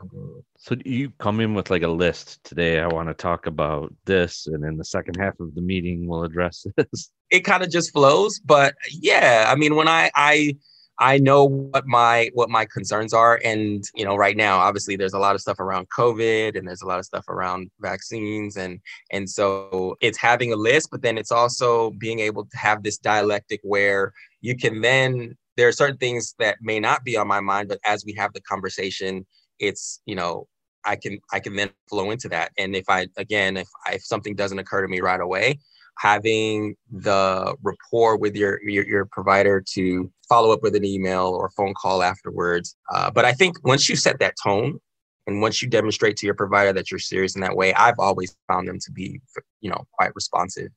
So 0.59 0.77
you 0.85 1.11
come 1.19 1.41
in 1.41 1.55
with 1.55 1.71
like 1.71 1.83
a 1.83 1.89
list 1.89 2.43
today. 2.45 2.81
I 2.81 2.87
want 2.87 3.09
to 3.09 3.15
talk 3.15 3.47
about 3.47 3.82
this, 4.05 4.47
and 4.47 4.65
in 4.65 4.77
the 4.77 4.85
second 4.85 5.17
half 5.17 5.39
of 5.41 5.55
the 5.55 5.61
meeting, 5.61 6.07
we'll 6.07 6.25
address 6.25 6.67
this. 6.77 7.11
It 7.31 7.41
kind 7.41 7.63
of 7.63 7.71
just 7.71 7.93
flows, 7.93 8.39
but 8.41 8.75
yeah, 8.91 9.47
I 9.49 9.55
mean, 9.55 9.77
when 9.77 9.89
I 9.89 10.11
I 10.15 10.57
I 10.99 11.19
know 11.19 11.45
what 11.45 11.87
my 11.87 12.31
what 12.35 12.51
my 12.51 12.67
concerns 12.67 13.13
are, 13.13 13.41
and 13.45 13.85
you 13.95 14.05
know, 14.05 14.17
right 14.17 14.37
now, 14.37 14.59
obviously, 14.59 14.97
there's 14.97 15.15
a 15.15 15.19
lot 15.19 15.35
of 15.35 15.41
stuff 15.41 15.59
around 15.59 15.89
COVID, 15.97 16.57
and 16.57 16.69
there's 16.69 16.83
a 16.83 16.87
lot 16.87 16.99
of 16.99 17.05
stuff 17.05 17.29
around 17.29 17.71
vaccines, 17.81 18.57
and 18.57 18.81
and 19.11 19.29
so 19.29 19.97
it's 20.01 20.19
having 20.19 20.53
a 20.53 20.57
list, 20.57 20.91
but 20.91 21.03
then 21.03 21.19
it's 21.19 21.33
also 21.33 21.91
being 21.93 22.21
able 22.21 22.45
to 22.45 22.57
have 22.57 22.83
this 22.83 22.99
dialectic 22.99 23.61
where 23.63 24.13
you 24.43 24.57
can 24.57 24.81
then 24.81 25.37
there 25.57 25.69
are 25.69 25.73
certain 25.73 25.99
things 25.99 26.35
that 26.39 26.59
may 26.63 26.81
not 26.81 27.05
be 27.05 27.17
on 27.17 27.27
my 27.27 27.41
mind, 27.41 27.69
but 27.69 27.79
as 27.85 28.05
we 28.05 28.15
have 28.15 28.33
the 28.33 28.41
conversation, 28.43 29.27
it's 29.59 30.01
you 30.07 30.15
know 30.15 30.47
I 30.85 30.97
can 30.97 31.19
I 31.33 31.41
can 31.41 31.57
then 31.57 31.71
flow 31.89 32.11
into 32.11 32.29
that. 32.31 32.53
And 32.59 32.77
if 32.77 32.85
I 32.89 33.09
again 33.17 33.57
if 33.57 33.69
if 33.91 34.05
something 34.05 34.35
doesn't 34.37 34.59
occur 34.59 34.83
to 34.83 34.89
me 34.89 35.01
right 35.01 35.21
away, 35.21 35.59
having 35.99 36.77
the 36.91 37.55
rapport 37.63 38.17
with 38.17 38.37
your 38.37 38.61
your, 38.63 38.87
your 38.87 39.07
provider 39.07 39.63
to 39.75 40.11
follow 40.29 40.53
up 40.53 40.63
with 40.63 40.75
an 40.75 40.85
email 40.85 41.27
or 41.27 41.51
phone 41.51 41.75
call 41.75 42.03
afterwards. 42.03 42.77
Uh, 42.93 43.11
but 43.11 43.25
I 43.25 43.33
think 43.33 43.65
once 43.65 43.89
you 43.89 43.97
set 43.97 44.19
that 44.21 44.35
tone 44.43 44.81
And 45.27 45.41
once 45.41 45.63
you 45.63 45.69
demonstrate 45.69 46.17
to 46.19 46.27
your 46.27 46.35
provider 46.35 46.73
that 46.73 46.91
you're 46.91 46.99
serious 46.99 47.35
in 47.37 47.43
that 47.43 47.57
way, 47.57 47.73
I've 47.75 47.99
always 47.99 48.37
found 48.49 48.67
them 48.69 48.79
to 48.81 48.91
be, 48.91 49.21
you 49.61 49.71
know, 49.71 49.87
quite 49.93 50.15
responsive 50.15 50.71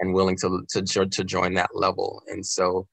and 0.00 0.12
willing 0.12 0.36
to 0.38 0.64
to 0.68 1.06
to 1.06 1.24
join 1.24 1.54
that 1.54 1.70
level. 1.74 2.22
And 2.28 2.44
so, 2.44 2.86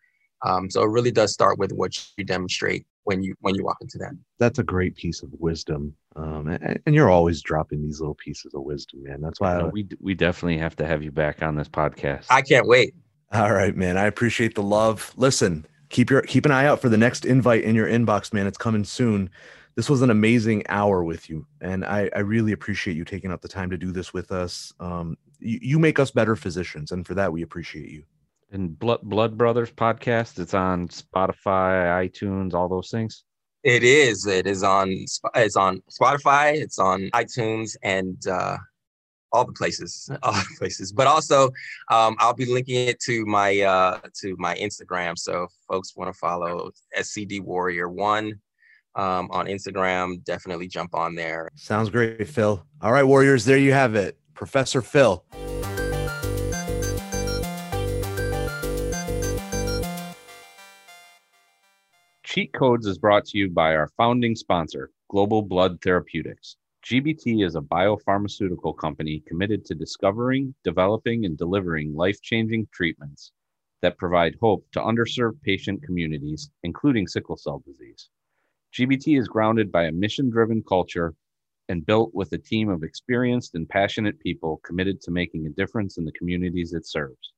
um, 0.46 0.70
so 0.70 0.84
it 0.84 0.90
really 0.90 1.12
does 1.12 1.34
start 1.34 1.60
with 1.60 1.72
what 1.74 1.92
you 2.18 2.24
demonstrate 2.24 2.86
when 3.04 3.24
you 3.24 3.36
when 3.42 3.56
you 3.56 3.64
walk 3.64 3.78
into 3.82 3.98
that. 4.00 4.12
That's 4.40 4.60
a 4.60 4.64
great 4.64 4.96
piece 4.96 5.24
of 5.24 5.30
wisdom, 5.40 5.96
um, 6.16 6.48
and, 6.48 6.80
and, 6.86 6.96
you're 6.96 7.10
always 7.10 7.42
dropping 7.42 7.82
these 7.82 8.00
little 8.00 8.16
pieces 8.16 8.54
of 8.54 8.62
wisdom, 8.62 9.04
man. 9.04 9.22
That's 9.22 9.40
why 9.40 9.60
I, 9.60 9.64
we 9.64 9.88
we 10.00 10.14
definitely 10.14 10.58
have 10.58 10.76
to 10.78 10.86
have 10.86 11.04
you 11.04 11.12
back 11.12 11.42
on 11.42 11.56
this 11.56 11.70
podcast. 11.70 12.26
I 12.30 12.42
can't 12.42 12.68
wait. 12.68 12.96
All 13.32 13.54
right, 13.54 13.76
man. 13.76 13.98
I 13.98 14.06
appreciate 14.06 14.56
the 14.56 14.64
love. 14.64 15.14
Listen, 15.18 15.66
keep 15.90 16.10
your 16.10 16.22
keep 16.22 16.46
an 16.46 16.52
eye 16.52 16.66
out 16.66 16.82
for 16.82 16.90
the 16.90 16.98
next 16.98 17.26
invite 17.26 17.64
in 17.64 17.76
your 17.76 17.88
inbox, 17.88 18.34
man. 18.34 18.48
It's 18.48 18.58
coming 18.58 18.84
soon 18.84 19.30
this 19.76 19.90
was 19.90 20.02
an 20.02 20.10
amazing 20.10 20.64
hour 20.70 21.04
with 21.04 21.30
you 21.30 21.46
and 21.62 21.84
I, 21.86 22.10
I, 22.16 22.20
really 22.20 22.52
appreciate 22.52 22.96
you 22.96 23.04
taking 23.04 23.32
up 23.32 23.42
the 23.42 23.48
time 23.48 23.70
to 23.72 23.78
do 23.78 23.92
this 23.92 24.14
with 24.14 24.32
us 24.32 24.74
um, 24.80 25.18
you, 25.40 25.60
you, 25.62 25.80
make 25.80 26.00
us 26.00 26.12
better 26.12 26.36
physicians 26.36 26.92
and 26.92 27.06
for 27.06 27.14
that 27.16 27.32
we 27.32 27.42
appreciate 27.42 27.90
you 27.90 28.04
and 28.54 28.78
blood 28.78 29.02
blood 29.02 29.38
brothers 29.38 29.72
podcast 29.72 30.40
it's 30.40 30.54
on 30.54 30.88
spotify 30.88 32.08
itunes 32.08 32.54
all 32.54 32.70
those 32.70 32.90
things 32.90 33.24
it 33.64 33.84
is 33.84 34.26
it 34.26 34.48
is 34.48 34.64
on 34.64 34.90
it's 35.36 35.56
on 35.56 35.82
spotify 35.92 36.56
it's 36.56 36.80
on 36.80 37.10
itunes 37.14 37.76
and 37.84 38.28
uh, 38.28 38.58
all 39.32 39.46
the 39.46 39.54
places 39.54 40.10
all 40.24 40.34
the 40.34 40.56
places 40.58 40.92
but 40.92 41.08
also 41.08 41.46
um, 41.92 42.16
i'll 42.20 42.34
be 42.34 42.46
linking 42.46 42.88
it 42.88 43.00
to 43.00 43.26
my 43.26 43.60
uh, 43.62 44.00
to 44.14 44.36
my 44.38 44.56
instagram 44.56 45.18
so 45.18 45.44
if 45.44 45.52
folks 45.68 45.96
want 45.96 46.12
to 46.12 46.18
follow 46.18 46.72
scd 46.98 47.42
warrior 47.42 47.90
one 47.90 48.40
um, 48.96 49.30
on 49.32 49.48
Instagram. 49.48 50.24
Definitely 50.24 50.68
jump 50.68 50.94
on 50.96 51.16
there. 51.16 51.50
Sounds 51.56 51.90
great, 51.90 52.28
Phill. 52.28 52.66
All 52.82 52.92
right, 52.92 53.04
Warriors, 53.04 53.46
there 53.46 53.58
you 53.58 53.74
have 53.74 53.96
it. 53.96 54.18
Professor 54.34 54.82
Phill. 54.82 55.26
Cheat 62.34 62.52
Codes 62.52 62.88
is 62.88 62.98
brought 62.98 63.26
to 63.26 63.38
you 63.38 63.52
by 63.52 63.76
our 63.76 63.90
founding 63.96 64.36
sponsor, 64.36 64.90
Global 65.08 65.44
Blood 65.44 65.80
Therapeutics. 65.84 66.58
GBT 66.84 67.46
is 67.46 67.54
a 67.54 67.62
biopharmaceutical 67.62 68.76
company 68.76 69.22
committed 69.28 69.64
to 69.66 69.76
discovering, 69.76 70.56
developing, 70.64 71.26
and 71.26 71.38
delivering 71.38 71.94
life 71.94 72.20
changing 72.24 72.70
treatments 72.74 73.32
that 73.84 74.00
provide 74.00 74.36
hope 74.42 74.66
to 74.72 74.80
underserved 74.80 75.44
patient 75.44 75.84
communities, 75.84 76.50
including 76.64 77.06
sickle 77.08 77.38
cell 77.38 77.62
disease. 77.68 78.10
GBT 78.74 79.20
is 79.20 79.28
grounded 79.28 79.72
by 79.72 79.84
a 79.84 79.92
mission 79.92 80.32
driven 80.32 80.64
culture 80.68 81.14
and 81.70 81.86
built 81.86 82.16
with 82.16 82.34
a 82.34 82.40
team 82.40 82.68
of 82.68 82.82
experienced 82.82 83.54
and 83.54 83.70
passionate 83.70 84.20
people 84.20 84.60
committed 84.66 85.02
to 85.02 85.12
making 85.12 85.46
a 85.46 85.52
difference 85.52 86.00
in 86.00 86.04
the 86.04 86.12
communities 86.14 86.74
it 86.74 86.88
serves. 86.88 87.32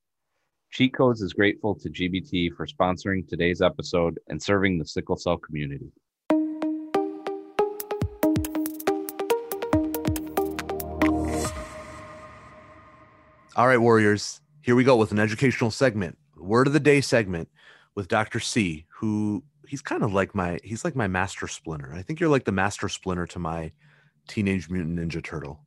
Cheat 0.70 0.94
Codes 0.94 1.22
is 1.22 1.32
grateful 1.32 1.74
to 1.76 1.88
GBT 1.88 2.52
for 2.54 2.66
sponsoring 2.66 3.26
today's 3.26 3.62
episode 3.62 4.18
and 4.28 4.42
serving 4.42 4.78
the 4.78 4.84
sickle 4.84 5.16
cell 5.16 5.38
community. 5.38 5.90
All 13.56 13.66
right, 13.66 13.78
Warriors, 13.78 14.42
here 14.60 14.74
we 14.74 14.84
go 14.84 14.96
with 14.96 15.12
an 15.12 15.18
educational 15.18 15.70
segment, 15.70 16.18
word 16.36 16.66
of 16.66 16.74
the 16.74 16.80
day 16.80 17.00
segment 17.00 17.48
with 17.94 18.08
Dr. 18.08 18.38
C, 18.38 18.84
who 18.88 19.42
he's 19.66 19.80
kind 19.80 20.02
of 20.02 20.12
like 20.12 20.34
my 20.34 20.58
he's 20.62 20.84
like 20.84 20.94
my 20.94 21.06
master 21.06 21.48
splinter. 21.48 21.94
I 21.94 22.02
think 22.02 22.20
you're 22.20 22.28
like 22.28 22.44
the 22.44 22.52
master 22.52 22.90
splinter 22.90 23.26
to 23.28 23.38
my 23.38 23.72
Teenage 24.28 24.68
Mutant 24.68 24.98
Ninja 24.98 25.24
Turtle. 25.24 25.65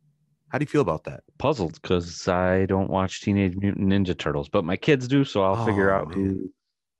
How 0.49 0.57
do 0.57 0.63
you 0.63 0.67
feel 0.67 0.81
about 0.81 1.03
that? 1.05 1.23
Puzzled 1.37 1.79
because 1.81 2.27
I 2.27 2.65
don't 2.65 2.89
watch 2.89 3.21
Teenage 3.21 3.55
Mutant 3.55 3.87
Ninja 3.87 4.17
Turtles, 4.17 4.49
but 4.49 4.65
my 4.65 4.75
kids 4.75 5.07
do, 5.07 5.23
so 5.23 5.43
I'll 5.43 5.61
oh, 5.61 5.65
figure 5.65 5.91
out 5.91 6.09
man. 6.09 6.17
who 6.17 6.51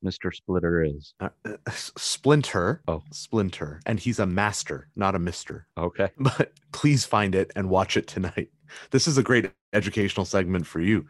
Mr. 0.06 0.34
Splitter 0.34 0.84
is. 0.84 1.14
Uh, 1.20 1.30
uh, 1.46 1.72
Splinter. 1.72 2.82
Oh, 2.88 3.04
Splinter. 3.12 3.82
And 3.86 4.00
he's 4.00 4.20
a 4.20 4.26
master, 4.26 4.88
not 4.96 5.16
a 5.16 5.20
mister. 5.20 5.68
Okay. 5.78 6.10
But 6.18 6.54
please 6.72 7.06
find 7.06 7.36
it 7.36 7.52
and 7.56 7.70
watch 7.70 7.98
it 7.98 8.08
tonight. 8.08 8.50
This 8.92 9.08
is 9.08 9.18
a 9.18 9.24
great 9.24 9.52
educational 9.74 10.26
segment 10.26 10.68
for 10.68 10.80
you. 10.80 11.06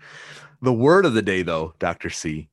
The 0.62 0.74
word 0.74 1.06
of 1.06 1.14
the 1.14 1.22
day, 1.22 1.42
though, 1.42 1.74
Dr. 1.80 2.10
C, 2.10 2.50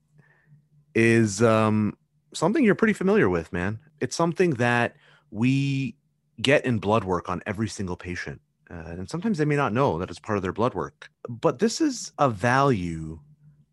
is 0.95 1.43
um, 1.43 1.97
something 2.35 2.65
you're 2.65 2.75
pretty 2.75 2.93
familiar 2.93 3.29
with, 3.29 3.53
man. 3.53 3.79
It's 4.01 4.17
something 4.17 4.51
that 4.55 4.97
we 5.31 5.97
get 6.41 6.65
in 6.65 6.79
blood 6.79 7.05
work 7.05 7.29
on 7.29 7.43
every 7.47 7.69
single 7.69 7.97
patient. 7.97 8.41
Uh, 8.71 8.75
and 8.89 9.09
sometimes 9.09 9.39
they 9.39 9.45
may 9.45 9.57
not 9.57 9.73
know 9.73 9.99
that 9.99 10.11
it's 10.11 10.19
part 10.19 10.37
of 10.37 10.43
their 10.43 10.53
blood 10.53 10.75
work. 10.75 11.11
But 11.29 11.59
this 11.59 11.81
is 11.81 12.13
a 12.19 12.29
value 12.29 13.21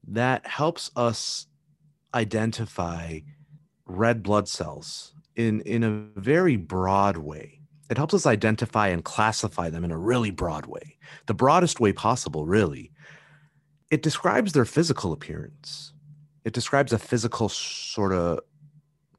that 0.08 0.46
helps 0.46 0.91
us 0.96 1.48
identify 2.14 3.20
red 3.86 4.22
blood 4.22 4.48
cells 4.48 5.14
in, 5.36 5.62
in 5.62 5.84
a 5.84 6.20
very 6.20 6.56
broad 6.58 7.18
way. 7.18 7.60
It 7.89 7.98
helps 7.98 8.14
us 8.14 8.26
identify 8.26 8.88
and 8.88 9.04
classify 9.04 9.70
them 9.70 9.84
in 9.84 9.91
a 9.91 9.98
really 9.98 10.32
broad 10.32 10.66
way, 10.66 10.98
the 11.26 11.34
broadest 11.34 11.80
way 11.80 11.91
possible, 11.91 12.46
really. 12.46 12.91
It 13.91 14.02
describes 14.02 14.54
their 14.54 14.66
physical 14.66 15.12
appearance. 15.12 15.94
It 16.46 16.54
describes 16.54 16.94
a 16.94 17.00
physical 17.00 17.50
sort 17.50 18.14
of 18.14 18.39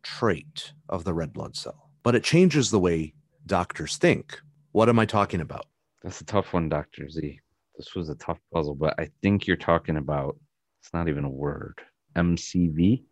trait 0.02 0.72
of 0.88 1.04
the 1.04 1.14
red 1.14 1.32
blood 1.32 1.56
cell, 1.56 1.90
but 2.02 2.14
it 2.14 2.24
changes 2.24 2.70
the 2.70 2.80
way 2.80 3.14
doctors 3.46 3.96
think. 3.96 4.40
What 4.74 4.88
am 4.88 4.98
I 4.98 5.06
talking 5.06 5.40
about? 5.40 5.66
That's 6.02 6.20
a 6.20 6.24
tough 6.24 6.52
one, 6.52 6.68
Dr. 6.68 7.08
Z. 7.08 7.38
This 7.76 7.94
was 7.94 8.08
a 8.08 8.16
tough 8.16 8.40
puzzle, 8.52 8.74
but 8.74 8.98
I 8.98 9.08
think 9.22 9.46
you're 9.46 9.56
talking 9.56 9.96
about 9.96 10.36
it's 10.80 10.92
not 10.92 11.08
even 11.08 11.24
a 11.24 11.30
word. 11.30 11.78
MCV? 12.16 13.04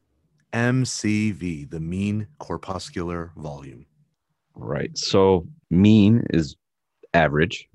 MCV, 0.52 1.70
the 1.70 1.78
mean 1.78 2.26
corpuscular 2.40 3.30
volume. 3.36 3.86
Right. 4.56 4.90
So 4.98 5.46
mean 5.70 6.24
is 6.30 6.56
average, 7.14 7.68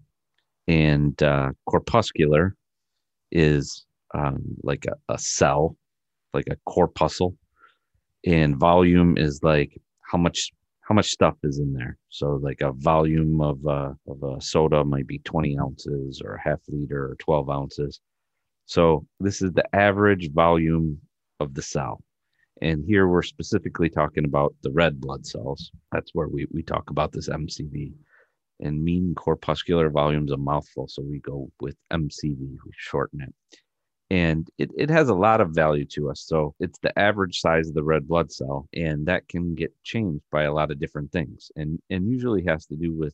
and 0.67 1.23
uh, 1.23 1.51
corpuscular 1.65 2.57
is 3.31 3.85
um, 4.13 4.43
like 4.63 4.85
a, 4.85 5.13
a 5.13 5.17
cell, 5.17 5.77
like 6.33 6.47
a 6.51 6.57
corpuscle 6.69 7.38
and 8.25 8.57
volume 8.57 9.17
is 9.17 9.39
like 9.43 9.79
how 10.11 10.17
much 10.17 10.51
how 10.88 10.95
much 10.95 11.09
stuff 11.09 11.35
is 11.43 11.59
in 11.59 11.73
there. 11.73 11.97
So 12.09 12.39
like 12.41 12.61
a 12.61 12.71
volume 12.71 13.41
of 13.41 13.65
uh, 13.67 13.91
of 14.07 14.23
a 14.23 14.41
soda 14.41 14.85
might 14.85 15.05
be 15.05 15.19
20 15.19 15.59
ounces 15.59 16.21
or 16.23 16.35
a 16.35 16.41
half 16.41 16.59
liter 16.69 17.11
or 17.11 17.15
12 17.19 17.49
ounces. 17.49 17.99
So 18.65 19.05
this 19.19 19.41
is 19.41 19.51
the 19.51 19.65
average 19.75 20.31
volume 20.31 20.99
of 21.41 21.53
the 21.53 21.61
cell. 21.61 22.01
And 22.61 22.85
here 22.85 23.07
we're 23.07 23.23
specifically 23.23 23.89
talking 23.89 24.25
about 24.25 24.55
the 24.63 24.71
red 24.71 24.99
blood 24.99 25.25
cells. 25.25 25.71
That's 25.91 26.11
where 26.13 26.27
we, 26.27 26.47
we 26.51 26.63
talk 26.63 26.89
about 26.89 27.11
this 27.11 27.29
MCV. 27.29 27.93
And 28.61 28.83
mean 28.83 29.13
corpuscular 29.13 29.89
volume 29.89 30.25
is 30.25 30.31
a 30.31 30.38
mouthful. 30.38 30.88
So 30.88 31.03
we 31.03 31.19
go 31.19 31.51
with 31.59 31.75
MCV, 31.91 32.39
we 32.39 32.71
shorten 32.75 33.21
it 33.21 33.33
and 34.09 34.49
it, 34.57 34.71
it 34.77 34.89
has 34.89 35.09
a 35.09 35.13
lot 35.15 35.41
of 35.41 35.51
value 35.51 35.85
to 35.85 36.09
us. 36.09 36.21
So 36.21 36.55
it's 36.59 36.79
the 36.79 36.97
average 36.97 37.41
size 37.41 37.67
of 37.67 37.75
the 37.75 37.83
red 37.83 38.07
blood 38.07 38.31
cell 38.31 38.67
and 38.73 39.05
that 39.07 39.27
can 39.27 39.53
get 39.55 39.73
changed 39.83 40.23
by 40.31 40.43
a 40.43 40.53
lot 40.53 40.71
of 40.71 40.79
different 40.79 41.11
things 41.11 41.51
and 41.55 41.81
and 41.89 42.09
usually 42.09 42.43
has 42.45 42.65
to 42.67 42.75
do 42.75 42.93
with 42.93 43.13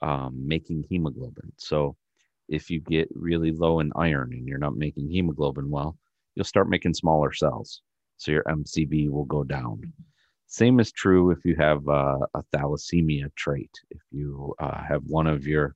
um, 0.00 0.46
making 0.46 0.84
hemoglobin. 0.88 1.52
So 1.58 1.96
if 2.48 2.70
you 2.70 2.80
get 2.80 3.08
really 3.14 3.52
low 3.52 3.80
in 3.80 3.92
iron 3.94 4.32
and 4.32 4.48
you're 4.48 4.58
not 4.58 4.76
making 4.76 5.08
hemoglobin 5.10 5.70
well 5.70 5.96
you'll 6.34 6.44
start 6.44 6.68
making 6.68 6.94
smaller 6.94 7.32
cells. 7.32 7.82
So 8.16 8.32
your 8.32 8.44
mcv 8.44 9.10
will 9.10 9.24
go 9.24 9.44
down. 9.44 9.82
Same 10.46 10.80
is 10.80 10.92
true 10.92 11.30
if 11.30 11.44
you 11.44 11.56
have 11.56 11.86
uh, 11.88 12.18
a 12.34 12.42
thalassemia 12.54 13.34
trait. 13.36 13.70
If 13.90 14.02
you 14.10 14.54
uh, 14.58 14.82
have 14.82 15.02
one 15.06 15.26
of 15.26 15.46
your 15.46 15.74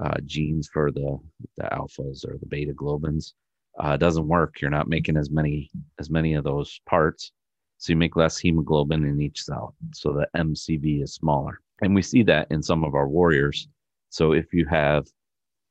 uh, 0.00 0.18
genes 0.24 0.68
for 0.72 0.92
the 0.92 1.18
the 1.56 1.64
alphas 1.64 2.24
or 2.24 2.36
the 2.38 2.46
beta 2.46 2.72
globins 2.72 3.32
uh, 3.78 3.96
doesn't 3.96 4.28
work. 4.28 4.60
You're 4.60 4.70
not 4.70 4.88
making 4.88 5.16
as 5.16 5.30
many 5.30 5.70
as 5.98 6.10
many 6.10 6.34
of 6.34 6.44
those 6.44 6.80
parts, 6.86 7.32
so 7.78 7.92
you 7.92 7.96
make 7.96 8.16
less 8.16 8.38
hemoglobin 8.38 9.04
in 9.04 9.20
each 9.20 9.42
cell. 9.42 9.74
So 9.92 10.12
the 10.12 10.28
MCV 10.36 11.02
is 11.02 11.14
smaller, 11.14 11.60
and 11.82 11.94
we 11.94 12.02
see 12.02 12.22
that 12.24 12.48
in 12.50 12.62
some 12.62 12.84
of 12.84 12.94
our 12.94 13.08
warriors. 13.08 13.68
So 14.10 14.32
if 14.32 14.52
you 14.52 14.66
have 14.66 15.06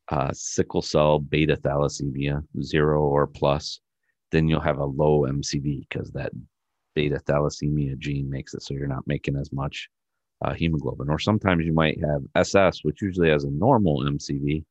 uh, 0.10 0.32
sickle 0.34 0.82
cell 0.82 1.20
beta 1.20 1.58
thalassemia, 1.58 2.44
zero 2.62 3.02
or 3.02 3.28
plus, 3.28 3.80
then 4.32 4.48
you'll 4.48 4.62
have 4.62 4.80
a 4.80 4.86
low 4.86 5.22
MCV 5.22 5.88
because 5.90 6.12
that 6.12 6.32
beta 6.96 7.20
thalassemia 7.28 7.98
gene 7.98 8.30
makes 8.30 8.54
it 8.54 8.64
so 8.64 8.74
you're 8.74 8.88
not 8.88 9.08
making 9.08 9.36
as 9.36 9.52
much 9.52 9.90
uh, 10.44 10.54
hemoglobin. 10.54 11.10
Or 11.10 11.20
sometimes 11.20 11.66
you 11.66 11.74
might 11.74 12.00
have 12.02 12.22
SS, 12.36 12.84
which 12.84 13.02
usually 13.02 13.30
has 13.30 13.44
a 13.44 13.52
normal 13.52 14.04
MCV, 14.04 14.64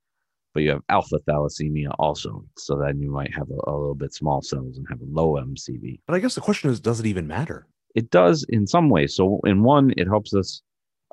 but 0.57 0.62
you 0.62 0.70
have 0.70 0.80
alpha 0.88 1.18
thalassemia 1.28 1.94
also. 1.98 2.42
So 2.57 2.78
then 2.78 2.98
you 2.98 3.11
might 3.11 3.34
have 3.34 3.50
a, 3.50 3.70
a, 3.70 3.76
little 3.76 3.94
bit 3.94 4.14
small 4.14 4.40
cells 4.40 4.78
and 4.78 4.86
have 4.88 5.02
a 5.02 5.04
low 5.04 5.34
MCV. 5.34 6.00
But 6.07 6.14
I 6.14 6.18
guess 6.18 6.34
the 6.34 6.40
question 6.40 6.70
is, 6.70 6.80
does 6.80 6.98
it 6.98 7.04
even 7.04 7.26
matter? 7.26 7.66
It 7.94 8.09
does 8.11 8.46
in 8.48 8.66
some 8.66 8.88
ways. 8.88 9.14
So 9.14 9.40
in 9.44 9.62
one, 9.62 9.92
it 9.98 10.07
helps 10.07 10.32
us 10.34 10.62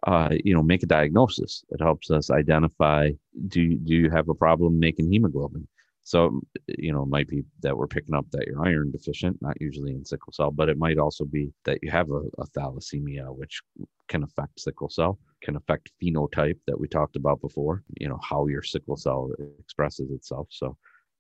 uh, 0.08 0.30
you 0.46 0.54
know, 0.54 0.64
make 0.64 0.82
a 0.82 0.86
diagnosis. 0.86 1.66
It 1.72 1.82
helps 1.82 2.10
us 2.10 2.30
identify 2.32 3.10
do 3.48 3.76
do 3.76 3.94
you 3.94 4.10
have 4.12 4.30
a 4.30 4.34
problem 4.34 4.80
making 4.80 5.12
hemoglobin? 5.12 5.68
So, 6.04 6.42
you 6.68 6.92
know, 6.92 7.04
it 7.04 7.10
might 7.10 7.30
be 7.30 7.44
that 7.62 7.78
we're 7.78 7.88
picking 7.88 8.14
up 8.14 8.26
that 8.32 8.46
you're 8.46 8.66
iron 8.66 8.92
deficient, 8.92 9.42
not 9.42 9.60
usually 9.62 9.92
in 9.92 10.04
sickle 10.04 10.34
cell, 10.34 10.52
but 10.52 10.68
it 10.68 10.78
might 10.78 10.98
also 10.98 11.24
be 11.24 11.54
that 11.64 11.80
you 11.82 11.92
have 11.92 12.10
a, 12.12 12.22
a 12.40 12.48
thalassemia, 12.48 13.34
which 13.34 13.62
can 14.10 14.24
affect 14.24 14.60
sickle 14.60 14.90
cell, 14.90 15.18
can 15.42 15.56
affect 15.56 15.92
phenotype 16.02 16.60
that 16.68 16.78
we 16.78 16.88
talked 16.90 17.16
about 17.16 17.40
before, 17.40 17.84
you 18.00 18.10
know, 18.10 18.20
how 18.22 18.48
your 18.48 18.64
sickle 18.64 18.98
cell 18.98 19.32
expresses 19.60 20.12
itself. 20.12 20.48
So, 20.50 20.78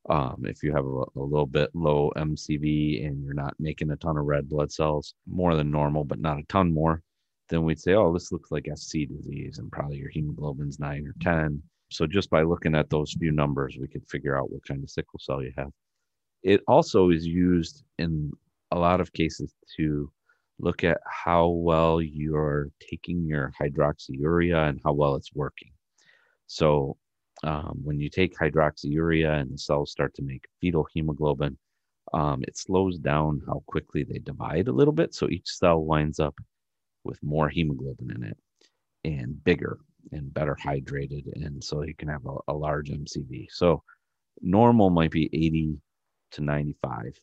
um, 0.09 0.43
if 0.45 0.61
you 0.63 0.73
have 0.73 0.85
a, 0.85 1.19
a, 1.19 1.23
little 1.23 1.45
bit 1.45 1.69
low 1.73 2.11
MCV 2.17 3.07
and 3.07 3.23
you're 3.23 3.33
not 3.33 3.53
making 3.57 3.89
a 3.91 3.95
ton 3.95 4.17
of 4.17 4.25
red 4.25 4.49
blood 4.49 4.69
cells, 4.69 5.15
more 5.25 5.55
than 5.55 5.71
normal, 5.71 6.03
but 6.03 6.19
not 6.19 6.39
a 6.39 6.43
ton 6.49 6.73
more, 6.73 7.01
then 7.47 7.63
we'd 7.63 7.79
say, 7.79 7.93
oh, 7.93 8.11
this 8.11 8.31
looks 8.31 8.51
like 8.51 8.67
SC 8.75 9.07
disease 9.07 9.59
and 9.59 9.71
probably 9.71 9.97
your 9.97 10.09
hemoglobin's 10.09 10.79
nine 10.79 11.07
or 11.07 11.13
10. 11.21 11.61
So 11.93 12.07
just 12.07 12.29
by 12.29 12.41
looking 12.41 12.75
at 12.75 12.89
those 12.89 13.13
few 13.13 13.31
numbers, 13.31 13.77
we 13.79 13.87
could 13.87 14.07
figure 14.07 14.37
out 14.37 14.51
what 14.51 14.65
kind 14.65 14.83
of 14.83 14.89
sickle 14.89 15.19
cell 15.19 15.43
you 15.43 15.53
have. 15.57 15.71
It 16.41 16.61
also 16.67 17.09
is 17.11 17.25
used 17.25 17.83
in 17.99 18.31
a 18.71 18.79
lot 18.79 18.99
of 18.99 19.13
cases 19.13 19.53
to 19.77 20.11
look 20.59 20.83
at 20.83 20.99
how 21.05 21.47
well 21.47 22.01
you're 22.01 22.69
taking 22.79 23.25
your 23.25 23.53
hydroxyurea 23.61 24.69
and 24.69 24.81
how 24.83 24.93
well 24.93 25.15
it's 25.15 25.33
working. 25.33 25.71
So 26.47 26.97
um, 27.43 27.79
when 27.83 27.99
you 27.99 28.09
take 28.09 28.37
hydroxyurea 28.37 29.41
and 29.41 29.53
the 29.53 29.57
cells 29.57 29.91
start 29.91 30.13
to 30.15 30.23
make 30.23 30.45
fetal 30.61 30.87
hemoglobin, 30.93 31.57
um, 32.13 32.43
it 32.47 32.57
slows 32.57 32.97
down 32.97 33.41
how 33.47 33.63
quickly 33.67 34.03
they 34.03 34.19
divide 34.19 34.67
a 34.67 34.73
little 34.73 34.93
bit. 34.93 35.13
So 35.13 35.29
each 35.29 35.47
cell 35.47 35.83
winds 35.83 36.19
up 36.19 36.35
with 37.03 37.21
more 37.23 37.49
hemoglobin 37.49 38.11
in 38.11 38.23
it 38.23 38.37
and 39.03 39.43
bigger 39.43 39.79
and 40.11 40.33
better 40.33 40.57
hydrated. 40.61 41.25
And 41.35 41.63
so 41.63 41.83
you 41.83 41.95
can 41.95 42.09
have 42.09 42.25
a, 42.25 42.51
a 42.51 42.53
large 42.53 42.89
MCV. 42.89 43.47
So 43.49 43.83
normal 44.41 44.89
might 44.89 45.11
be 45.11 45.29
80 45.33 45.77
to 46.31 46.41
95. 46.41 47.19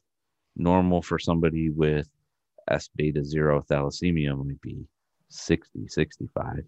Normal 0.56 1.02
for 1.02 1.18
somebody 1.18 1.70
with 1.70 2.08
S 2.68 2.88
beta 2.94 3.24
zero 3.24 3.64
thalassemia 3.68 4.36
might 4.36 4.60
be 4.60 4.86
60, 5.28 5.88
65. 5.88 6.64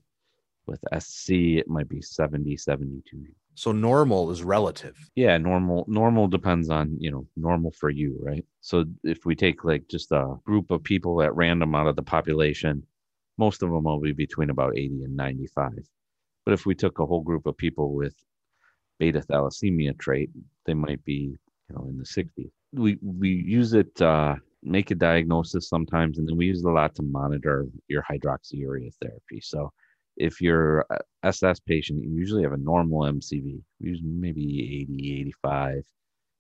With 0.67 0.81
SC, 0.99 1.31
it 1.31 1.69
might 1.69 1.89
be 1.89 2.01
70, 2.01 2.57
72. 2.57 3.27
So 3.55 3.73
normal 3.73 4.31
is 4.31 4.43
relative. 4.43 4.97
Yeah, 5.15 5.37
normal 5.37 5.85
normal 5.89 6.29
depends 6.29 6.71
on, 6.71 6.97
you 6.99 7.11
know, 7.11 7.27
normal 7.37 7.73
for 7.73 7.91
you, 7.91 8.19
right? 8.23 8.45
So 8.61 8.85
if 9.05 9.27
we 9.27 9.35
take 9.35 9.65
like 9.65 9.89
just 9.89 10.11
a 10.13 10.37
group 10.45 10.71
of 10.71 10.83
people 10.83 11.21
at 11.23 11.35
random 11.35 11.75
out 11.75 11.87
of 11.87 11.97
the 11.97 12.03
population, 12.03 12.87
most 13.39 13.63
of 13.63 13.71
them 13.71 13.85
will 13.85 14.01
be 14.01 14.13
between 14.13 14.51
about 14.51 14.77
80 14.77 15.05
and 15.05 15.17
95. 15.17 15.73
But 16.45 16.55
if 16.55 16.67
we 16.67 16.75
took 16.75 16.99
a 16.99 17.07
whole 17.07 17.23
group 17.23 17.47
of 17.47 17.57
people 17.57 17.95
with 17.95 18.15
beta 18.99 19.21
thalassemia 19.21 19.99
trait, 19.99 20.31
they 20.67 20.75
might 20.75 21.05
be, 21.05 21.37
you 21.69 21.75
know, 21.75 21.87
in 21.89 21.99
the 21.99 22.05
60s. 22.05 22.51
We 22.73 22.99
we 23.03 23.31
use 23.31 23.75
it 23.75 24.01
uh 24.01 24.37
make 24.63 24.91
a 24.91 24.95
diagnosis 24.95 25.69
sometimes 25.69 26.19
and 26.19 26.29
then 26.29 26.37
we 26.37 26.47
use 26.47 26.61
it 26.65 26.69
a 26.69 26.73
lot 26.73 26.95
to 26.95 27.03
monitor 27.03 27.67
your 27.89 28.05
hydroxyurea 28.11 28.95
therapy. 29.01 29.41
So 29.41 29.73
if 30.17 30.41
you're 30.41 30.81
a 30.91 31.01
SS 31.25 31.61
patient, 31.61 32.03
you 32.03 32.11
usually 32.11 32.43
have 32.43 32.53
a 32.53 32.59
normal 32.59 33.01
MCV, 33.01 33.61
usually 33.81 34.11
maybe 34.11 34.79
80, 34.83 35.21
85. 35.21 35.85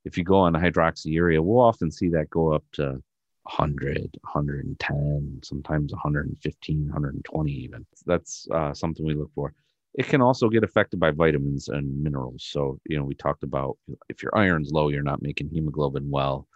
If 0.04 0.18
you 0.18 0.24
go 0.24 0.36
on 0.36 0.52
hydroxyurea, 0.52 1.40
we'll 1.42 1.60
often 1.60 1.90
see 1.90 2.08
that 2.10 2.30
go 2.30 2.52
up 2.52 2.64
to 2.72 3.02
100, 3.44 4.18
110, 4.22 5.40
sometimes 5.42 5.92
115, 5.92 6.84
120 6.84 7.52
even. 7.52 7.86
That's 8.06 8.46
uh, 8.52 8.72
something 8.72 9.04
we 9.04 9.14
look 9.14 9.30
for. 9.34 9.52
It 9.94 10.06
can 10.06 10.22
also 10.22 10.48
get 10.48 10.64
affected 10.64 10.98
by 10.98 11.10
vitamins 11.10 11.68
and 11.68 12.02
minerals. 12.02 12.46
So, 12.48 12.78
you 12.88 12.98
know, 12.98 13.04
we 13.04 13.14
talked 13.14 13.42
about 13.42 13.76
if 14.08 14.22
your 14.22 14.36
iron's 14.36 14.72
low, 14.72 14.88
you're 14.88 15.02
not 15.02 15.22
making 15.22 15.50
hemoglobin 15.50 16.08
well, 16.10 16.48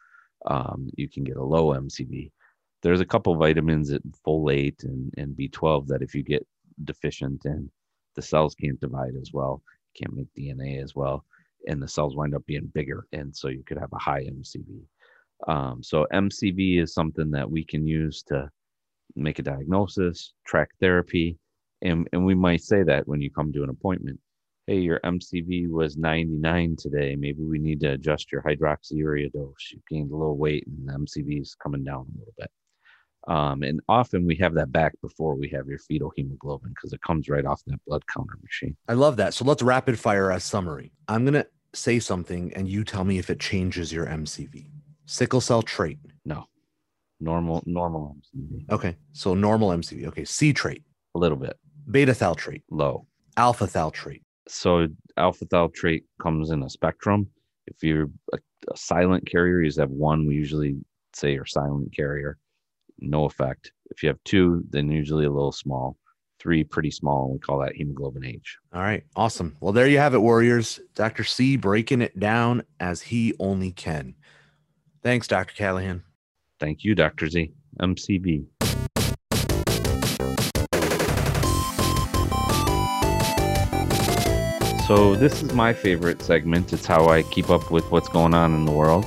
um, 0.47 0.89
you 0.97 1.09
can 1.09 1.25
get 1.25 1.37
a 1.37 1.45
low 1.45 1.75
MCV. 1.75 2.31
There's 2.83 3.01
a 3.01 3.07
couple 3.07 3.37
vitamins, 3.37 3.93
folate 4.27 4.85
and, 4.85 5.13
and 5.19 5.37
B12, 5.37 5.87
that 5.89 6.03
if 6.03 6.15
you 6.15 6.23
get 6.23 6.47
deficient 6.85 7.45
and 7.45 7.71
the 8.15 8.23
cells 8.23 8.55
can't 8.55 8.81
divide 8.81 9.15
as 9.21 9.31
well, 9.33 9.63
can't 9.95 10.15
make 10.15 10.29
DNA 10.39 10.83
as 10.83 10.95
well, 10.95 11.25
and 11.67 11.83
the 11.83 11.89
cells 11.89 12.17
wind 12.17 12.35
up 12.35 12.45
being 12.47 12.71
bigger. 12.75 13.07
And 13.13 13.35
so 13.35 13.49
you 13.49 13.63
could 13.65 13.79
have 13.79 13.93
a 13.93 13.99
high 13.99 14.25
MCV. 14.25 14.81
Um, 15.49 15.83
so 15.83 16.07
MCV 16.13 16.83
is 16.83 16.95
something 16.95 17.31
that 17.33 17.51
we 17.51 17.65
can 17.65 17.87
use 17.87 18.23
to 18.25 18.51
make 19.15 19.39
a 19.39 19.43
diagnosis, 19.43 20.33
track 20.47 20.71
therapy, 20.81 21.39
and, 21.87 22.09
and 22.13 22.25
we 22.25 22.35
might 22.35 22.63
say 22.63 22.83
that 22.83 23.07
when 23.07 23.21
you 23.21 23.31
come 23.31 23.53
to 23.53 23.63
an 23.63 23.71
appointment. 23.71 24.21
Hey, 24.67 24.81
your 24.81 24.99
MCV 25.05 25.69
was 25.71 25.97
99 25.97 26.75
today. 26.77 27.15
Maybe 27.15 27.45
we 27.45 27.61
need 27.61 27.81
to 27.81 27.93
adjust 27.93 28.33
your 28.33 28.43
hydroxyurea 28.43 29.33
dose. 29.33 29.71
You 29.73 29.81
gained 29.89 30.11
a 30.11 30.17
little 30.17 30.37
weight 30.37 30.67
and 30.67 30.89
the 30.89 30.93
MCV 30.93 31.41
is 31.41 31.57
coming 31.63 31.85
down 31.85 32.07
a 32.09 32.19
little 32.19 32.35
bit. 32.37 32.51
Um, 33.29 33.63
and 33.63 33.81
often 33.89 34.27
we 34.27 34.37
have 34.37 34.55
that 34.55 34.73
back 34.73 34.95
before 35.01 35.37
we 35.37 35.49
have 35.51 35.69
your 35.69 35.79
fetal 35.79 36.13
hemoglobin 36.17 36.71
because 36.71 36.93
it 36.93 37.01
comes 37.03 37.29
right 37.29 37.45
off 37.45 37.63
that 37.67 37.79
blood 37.87 38.05
counter 38.13 38.39
machine. 38.43 38.77
I 38.89 38.95
love 38.95 39.17
that. 39.17 39.35
So 39.35 39.45
let's 39.45 39.63
rapid 39.63 39.99
fire 39.99 40.31
a 40.31 40.41
summary. 40.41 40.93
I'm 41.07 41.25
going 41.25 41.35
to 41.35 41.47
say 41.73 42.01
something 42.01 42.53
and 42.55 42.69
you 42.69 42.83
tell 42.83 43.05
me 43.05 43.19
if 43.19 43.31
it 43.31 43.39
changes 43.39 43.93
your 43.93 44.07
MCV. 44.07 44.71
Sickle 45.07 45.41
cell 45.41 45.63
trait. 45.63 45.99
No. 46.25 46.47
Normal, 47.21 47.63
normal 47.67 48.17
MCV. 48.19 48.71
Okay. 48.71 48.97
So 49.13 49.35
normal 49.35 49.71
MCV. 49.71 50.07
Okay. 50.09 50.25
C 50.25 50.53
trait. 50.53 50.83
A 51.15 51.19
little 51.19 51.39
bit. 51.39 51.57
Beta 51.91 52.15
thal 52.15 52.35
trait. 52.35 52.63
Low. 52.71 53.07
Alpha 53.37 53.67
thal 53.67 53.91
trait. 53.91 54.23
So 54.49 54.89
alpha 55.17 55.45
thal 55.47 55.69
trait 55.69 56.05
comes 56.21 56.51
in 56.51 56.63
a 56.63 56.71
spectrum. 56.71 57.29
If 57.67 57.83
you're 57.83 58.09
a, 58.33 58.39
a 58.71 58.77
silent 58.77 59.27
carrier, 59.31 59.61
you 59.61 59.73
have 59.79 59.91
one. 59.91 60.27
We 60.27 60.35
usually 60.35 60.77
say 61.15 61.33
you're 61.33 61.47
silent 61.47 61.95
carrier 61.95 62.39
no 63.01 63.25
effect. 63.25 63.73
If 63.91 64.03
you 64.03 64.09
have 64.09 64.23
two, 64.25 64.65
then 64.71 64.91
usually 64.91 65.27
a 65.27 65.31
little 65.31 65.53
small. 65.53 65.97
Three, 66.39 66.65
pretty 66.65 66.91
small. 66.91 67.25
And 67.25 67.33
we 67.35 67.39
call 67.39 67.59
that 67.61 67.75
hemoglobin 67.75 68.25
H. 68.25 68.59
All 68.73 68.83
right. 68.83 69.05
Awesome. 69.17 69.57
Well, 69.61 69.73
there 69.73 69.89
you 69.89 69.99
have 69.99 70.15
it, 70.15 70.21
Warriors. 70.21 70.81
Dr. 70.95 71.25
C 71.25 71.57
breaking 71.57 72.03
it 72.03 72.19
down 72.19 72.63
as 72.79 73.03
he 73.03 73.35
only 73.39 73.73
can. 73.73 74.15
Thanks, 75.03 75.27
Dr. 75.27 75.55
Callaghan. 75.55 76.03
Thank 76.61 76.85
you, 76.85 76.95
Dr. 76.95 77.29
Z. 77.29 77.53
MCV. 77.81 78.47
So, 84.87 85.17
this 85.17 85.43
is 85.43 85.53
my 85.53 85.73
favorite 85.73 86.23
segment. 86.23 86.73
It's 86.73 86.87
how 86.87 87.09
I 87.09 87.25
keep 87.25 87.51
up 87.51 87.73
with 87.73 87.91
what's 87.91 88.09
going 88.09 88.35
on 88.35 88.55
in 88.55 88.67
the 88.67 88.71
world. 88.71 89.05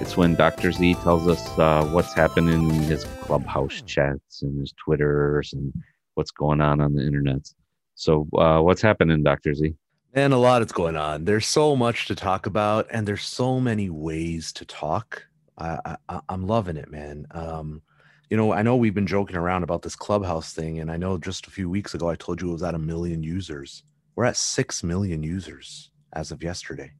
It's 0.00 0.16
when 0.16 0.36
Dr. 0.36 0.70
Z 0.70 0.94
tells 0.94 1.26
us 1.26 1.58
uh, 1.58 1.84
what's 1.86 2.14
happening 2.14 2.70
in 2.70 2.82
his 2.84 3.04
clubhouse 3.22 3.82
chats 3.84 4.42
and 4.42 4.60
his 4.60 4.72
Twitters 4.74 5.52
and 5.52 5.72
what's 6.14 6.30
going 6.30 6.60
on 6.60 6.80
on 6.80 6.94
the 6.94 7.04
internet. 7.04 7.52
So, 7.96 8.28
uh, 8.38 8.60
what's 8.60 8.80
happening, 8.80 9.24
Dr. 9.24 9.54
Z? 9.54 9.74
And 10.14 10.32
a 10.32 10.36
lot 10.36 10.62
is 10.62 10.70
going 10.70 10.94
on. 10.94 11.24
There's 11.24 11.48
so 11.48 11.74
much 11.74 12.06
to 12.06 12.14
talk 12.14 12.46
about, 12.46 12.86
and 12.92 13.04
there's 13.04 13.24
so 13.24 13.58
many 13.58 13.90
ways 13.90 14.52
to 14.52 14.64
talk. 14.64 15.26
I, 15.58 15.96
I, 16.08 16.20
am 16.28 16.46
loving 16.46 16.76
it, 16.76 16.92
man. 16.92 17.26
Um, 17.32 17.82
you 18.30 18.36
know, 18.36 18.52
I 18.52 18.62
know 18.62 18.76
we've 18.76 18.94
been 18.94 19.08
joking 19.08 19.34
around 19.34 19.64
about 19.64 19.82
this 19.82 19.96
clubhouse 19.96 20.52
thing, 20.52 20.78
and 20.78 20.92
I 20.92 20.96
know 20.96 21.18
just 21.18 21.48
a 21.48 21.50
few 21.50 21.68
weeks 21.68 21.92
ago 21.92 22.08
I 22.08 22.14
told 22.14 22.40
you 22.40 22.50
it 22.50 22.52
was 22.52 22.62
at 22.62 22.76
a 22.76 22.78
million 22.78 23.24
users. 23.24 23.82
We're 24.18 24.24
at 24.24 24.36
six 24.36 24.82
million 24.82 25.22
users 25.22 25.92
as 26.12 26.32
of 26.32 26.42
yesterday. 26.42 26.90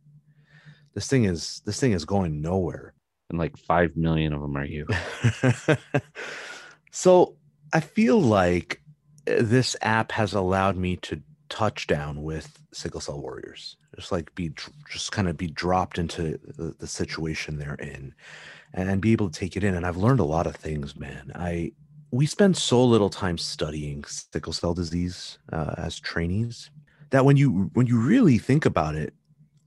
This 0.94 1.08
thing 1.08 1.24
is 1.24 1.62
this 1.66 1.80
thing 1.80 1.90
is 1.90 2.04
going 2.04 2.40
nowhere. 2.40 2.94
And 3.28 3.40
like 3.40 3.56
5 3.56 3.96
million 3.96 4.32
of 4.32 4.40
them 4.40 4.56
are 4.56 4.64
you. 4.64 4.86
So 6.92 7.36
i 7.72 7.80
feel 7.80 8.20
like 8.20 8.80
uh, 9.28 9.34
this 9.40 9.74
app 9.82 10.12
has 10.12 10.32
allowed 10.32 10.76
me 10.76 10.94
to 10.96 11.20
touch 11.48 11.88
down 11.88 12.22
with 12.22 12.56
sickle 12.72 13.00
cell 13.00 13.20
warriors. 13.20 13.76
Just 13.96 14.12
like 14.12 14.32
be 14.36 14.52
just 14.88 15.10
kind 15.10 15.26
of 15.26 15.36
be 15.36 15.48
dropped 15.48 15.98
into 15.98 16.38
the, 16.44 16.76
the 16.78 16.86
situation 16.86 17.58
they're 17.58 17.74
in 17.74 18.14
and 18.72 19.00
be 19.02 19.10
able 19.10 19.28
to 19.28 19.40
take 19.40 19.56
it 19.56 19.64
in. 19.64 19.74
And 19.74 19.84
i've 19.84 19.96
learned 19.96 20.20
a 20.20 20.24
lot 20.36 20.46
of 20.46 20.54
things 20.54 20.94
man. 20.94 21.32
I 21.34 21.72
we 22.12 22.26
spend 22.26 22.56
so 22.56 22.84
little 22.84 23.10
time 23.10 23.38
studying 23.38 24.04
sickle 24.04 24.52
cell 24.52 24.72
disease 24.72 25.38
uh, 25.52 25.74
as 25.76 25.98
trainees 25.98 26.70
that 27.10 27.24
when 27.24 27.36
you 27.36 27.70
when 27.74 27.86
you 27.86 27.98
really 27.98 28.38
think 28.38 28.66
about 28.66 28.94
it 28.94 29.14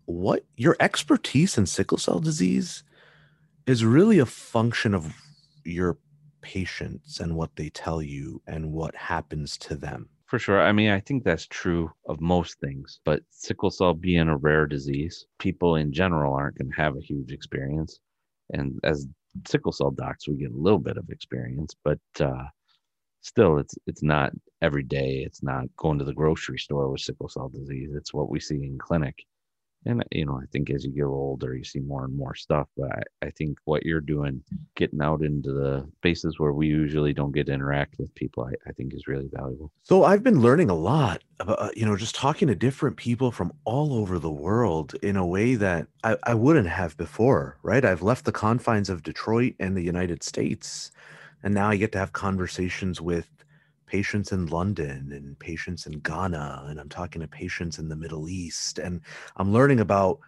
what 0.05 0.43
your 0.57 0.75
expertise 0.79 1.57
in 1.57 1.65
sickle 1.65 1.97
cell 1.97 2.19
disease 2.19 2.83
is 3.65 3.85
really 3.85 4.19
a 4.19 4.25
function 4.25 4.93
of 4.93 5.13
your 5.63 5.97
patients 6.41 7.19
and 7.19 7.35
what 7.35 7.55
they 7.55 7.69
tell 7.69 8.01
you 8.01 8.41
and 8.47 8.71
what 8.71 8.95
happens 8.95 9.57
to 9.57 9.75
them. 9.75 10.09
For 10.25 10.39
sure. 10.39 10.61
I 10.61 10.71
mean, 10.71 10.89
I 10.89 10.99
think 10.99 11.23
that's 11.23 11.45
true 11.47 11.91
of 12.07 12.21
most 12.21 12.59
things, 12.59 12.99
but 13.03 13.21
sickle 13.31 13.69
cell 13.69 13.93
being 13.93 14.29
a 14.29 14.37
rare 14.37 14.65
disease, 14.65 15.25
people 15.39 15.75
in 15.75 15.91
general 15.91 16.33
aren't 16.33 16.57
going 16.57 16.71
to 16.71 16.81
have 16.81 16.95
a 16.95 17.01
huge 17.01 17.31
experience. 17.31 17.99
And 18.51 18.79
as 18.83 19.07
sickle 19.45 19.73
cell 19.73 19.91
docs, 19.91 20.27
we 20.27 20.35
get 20.35 20.51
a 20.51 20.57
little 20.57 20.79
bit 20.79 20.97
of 20.97 21.09
experience, 21.09 21.75
but 21.83 21.99
uh, 22.19 22.45
still 23.21 23.57
it's 23.57 23.75
it's 23.87 24.03
not 24.03 24.31
every 24.61 24.83
day. 24.83 25.23
It's 25.25 25.43
not 25.43 25.65
going 25.77 25.99
to 25.99 26.05
the 26.05 26.13
grocery 26.13 26.59
store 26.59 26.89
with 26.89 27.01
sickle 27.01 27.29
cell 27.29 27.49
disease. 27.49 27.91
It's 27.93 28.13
what 28.13 28.29
we 28.29 28.39
see 28.39 28.63
in 28.63 28.77
clinic 28.77 29.25
and 29.85 30.03
you 30.11 30.25
know 30.25 30.39
i 30.41 30.45
think 30.51 30.69
as 30.69 30.85
you 30.85 30.91
get 30.91 31.03
older 31.03 31.55
you 31.55 31.63
see 31.63 31.79
more 31.79 32.05
and 32.05 32.15
more 32.15 32.35
stuff 32.35 32.67
but 32.77 32.91
I, 32.91 33.27
I, 33.27 33.29
think 33.31 33.57
what 33.65 33.83
you're 33.83 34.01
doing 34.01 34.43
getting 34.75 35.01
out 35.01 35.23
into 35.23 35.51
the 35.51 35.87
spaces 35.97 36.39
where 36.39 36.53
we 36.53 36.67
usually 36.67 37.13
don't 37.13 37.31
get 37.31 37.47
to 37.47 37.53
interact 37.53 37.95
with 37.97 38.13
people 38.15 38.45
I, 38.45 38.69
I 38.69 38.73
think 38.73 38.93
is 38.93 39.07
really 39.07 39.29
valuable 39.33 39.71
so 39.83 40.03
i've 40.03 40.23
been 40.23 40.41
learning 40.41 40.69
a 40.69 40.75
lot 40.75 41.23
about 41.39 41.59
uh, 41.59 41.69
you 41.75 41.85
know 41.85 41.95
just 41.95 42.15
talking 42.15 42.47
to 42.47 42.55
different 42.55 42.97
people 42.97 43.31
from 43.31 43.53
all 43.65 43.93
over 43.93 44.19
the 44.19 44.31
world 44.31 44.95
in 45.01 45.15
a 45.15 45.25
way 45.25 45.55
that 45.55 45.87
I, 46.03 46.17
I 46.23 46.33
wouldn't 46.33 46.67
have 46.67 46.97
before 46.97 47.57
right 47.63 47.83
i've 47.83 48.03
left 48.03 48.25
the 48.25 48.31
confines 48.31 48.89
of 48.89 49.03
detroit 49.03 49.55
and 49.59 49.75
the 49.75 49.83
united 49.83 50.23
states 50.23 50.91
and 51.43 51.53
now 51.53 51.69
i 51.69 51.75
get 51.75 51.91
to 51.91 51.97
have 51.97 52.13
conversations 52.13 52.99
with 53.01 53.27
patients 53.91 54.31
in 54.31 54.45
London 54.47 55.11
and 55.11 55.37
patients 55.37 55.85
in 55.85 55.99
Ghana, 55.99 56.67
and 56.69 56.79
I'm 56.79 56.87
talking 56.87 57.21
to 57.21 57.27
patients 57.27 57.77
in 57.77 57.89
the 57.89 57.95
Middle 57.95 58.29
East, 58.29 58.79
and 58.79 59.01
I'm 59.35 59.51
learning 59.51 59.81
about 59.81 60.19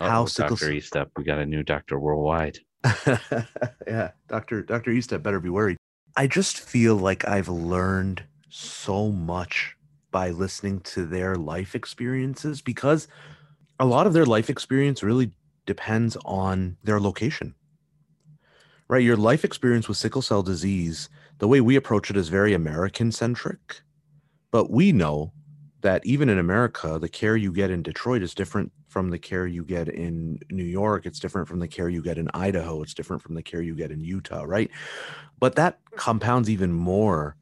oh, 0.00 0.08
how 0.08 0.26
sickle 0.26 0.56
Dr. 0.56 0.72
Estep, 0.72 1.10
we 1.16 1.22
got 1.22 1.38
a 1.38 1.46
new 1.46 1.62
doctor 1.62 2.00
worldwide. 2.00 2.58
yeah, 3.86 4.10
Dr. 4.28 4.62
Dr. 4.62 4.90
Estep 4.90 5.22
better 5.22 5.38
be 5.38 5.48
worried. 5.48 5.76
I 6.16 6.26
just 6.26 6.58
feel 6.58 6.96
like 6.96 7.26
I've 7.26 7.48
learned 7.48 8.24
so 8.48 9.10
much 9.10 9.76
by 10.10 10.30
listening 10.30 10.80
to 10.80 11.06
their 11.06 11.36
life 11.36 11.76
experiences 11.76 12.62
because 12.62 13.06
a 13.78 13.86
lot 13.86 14.08
of 14.08 14.12
their 14.12 14.26
life 14.26 14.50
experience 14.50 15.04
really 15.04 15.30
depends 15.66 16.16
on 16.24 16.76
their 16.82 17.00
location. 17.00 17.54
Right? 18.88 19.02
Your 19.02 19.16
life 19.16 19.44
experience 19.44 19.88
with 19.88 19.96
sickle 19.96 20.22
cell 20.22 20.42
disease 20.42 21.08
the 21.38 21.48
way 21.48 21.60
we 21.60 21.76
approach 21.76 22.10
it 22.10 22.16
is 22.16 22.28
very 22.28 22.54
American 22.54 23.10
centric, 23.10 23.80
but 24.50 24.70
we 24.70 24.92
know 24.92 25.32
that 25.80 26.04
even 26.06 26.28
in 26.28 26.38
America, 26.38 26.98
the 26.98 27.08
care 27.08 27.36
you 27.36 27.52
get 27.52 27.70
in 27.70 27.82
Detroit 27.82 28.22
is 28.22 28.34
different 28.34 28.72
from 28.88 29.10
the 29.10 29.18
care 29.18 29.46
you 29.46 29.64
get 29.64 29.88
in 29.88 30.38
New 30.50 30.64
York. 30.64 31.04
It's 31.04 31.18
different 31.18 31.48
from 31.48 31.58
the 31.58 31.68
care 31.68 31.88
you 31.88 32.00
get 32.00 32.16
in 32.16 32.30
Idaho. 32.32 32.80
It's 32.82 32.94
different 32.94 33.22
from 33.22 33.34
the 33.34 33.42
care 33.42 33.60
you 33.60 33.74
get 33.74 33.90
in 33.90 34.00
Utah, 34.00 34.44
right? 34.44 34.70
But 35.40 35.56
that 35.56 35.80
compounds 35.96 36.48
even 36.48 36.72
more 36.72 37.36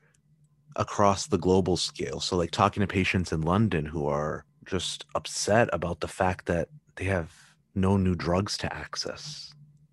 across 0.76 1.26
the 1.26 1.38
global 1.38 1.76
scale. 1.76 2.18
So, 2.18 2.36
like 2.36 2.50
talking 2.50 2.80
to 2.80 2.86
patients 2.86 3.32
in 3.32 3.42
London 3.42 3.84
who 3.84 4.06
are 4.06 4.44
just 4.64 5.04
upset 5.14 5.68
about 5.72 6.00
the 6.00 6.08
fact 6.08 6.46
that 6.46 6.68
they 6.96 7.04
have 7.04 7.30
no 7.74 7.96
new 7.96 8.14
drugs 8.14 8.56
to 8.58 8.74
access, 8.74 9.51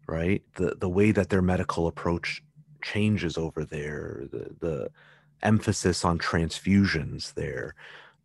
right? 0.09 0.43
The 0.55 0.75
the 0.79 0.89
way 0.89 1.11
that 1.11 1.29
their 1.29 1.41
medical 1.41 1.87
approach 1.87 2.43
changes 2.81 3.37
over 3.37 3.63
there, 3.63 4.23
the 4.31 4.55
the 4.59 4.89
emphasis 5.43 6.03
on 6.03 6.19
transfusions 6.19 7.33
there. 7.33 7.75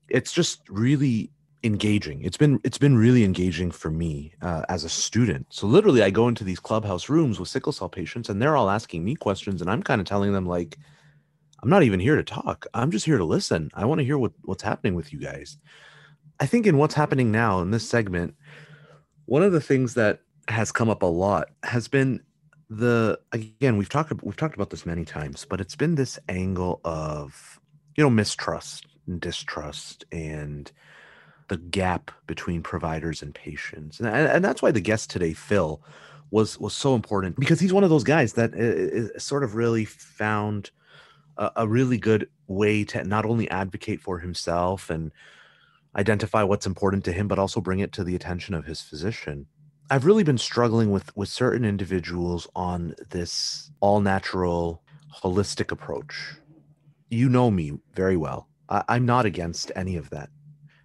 It's 0.08 0.32
just 0.32 0.68
really 0.68 1.30
engaging. 1.62 2.22
It's 2.22 2.36
been 2.36 2.60
it's 2.64 2.78
been 2.78 2.96
really 2.96 3.24
engaging 3.24 3.70
for 3.70 3.90
me 3.90 4.32
uh, 4.42 4.62
as 4.68 4.84
a 4.84 4.88
student. 4.88 5.46
So 5.50 5.66
literally, 5.66 6.02
I 6.02 6.10
go 6.10 6.28
into 6.28 6.44
these 6.44 6.60
clubhouse 6.60 7.08
rooms 7.08 7.38
with 7.38 7.48
sickle 7.48 7.72
cell 7.72 7.88
patients, 7.88 8.28
and 8.28 8.40
they're 8.40 8.56
all 8.56 8.70
asking 8.70 9.04
me 9.04 9.14
questions, 9.14 9.60
and 9.60 9.70
I'm 9.70 9.82
kind 9.82 10.00
of 10.00 10.06
telling 10.06 10.32
them 10.32 10.46
like, 10.46 10.78
I'm 11.62 11.70
not 11.70 11.82
even 11.82 12.00
here 12.00 12.16
to 12.16 12.24
talk. 12.24 12.66
I'm 12.74 12.90
just 12.90 13.06
here 13.06 13.18
to 13.18 13.24
listen. 13.24 13.70
I 13.74 13.84
want 13.84 13.98
to 14.00 14.04
hear 14.04 14.18
what 14.18 14.32
what's 14.42 14.62
happening 14.62 14.94
with 14.94 15.12
you 15.12 15.18
guys. 15.18 15.58
I 16.40 16.46
think 16.46 16.66
in 16.66 16.78
what's 16.78 16.94
happening 16.94 17.30
now 17.30 17.60
in 17.60 17.70
this 17.70 17.88
segment, 17.88 18.34
one 19.26 19.42
of 19.42 19.52
the 19.52 19.60
things 19.60 19.94
that 19.94 20.20
has 20.48 20.72
come 20.72 20.90
up 20.90 21.02
a 21.02 21.06
lot 21.06 21.48
has 21.62 21.88
been 21.88 22.22
the 22.68 23.18
again 23.32 23.76
we've 23.76 23.88
talked 23.88 24.12
we've 24.22 24.36
talked 24.36 24.54
about 24.54 24.70
this 24.70 24.84
many 24.84 25.04
times 25.04 25.46
but 25.48 25.60
it's 25.60 25.76
been 25.76 25.94
this 25.94 26.18
angle 26.28 26.80
of 26.84 27.60
you 27.96 28.02
know 28.02 28.10
mistrust 28.10 28.86
and 29.06 29.20
distrust 29.20 30.04
and 30.12 30.72
the 31.48 31.56
gap 31.56 32.10
between 32.26 32.62
providers 32.62 33.22
and 33.22 33.34
patients. 33.34 34.00
And, 34.00 34.08
and 34.08 34.44
that's 34.44 34.62
why 34.62 34.70
the 34.70 34.80
guest 34.80 35.10
today 35.10 35.32
phill 35.32 35.82
was 36.30 36.58
was 36.58 36.74
so 36.74 36.94
important 36.94 37.38
because 37.38 37.60
he's 37.60 37.72
one 37.72 37.84
of 37.84 37.90
those 37.90 38.04
guys 38.04 38.32
that 38.32 38.54
uh, 38.54 38.56
uh, 38.56 39.10
is, 39.14 39.22
sort 39.22 39.44
of 39.44 39.54
really 39.54 39.84
found 39.84 40.70
a, 41.36 41.50
a 41.56 41.68
really 41.68 41.98
good 41.98 42.28
way 42.48 42.82
to 42.84 43.04
not 43.04 43.24
only 43.24 43.48
advocate 43.50 44.00
for 44.00 44.18
himself 44.18 44.90
and 44.90 45.12
identify 45.96 46.42
what's 46.42 46.66
important 46.66 47.04
to 47.04 47.12
him 47.12 47.28
but 47.28 47.38
also 47.38 47.60
bring 47.60 47.78
it 47.78 47.92
to 47.92 48.02
the 48.02 48.16
attention 48.16 48.54
of 48.54 48.64
his 48.64 48.80
physician 48.80 49.46
I've 49.90 50.06
really 50.06 50.24
been 50.24 50.38
struggling 50.38 50.90
with 50.90 51.14
with 51.16 51.28
certain 51.28 51.64
individuals 51.64 52.48
on 52.56 52.94
this 53.10 53.70
all 53.80 54.00
natural 54.00 54.82
holistic 55.22 55.70
approach. 55.70 56.34
You 57.10 57.28
know 57.28 57.50
me 57.50 57.72
very 57.92 58.16
well. 58.16 58.48
I, 58.68 58.82
I'm 58.88 59.04
not 59.04 59.26
against 59.26 59.70
any 59.76 59.96
of 59.96 60.10
that. 60.10 60.30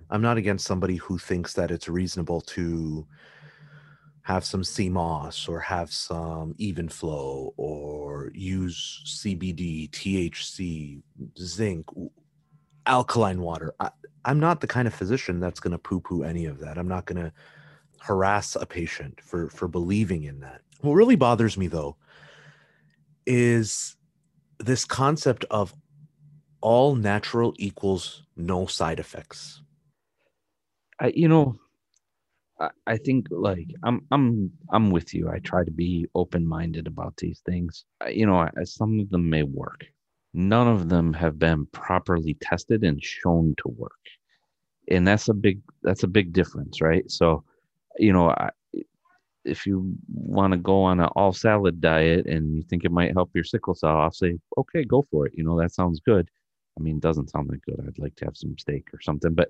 I'm 0.10 0.22
not 0.22 0.38
against 0.38 0.66
somebody 0.66 0.97
who 0.97 1.18
thinks 1.18 1.54
that 1.54 1.72
it's 1.72 1.88
reasonable 1.88 2.41
to 2.41 3.08
have 4.24 4.43
some 4.45 4.64
moss 4.91 5.47
or 5.47 5.60
have 5.60 5.91
some 5.91 6.54
even 6.58 6.89
flow 6.89 7.54
or 7.58 8.32
use 8.34 9.02
CBD, 9.06 9.89
THC, 9.89 11.02
zinc, 11.38 11.86
alkaline 12.86 13.41
water. 13.41 13.74
I, 13.80 13.89
am 14.26 14.39
not 14.39 14.62
the 14.62 14.68
kind 14.68 14.88
of 14.88 14.93
physician 14.93 15.39
that's 15.39 15.60
going 15.60 15.72
to 15.72 15.78
poo 15.78 16.00
poo 16.00 16.24
any 16.24 16.45
of 16.45 16.60
that. 16.60 16.78
I'm 16.78 16.88
not 16.88 17.06
going 17.06 17.24
to 17.24 17.32
harass 18.00 18.56
a 18.56 18.66
patient 18.66 19.20
for 19.22 19.50
for 19.50 19.68
believing 19.68 20.24
in 20.24 20.39
that. 20.39 20.62
What 20.82 20.93
really 20.93 21.16
bothers 21.16 21.58
me 21.58 21.68
though 21.68 21.97
is 23.26 23.95
this 24.60 24.86
concept 24.86 25.45
of 25.50 25.74
all 26.62 26.95
natural 26.95 27.54
equals 27.58 28.24
no 28.36 28.66
side 28.66 29.00
effects. 29.00 29.62
I, 31.00 31.14
you 31.16 31.28
know, 31.28 31.58
I, 32.60 32.70
I 32.88 32.97
think 32.97 33.28
like 33.30 33.68
I'm 33.84 34.06
I'm 34.12 34.52
I'm 34.72 34.91
with 34.91 35.14
you. 35.14 35.30
I 35.30 35.39
try 35.39 35.64
to 35.64 35.72
be 35.72 36.08
open 36.16 36.45
minded 36.45 36.88
about 36.88 37.16
these 37.18 37.41
things. 37.45 37.86
I, 38.02 38.10
you 38.10 38.26
know, 38.26 38.38
I, 38.38 38.50
some 38.64 39.00
of 39.00 39.10
them 39.10 39.30
may 39.30 39.43
work. 39.43 39.86
None 40.34 40.68
of 40.68 40.89
them 40.89 41.14
have 41.14 41.39
been 41.39 41.66
properly 41.68 42.38
tested 42.41 42.84
and 42.84 43.04
shown 43.04 43.56
to 43.60 43.70
work, 43.70 43.91
and 44.89 45.08
that's 45.08 45.30
a 45.30 45.34
big 45.34 45.62
that's 45.82 46.04
a 46.04 46.08
big 46.08 46.34
difference, 46.34 46.82
right? 46.82 47.10
So 47.10 47.43
you 48.00 48.14
know, 48.14 48.30
I, 48.30 48.50
if 49.45 49.66
you 49.66 49.95
want 50.14 50.54
to 50.54 50.58
go 50.58 50.84
on 50.84 51.00
an 51.00 51.10
all 51.16 51.34
salad 51.34 51.82
diet 51.82 52.26
and 52.28 52.56
you 52.56 52.64
think 52.64 52.84
it 52.84 52.91
might 52.91 53.14
help 53.14 53.32
your 53.34 53.43
sickle 53.43 53.76
cell, 53.76 53.97
I'll 53.97 54.12
say, 54.12 54.38
okay, 54.58 54.84
go 54.84 55.06
for 55.12 55.26
it. 55.28 55.34
You 55.36 55.43
know, 55.43 55.60
that 55.60 55.74
sounds 55.74 56.00
good. 56.00 56.30
I 56.78 56.82
mean, 56.82 56.97
it 56.97 57.02
doesn't 57.02 57.30
sound 57.30 57.50
that 57.50 57.62
good. 57.62 57.80
I'd 57.86 58.00
like 58.00 58.16
to 58.18 58.26
have 58.26 58.38
some 58.38 58.58
steak 58.58 58.88
or 58.93 59.02
something, 59.02 59.34
but 59.34 59.50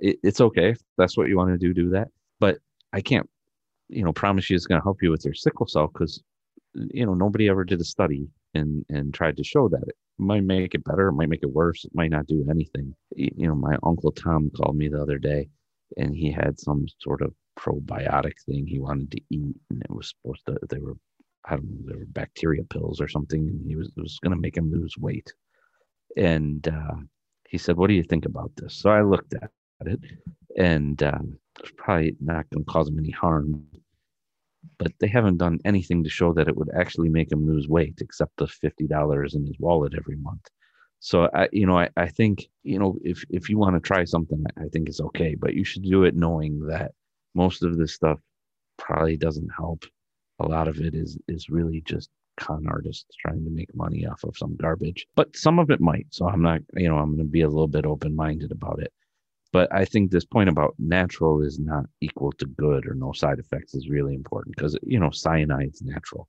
it, 0.00 0.18
it's 0.22 0.40
okay. 0.40 0.70
If 0.70 0.78
that's 0.98 1.16
what 1.16 1.28
you 1.28 1.36
want 1.36 1.50
to 1.50 1.58
do, 1.58 1.72
do 1.72 1.90
that. 1.90 2.08
But 2.40 2.58
I 2.92 3.00
can't, 3.00 3.28
you 3.88 4.04
know, 4.04 4.12
promise 4.12 4.50
you 4.50 4.56
it's 4.56 4.66
going 4.66 4.80
to 4.80 4.84
help 4.84 5.02
you 5.02 5.10
with 5.10 5.24
your 5.24 5.34
sickle 5.34 5.66
cell 5.66 5.88
because, 5.88 6.22
you 6.74 7.06
know, 7.06 7.14
nobody 7.14 7.48
ever 7.48 7.64
did 7.64 7.80
a 7.80 7.84
study 7.84 8.28
and 8.54 8.84
and 8.88 9.14
tried 9.14 9.36
to 9.36 9.44
show 9.44 9.68
that 9.68 9.82
it 9.86 9.96
might 10.18 10.44
make 10.44 10.74
it 10.74 10.84
better, 10.84 11.08
it 11.08 11.14
might 11.14 11.28
make 11.28 11.42
it 11.42 11.52
worse, 11.52 11.84
it 11.84 11.94
might 11.94 12.10
not 12.10 12.26
do 12.26 12.46
anything. 12.50 12.94
You 13.14 13.48
know, 13.48 13.54
my 13.54 13.76
uncle 13.82 14.12
Tom 14.12 14.50
called 14.56 14.76
me 14.76 14.88
the 14.88 15.00
other 15.00 15.18
day, 15.18 15.48
and 15.96 16.14
he 16.14 16.30
had 16.30 16.58
some 16.58 16.86
sort 16.98 17.22
of 17.22 17.34
probiotic 17.58 18.34
thing 18.46 18.66
he 18.66 18.78
wanted 18.78 19.10
to 19.12 19.20
eat, 19.30 19.56
and 19.70 19.82
it 19.82 19.90
was 19.90 20.10
supposed 20.10 20.44
to. 20.46 20.58
They 20.68 20.78
were, 20.78 20.96
I 21.44 21.56
don't 21.56 21.64
know, 21.64 21.92
they 21.92 21.96
were 21.96 22.06
bacteria 22.06 22.64
pills 22.64 23.00
or 23.00 23.08
something, 23.08 23.48
and 23.48 23.66
he 23.66 23.76
was 23.76 23.90
was 23.96 24.18
going 24.22 24.34
to 24.34 24.40
make 24.40 24.56
him 24.56 24.70
lose 24.70 24.96
weight. 24.98 25.32
And 26.16 26.66
uh, 26.68 26.96
he 27.48 27.58
said, 27.58 27.76
"What 27.76 27.88
do 27.88 27.94
you 27.94 28.04
think 28.04 28.26
about 28.26 28.52
this?" 28.56 28.74
So 28.76 28.90
I 28.90 29.02
looked 29.02 29.34
at 29.34 29.50
it, 29.86 30.00
and 30.56 31.02
uh, 31.02 31.18
it's 31.60 31.72
probably 31.76 32.16
not 32.20 32.48
going 32.50 32.64
to 32.64 32.70
cause 32.70 32.88
him 32.88 32.98
any 32.98 33.10
harm. 33.10 33.64
But 34.78 34.92
they 35.00 35.08
haven't 35.08 35.38
done 35.38 35.58
anything 35.64 36.04
to 36.04 36.10
show 36.10 36.32
that 36.34 36.48
it 36.48 36.56
would 36.56 36.70
actually 36.74 37.08
make 37.08 37.32
him 37.32 37.46
lose 37.46 37.68
weight, 37.68 37.98
except 38.00 38.36
the 38.36 38.46
fifty 38.46 38.86
dollars 38.86 39.34
in 39.34 39.46
his 39.46 39.58
wallet 39.58 39.94
every 39.96 40.16
month. 40.16 40.46
So 41.00 41.28
I, 41.34 41.48
you 41.52 41.66
know, 41.66 41.76
I, 41.76 41.88
I 41.96 42.08
think, 42.08 42.46
you 42.62 42.78
know, 42.78 42.96
if 43.02 43.24
if 43.28 43.48
you 43.48 43.58
want 43.58 43.74
to 43.74 43.80
try 43.80 44.04
something, 44.04 44.44
I 44.56 44.68
think 44.72 44.88
it's 44.88 45.00
okay, 45.00 45.34
but 45.34 45.54
you 45.54 45.64
should 45.64 45.82
do 45.82 46.04
it 46.04 46.14
knowing 46.14 46.66
that 46.68 46.92
most 47.34 47.62
of 47.62 47.76
this 47.76 47.94
stuff 47.94 48.18
probably 48.78 49.16
doesn't 49.16 49.50
help. 49.56 49.84
A 50.40 50.46
lot 50.46 50.68
of 50.68 50.80
it 50.80 50.94
is 50.94 51.18
is 51.28 51.48
really 51.48 51.82
just 51.84 52.10
con 52.38 52.66
artists 52.66 53.14
trying 53.20 53.44
to 53.44 53.50
make 53.50 53.74
money 53.74 54.06
off 54.06 54.24
of 54.24 54.36
some 54.36 54.56
garbage. 54.56 55.06
But 55.14 55.36
some 55.36 55.58
of 55.58 55.70
it 55.70 55.80
might. 55.80 56.06
So 56.10 56.28
I'm 56.28 56.42
not, 56.42 56.60
you 56.74 56.88
know, 56.88 56.96
I'm 56.98 57.10
going 57.14 57.18
to 57.18 57.24
be 57.24 57.42
a 57.42 57.48
little 57.48 57.68
bit 57.68 57.86
open 57.86 58.16
minded 58.16 58.50
about 58.50 58.80
it. 58.80 58.92
But 59.52 59.68
I 59.72 59.84
think 59.84 60.10
this 60.10 60.24
point 60.24 60.48
about 60.48 60.74
natural 60.78 61.42
is 61.42 61.58
not 61.58 61.84
equal 62.00 62.32
to 62.32 62.46
good 62.46 62.86
or 62.86 62.94
no 62.94 63.12
side 63.12 63.38
effects 63.38 63.74
is 63.74 63.88
really 63.88 64.14
important 64.14 64.56
because 64.56 64.76
you 64.82 64.98
know 64.98 65.10
cyanide's 65.10 65.82
natural, 65.82 66.26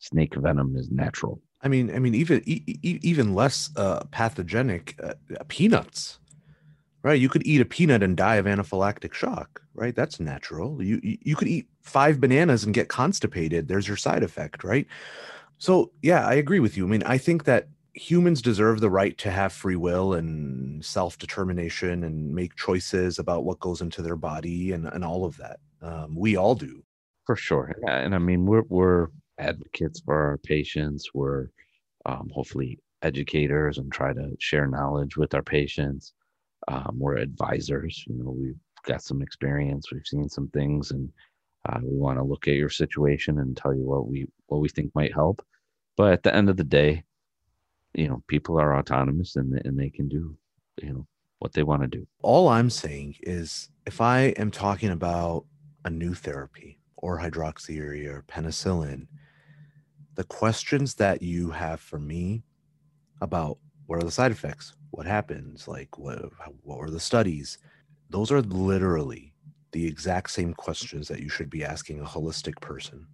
snake 0.00 0.34
venom 0.34 0.76
is 0.76 0.90
natural. 0.90 1.40
I 1.62 1.68
mean, 1.68 1.94
I 1.94 1.98
mean, 2.00 2.14
even 2.14 2.42
e- 2.46 2.62
even 2.82 3.34
less 3.34 3.70
uh, 3.76 4.04
pathogenic 4.10 4.98
uh, 5.02 5.14
peanuts 5.46 6.18
right? 7.08 7.20
You 7.20 7.28
could 7.28 7.46
eat 7.46 7.60
a 7.60 7.64
peanut 7.64 8.02
and 8.02 8.16
die 8.16 8.36
of 8.36 8.46
anaphylactic 8.46 9.14
shock, 9.14 9.62
right? 9.74 9.94
That's 9.94 10.20
natural. 10.20 10.82
You 10.82 11.00
you 11.02 11.36
could 11.36 11.48
eat 11.48 11.66
five 11.82 12.20
bananas 12.20 12.64
and 12.64 12.74
get 12.74 12.88
constipated. 12.88 13.68
There's 13.68 13.88
your 13.88 13.96
side 13.96 14.22
effect, 14.22 14.62
right? 14.62 14.86
So 15.58 15.90
yeah, 16.02 16.26
I 16.26 16.34
agree 16.34 16.60
with 16.60 16.76
you. 16.76 16.84
I 16.86 16.88
mean, 16.88 17.02
I 17.04 17.18
think 17.18 17.44
that 17.44 17.68
humans 17.94 18.42
deserve 18.42 18.80
the 18.80 18.90
right 18.90 19.16
to 19.18 19.30
have 19.30 19.52
free 19.52 19.76
will 19.76 20.14
and 20.14 20.84
self 20.84 21.18
determination 21.18 22.04
and 22.04 22.34
make 22.34 22.54
choices 22.56 23.18
about 23.18 23.44
what 23.44 23.60
goes 23.60 23.80
into 23.80 24.02
their 24.02 24.16
body 24.16 24.72
and, 24.72 24.86
and 24.86 25.04
all 25.04 25.24
of 25.24 25.36
that. 25.38 25.60
Um, 25.82 26.14
we 26.14 26.36
all 26.36 26.54
do. 26.54 26.82
For 27.26 27.36
sure. 27.36 27.74
And 27.86 28.14
I 28.14 28.18
mean, 28.18 28.46
we're, 28.46 28.64
we're 28.68 29.08
advocates 29.38 30.00
for 30.00 30.14
our 30.14 30.38
patients. 30.38 31.10
We're 31.12 31.48
um, 32.06 32.30
hopefully 32.32 32.78
educators 33.02 33.78
and 33.78 33.92
try 33.92 34.12
to 34.12 34.34
share 34.38 34.66
knowledge 34.66 35.16
with 35.16 35.34
our 35.34 35.42
patients. 35.42 36.14
Um, 36.68 36.96
we're 36.98 37.16
advisors. 37.16 38.04
You 38.06 38.22
know, 38.22 38.30
we've 38.30 38.60
got 38.84 39.02
some 39.02 39.22
experience. 39.22 39.90
We've 39.90 40.06
seen 40.06 40.28
some 40.28 40.48
things, 40.48 40.90
and 40.90 41.08
uh, 41.68 41.80
we 41.82 41.96
want 41.96 42.18
to 42.18 42.24
look 42.24 42.46
at 42.46 42.54
your 42.54 42.70
situation 42.70 43.38
and 43.38 43.56
tell 43.56 43.74
you 43.74 43.84
what 43.84 44.06
we 44.06 44.26
what 44.46 44.60
we 44.60 44.68
think 44.68 44.94
might 44.94 45.14
help. 45.14 45.44
But 45.96 46.12
at 46.12 46.22
the 46.22 46.34
end 46.34 46.48
of 46.48 46.56
the 46.56 46.64
day, 46.64 47.04
you 47.94 48.08
know, 48.08 48.22
people 48.28 48.60
are 48.60 48.76
autonomous 48.78 49.36
and 49.36 49.60
and 49.64 49.78
they 49.78 49.90
can 49.90 50.08
do 50.08 50.36
you 50.82 50.92
know 50.92 51.06
what 51.38 51.52
they 51.52 51.62
want 51.62 51.82
to 51.82 51.88
do. 51.88 52.06
All 52.22 52.48
I'm 52.48 52.70
saying 52.70 53.16
is, 53.20 53.70
if 53.86 54.00
I 54.00 54.34
am 54.36 54.50
talking 54.50 54.90
about 54.90 55.46
a 55.84 55.90
new 55.90 56.14
therapy 56.14 56.80
or 56.96 57.18
hydroxyurea 57.18 58.08
or 58.08 58.24
penicillin, 58.28 59.06
the 60.14 60.24
questions 60.24 60.96
that 60.96 61.22
you 61.22 61.50
have 61.50 61.80
for 61.80 61.98
me 61.98 62.42
about 63.20 63.58
what 63.88 63.98
are 63.98 64.04
the 64.04 64.10
side 64.10 64.30
effects, 64.30 64.74
what 64.90 65.06
happens, 65.06 65.66
like 65.66 65.98
what 65.98 66.30
what 66.62 66.78
were 66.78 66.90
the 66.90 67.00
studies, 67.00 67.56
those 68.10 68.30
are 68.30 68.42
literally 68.42 69.32
the 69.72 69.86
exact 69.86 70.30
same 70.30 70.52
questions 70.52 71.08
that 71.08 71.20
you 71.20 71.30
should 71.30 71.48
be 71.48 71.64
asking 71.64 71.98
a 72.00 72.04
holistic 72.04 72.60
person. 72.60 73.06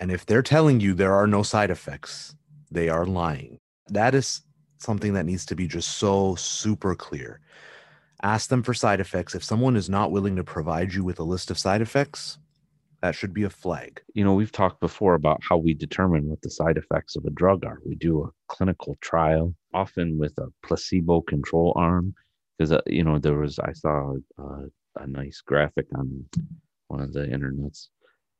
And 0.00 0.10
if 0.10 0.24
they're 0.24 0.42
telling 0.42 0.80
you 0.80 0.94
there 0.94 1.12
are 1.12 1.26
no 1.26 1.42
side 1.42 1.70
effects, 1.70 2.34
they 2.70 2.88
are 2.88 3.04
lying. 3.04 3.58
That 3.88 4.14
is 4.14 4.40
something 4.78 5.12
that 5.12 5.26
needs 5.26 5.44
to 5.46 5.54
be 5.54 5.66
just 5.66 5.98
so 5.98 6.34
super 6.36 6.94
clear. 6.94 7.40
Ask 8.22 8.48
them 8.48 8.62
for 8.62 8.72
side 8.72 9.00
effects. 9.00 9.34
If 9.34 9.44
someone 9.44 9.76
is 9.76 9.90
not 9.90 10.12
willing 10.12 10.36
to 10.36 10.44
provide 10.44 10.94
you 10.94 11.04
with 11.04 11.18
a 11.18 11.24
list 11.24 11.50
of 11.50 11.58
side 11.58 11.82
effects, 11.82 12.38
that 13.02 13.14
should 13.14 13.32
be 13.32 13.44
a 13.44 13.50
flag. 13.50 14.00
You 14.14 14.24
know, 14.24 14.34
we've 14.34 14.52
talked 14.52 14.80
before 14.80 15.14
about 15.14 15.40
how 15.42 15.56
we 15.56 15.74
determine 15.74 16.28
what 16.28 16.42
the 16.42 16.50
side 16.50 16.76
effects 16.76 17.16
of 17.16 17.24
a 17.24 17.30
drug 17.30 17.64
are. 17.64 17.78
We 17.84 17.94
do 17.94 18.24
a 18.24 18.30
clinical 18.52 18.98
trial, 19.00 19.54
often 19.72 20.18
with 20.18 20.36
a 20.38 20.48
placebo 20.64 21.20
control 21.20 21.72
arm, 21.76 22.14
because, 22.56 22.72
uh, 22.72 22.80
you 22.86 23.04
know, 23.04 23.18
there 23.18 23.38
was, 23.38 23.58
I 23.60 23.72
saw 23.72 24.14
uh, 24.38 24.62
a 24.96 25.06
nice 25.06 25.40
graphic 25.40 25.86
on 25.94 26.24
one 26.88 27.00
of 27.00 27.12
the 27.12 27.26
internets, 27.26 27.88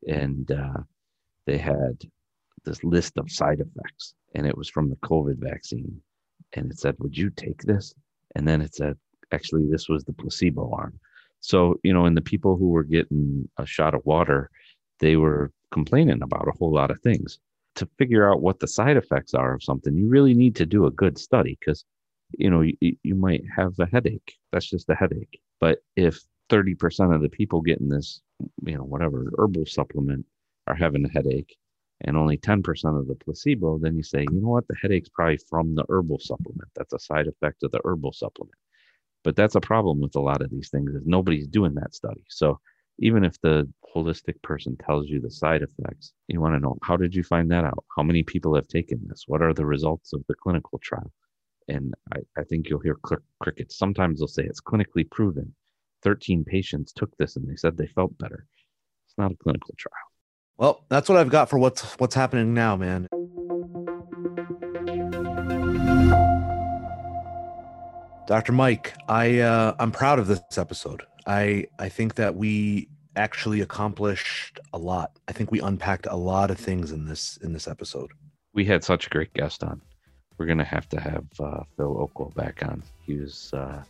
and 0.08 0.50
uh, 0.50 0.80
they 1.46 1.58
had 1.58 2.02
this 2.64 2.82
list 2.82 3.16
of 3.16 3.30
side 3.30 3.60
effects, 3.60 4.14
and 4.34 4.46
it 4.46 4.56
was 4.56 4.68
from 4.68 4.90
the 4.90 4.96
COVID 4.96 5.36
vaccine. 5.38 6.00
And 6.54 6.70
it 6.72 6.78
said, 6.78 6.96
Would 6.98 7.16
you 7.16 7.30
take 7.30 7.62
this? 7.62 7.94
And 8.34 8.46
then 8.46 8.60
it 8.60 8.74
said, 8.74 8.96
Actually, 9.32 9.68
this 9.70 9.88
was 9.88 10.04
the 10.04 10.12
placebo 10.12 10.72
arm. 10.72 10.98
So, 11.40 11.78
you 11.82 11.92
know, 11.92 12.04
and 12.04 12.16
the 12.16 12.22
people 12.22 12.56
who 12.56 12.68
were 12.68 12.84
getting 12.84 13.48
a 13.58 13.66
shot 13.66 13.94
of 13.94 14.04
water, 14.04 14.50
they 15.00 15.16
were 15.16 15.52
complaining 15.70 16.22
about 16.22 16.48
a 16.48 16.56
whole 16.58 16.72
lot 16.72 16.90
of 16.90 17.00
things. 17.00 17.38
To 17.76 17.88
figure 17.98 18.28
out 18.28 18.42
what 18.42 18.58
the 18.58 18.66
side 18.66 18.96
effects 18.96 19.34
are 19.34 19.54
of 19.54 19.62
something, 19.62 19.96
you 19.96 20.08
really 20.08 20.34
need 20.34 20.56
to 20.56 20.66
do 20.66 20.86
a 20.86 20.90
good 20.90 21.16
study 21.16 21.56
because, 21.60 21.84
you 22.36 22.50
know, 22.50 22.62
you, 22.62 22.96
you 23.02 23.14
might 23.14 23.44
have 23.56 23.74
a 23.78 23.86
headache. 23.86 24.34
That's 24.52 24.68
just 24.68 24.90
a 24.90 24.96
headache. 24.96 25.40
But 25.60 25.78
if 25.94 26.20
30% 26.48 27.14
of 27.14 27.22
the 27.22 27.28
people 27.28 27.60
getting 27.60 27.88
this, 27.88 28.20
you 28.64 28.76
know, 28.76 28.84
whatever 28.84 29.30
herbal 29.38 29.66
supplement 29.66 30.26
are 30.66 30.74
having 30.74 31.04
a 31.04 31.08
headache 31.10 31.56
and 32.02 32.16
only 32.16 32.38
10% 32.38 32.98
of 32.98 33.06
the 33.06 33.14
placebo, 33.14 33.78
then 33.78 33.96
you 33.96 34.02
say, 34.02 34.24
you 34.30 34.40
know 34.40 34.48
what, 34.48 34.66
the 34.68 34.76
headache's 34.80 35.08
probably 35.08 35.38
from 35.48 35.74
the 35.74 35.84
herbal 35.88 36.18
supplement. 36.18 36.68
That's 36.74 36.92
a 36.92 36.98
side 36.98 37.26
effect 37.26 37.62
of 37.62 37.70
the 37.70 37.80
herbal 37.84 38.12
supplement. 38.12 38.54
But 39.24 39.36
that's 39.36 39.56
a 39.56 39.60
problem 39.60 40.00
with 40.00 40.16
a 40.16 40.20
lot 40.20 40.42
of 40.42 40.50
these 40.50 40.70
things 40.70 40.94
is 40.94 41.02
nobody's 41.04 41.46
doing 41.46 41.74
that 41.74 41.94
study. 41.94 42.24
So 42.28 42.60
even 43.00 43.24
if 43.24 43.40
the 43.40 43.68
holistic 43.94 44.40
person 44.42 44.76
tells 44.76 45.08
you 45.08 45.20
the 45.20 45.30
side 45.30 45.62
effects, 45.62 46.12
you 46.28 46.40
want 46.40 46.54
to 46.54 46.60
know 46.60 46.76
how 46.82 46.96
did 46.96 47.14
you 47.14 47.22
find 47.22 47.50
that 47.50 47.64
out? 47.64 47.84
How 47.96 48.02
many 48.02 48.22
people 48.22 48.54
have 48.54 48.68
taken 48.68 49.00
this? 49.08 49.24
What 49.26 49.42
are 49.42 49.54
the 49.54 49.66
results 49.66 50.12
of 50.12 50.22
the 50.28 50.34
clinical 50.34 50.78
trial? 50.82 51.12
And 51.68 51.94
I, 52.12 52.18
I 52.36 52.44
think 52.44 52.68
you'll 52.68 52.80
hear 52.80 52.96
cl- 53.06 53.20
crickets. 53.40 53.76
Sometimes 53.76 54.18
they'll 54.18 54.28
say 54.28 54.44
it's 54.44 54.60
clinically 54.60 55.08
proven. 55.10 55.54
13 56.02 56.44
patients 56.44 56.92
took 56.92 57.16
this 57.18 57.36
and 57.36 57.48
they 57.48 57.56
said 57.56 57.76
they 57.76 57.86
felt 57.88 58.16
better. 58.18 58.46
It's 59.06 59.18
not 59.18 59.32
a 59.32 59.36
clinical 59.36 59.74
trial. 59.76 59.92
Well, 60.56 60.84
that's 60.88 61.08
what 61.08 61.18
I've 61.18 61.30
got 61.30 61.48
for 61.48 61.58
what's 61.58 61.82
what's 61.98 62.14
happening 62.14 62.52
now, 62.52 62.76
man. 62.76 63.06
Dr. 68.28 68.52
Mike, 68.52 68.92
I 69.08 69.38
uh, 69.38 69.74
I'm 69.78 69.90
proud 69.90 70.18
of 70.18 70.26
this 70.26 70.58
episode. 70.58 71.02
I 71.26 71.64
I 71.78 71.88
think 71.88 72.16
that 72.16 72.36
we 72.36 72.90
actually 73.16 73.62
accomplished 73.62 74.60
a 74.74 74.78
lot. 74.78 75.18
I 75.28 75.32
think 75.32 75.50
we 75.50 75.60
unpacked 75.60 76.06
a 76.10 76.14
lot 76.14 76.50
of 76.50 76.58
things 76.58 76.92
in 76.92 77.06
this 77.06 77.38
in 77.38 77.54
this 77.54 77.66
episode. 77.66 78.10
We 78.52 78.66
had 78.66 78.84
such 78.84 79.06
a 79.06 79.08
great 79.08 79.32
guest 79.32 79.64
on. 79.64 79.80
We're 80.36 80.44
gonna 80.44 80.62
have 80.62 80.90
to 80.90 81.00
have 81.00 81.24
uh, 81.40 81.62
Phill 81.78 82.06
Okwo 82.06 82.34
back 82.34 82.62
on. 82.62 82.82
He 83.06 83.14
was 83.14 83.50
uh, 83.54 83.82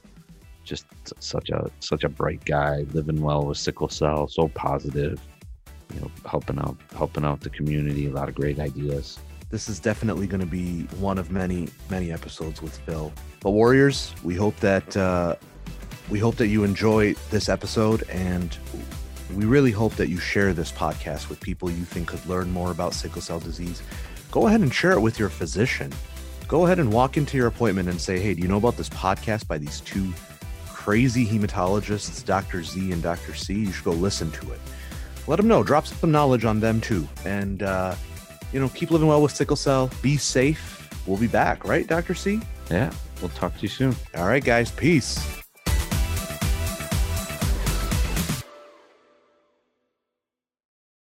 just 0.62 0.86
such 1.18 1.50
a 1.50 1.68
such 1.80 2.04
a 2.04 2.08
bright 2.08 2.44
guy, 2.44 2.86
living 2.92 3.20
well 3.20 3.44
with 3.44 3.58
sickle 3.58 3.88
cell, 3.88 4.28
so 4.28 4.46
positive. 4.54 5.20
You 5.92 6.02
know, 6.02 6.10
helping 6.24 6.60
out 6.60 6.76
helping 6.96 7.24
out 7.24 7.40
the 7.40 7.50
community. 7.50 8.06
A 8.06 8.10
lot 8.10 8.28
of 8.28 8.36
great 8.36 8.60
ideas. 8.60 9.18
This 9.50 9.68
is 9.70 9.80
definitely 9.80 10.26
going 10.26 10.40
to 10.40 10.46
be 10.46 10.82
one 10.98 11.16
of 11.16 11.30
many 11.30 11.68
many 11.88 12.12
episodes 12.12 12.60
with 12.60 12.76
Phill. 12.78 13.12
But 13.40 13.52
Warriors, 13.52 14.14
we 14.22 14.34
hope 14.34 14.56
that 14.60 14.94
uh, 14.96 15.36
we 16.10 16.18
hope 16.18 16.36
that 16.36 16.48
you 16.48 16.64
enjoy 16.64 17.14
this 17.30 17.48
episode, 17.48 18.02
and 18.10 18.56
we 19.34 19.46
really 19.46 19.70
hope 19.70 19.94
that 19.96 20.08
you 20.08 20.18
share 20.18 20.52
this 20.52 20.70
podcast 20.70 21.30
with 21.30 21.40
people 21.40 21.70
you 21.70 21.84
think 21.84 22.08
could 22.08 22.24
learn 22.26 22.50
more 22.50 22.70
about 22.70 22.92
sickle 22.92 23.22
cell 23.22 23.40
disease. 23.40 23.82
Go 24.30 24.48
ahead 24.48 24.60
and 24.60 24.72
share 24.72 24.92
it 24.92 25.00
with 25.00 25.18
your 25.18 25.30
physician. 25.30 25.92
Go 26.46 26.66
ahead 26.66 26.78
and 26.78 26.92
walk 26.92 27.16
into 27.16 27.38
your 27.38 27.46
appointment 27.46 27.88
and 27.88 27.98
say, 27.98 28.18
"Hey, 28.20 28.34
do 28.34 28.42
you 28.42 28.48
know 28.48 28.58
about 28.58 28.76
this 28.76 28.90
podcast 28.90 29.46
by 29.48 29.56
these 29.56 29.80
two 29.80 30.12
crazy 30.68 31.26
hematologists, 31.26 32.22
Dr. 32.22 32.62
Z 32.62 32.92
and 32.92 33.02
Dr. 33.02 33.34
C? 33.34 33.54
You 33.54 33.72
should 33.72 33.84
go 33.84 33.92
listen 33.92 34.30
to 34.32 34.52
it." 34.52 34.60
Let 35.26 35.36
them 35.36 35.48
know. 35.48 35.62
Drop 35.62 35.86
some 35.86 36.10
knowledge 36.10 36.44
on 36.44 36.60
them 36.60 36.80
too, 36.80 37.06
and 37.24 37.62
uh, 37.62 37.94
you 38.52 38.60
know, 38.60 38.68
keep 38.70 38.90
living 38.90 39.08
well 39.08 39.22
with 39.22 39.32
sickle 39.32 39.56
cell. 39.56 39.90
Be 40.02 40.16
safe. 40.16 40.88
We'll 41.06 41.18
be 41.18 41.26
back, 41.26 41.64
right, 41.64 41.86
Dr. 41.86 42.14
C? 42.14 42.40
Yeah, 42.70 42.92
we'll 43.20 43.30
talk 43.30 43.54
to 43.56 43.62
you 43.62 43.68
soon. 43.68 43.96
All 44.16 44.26
right, 44.26 44.44
guys. 44.44 44.70
Peace. 44.70 45.42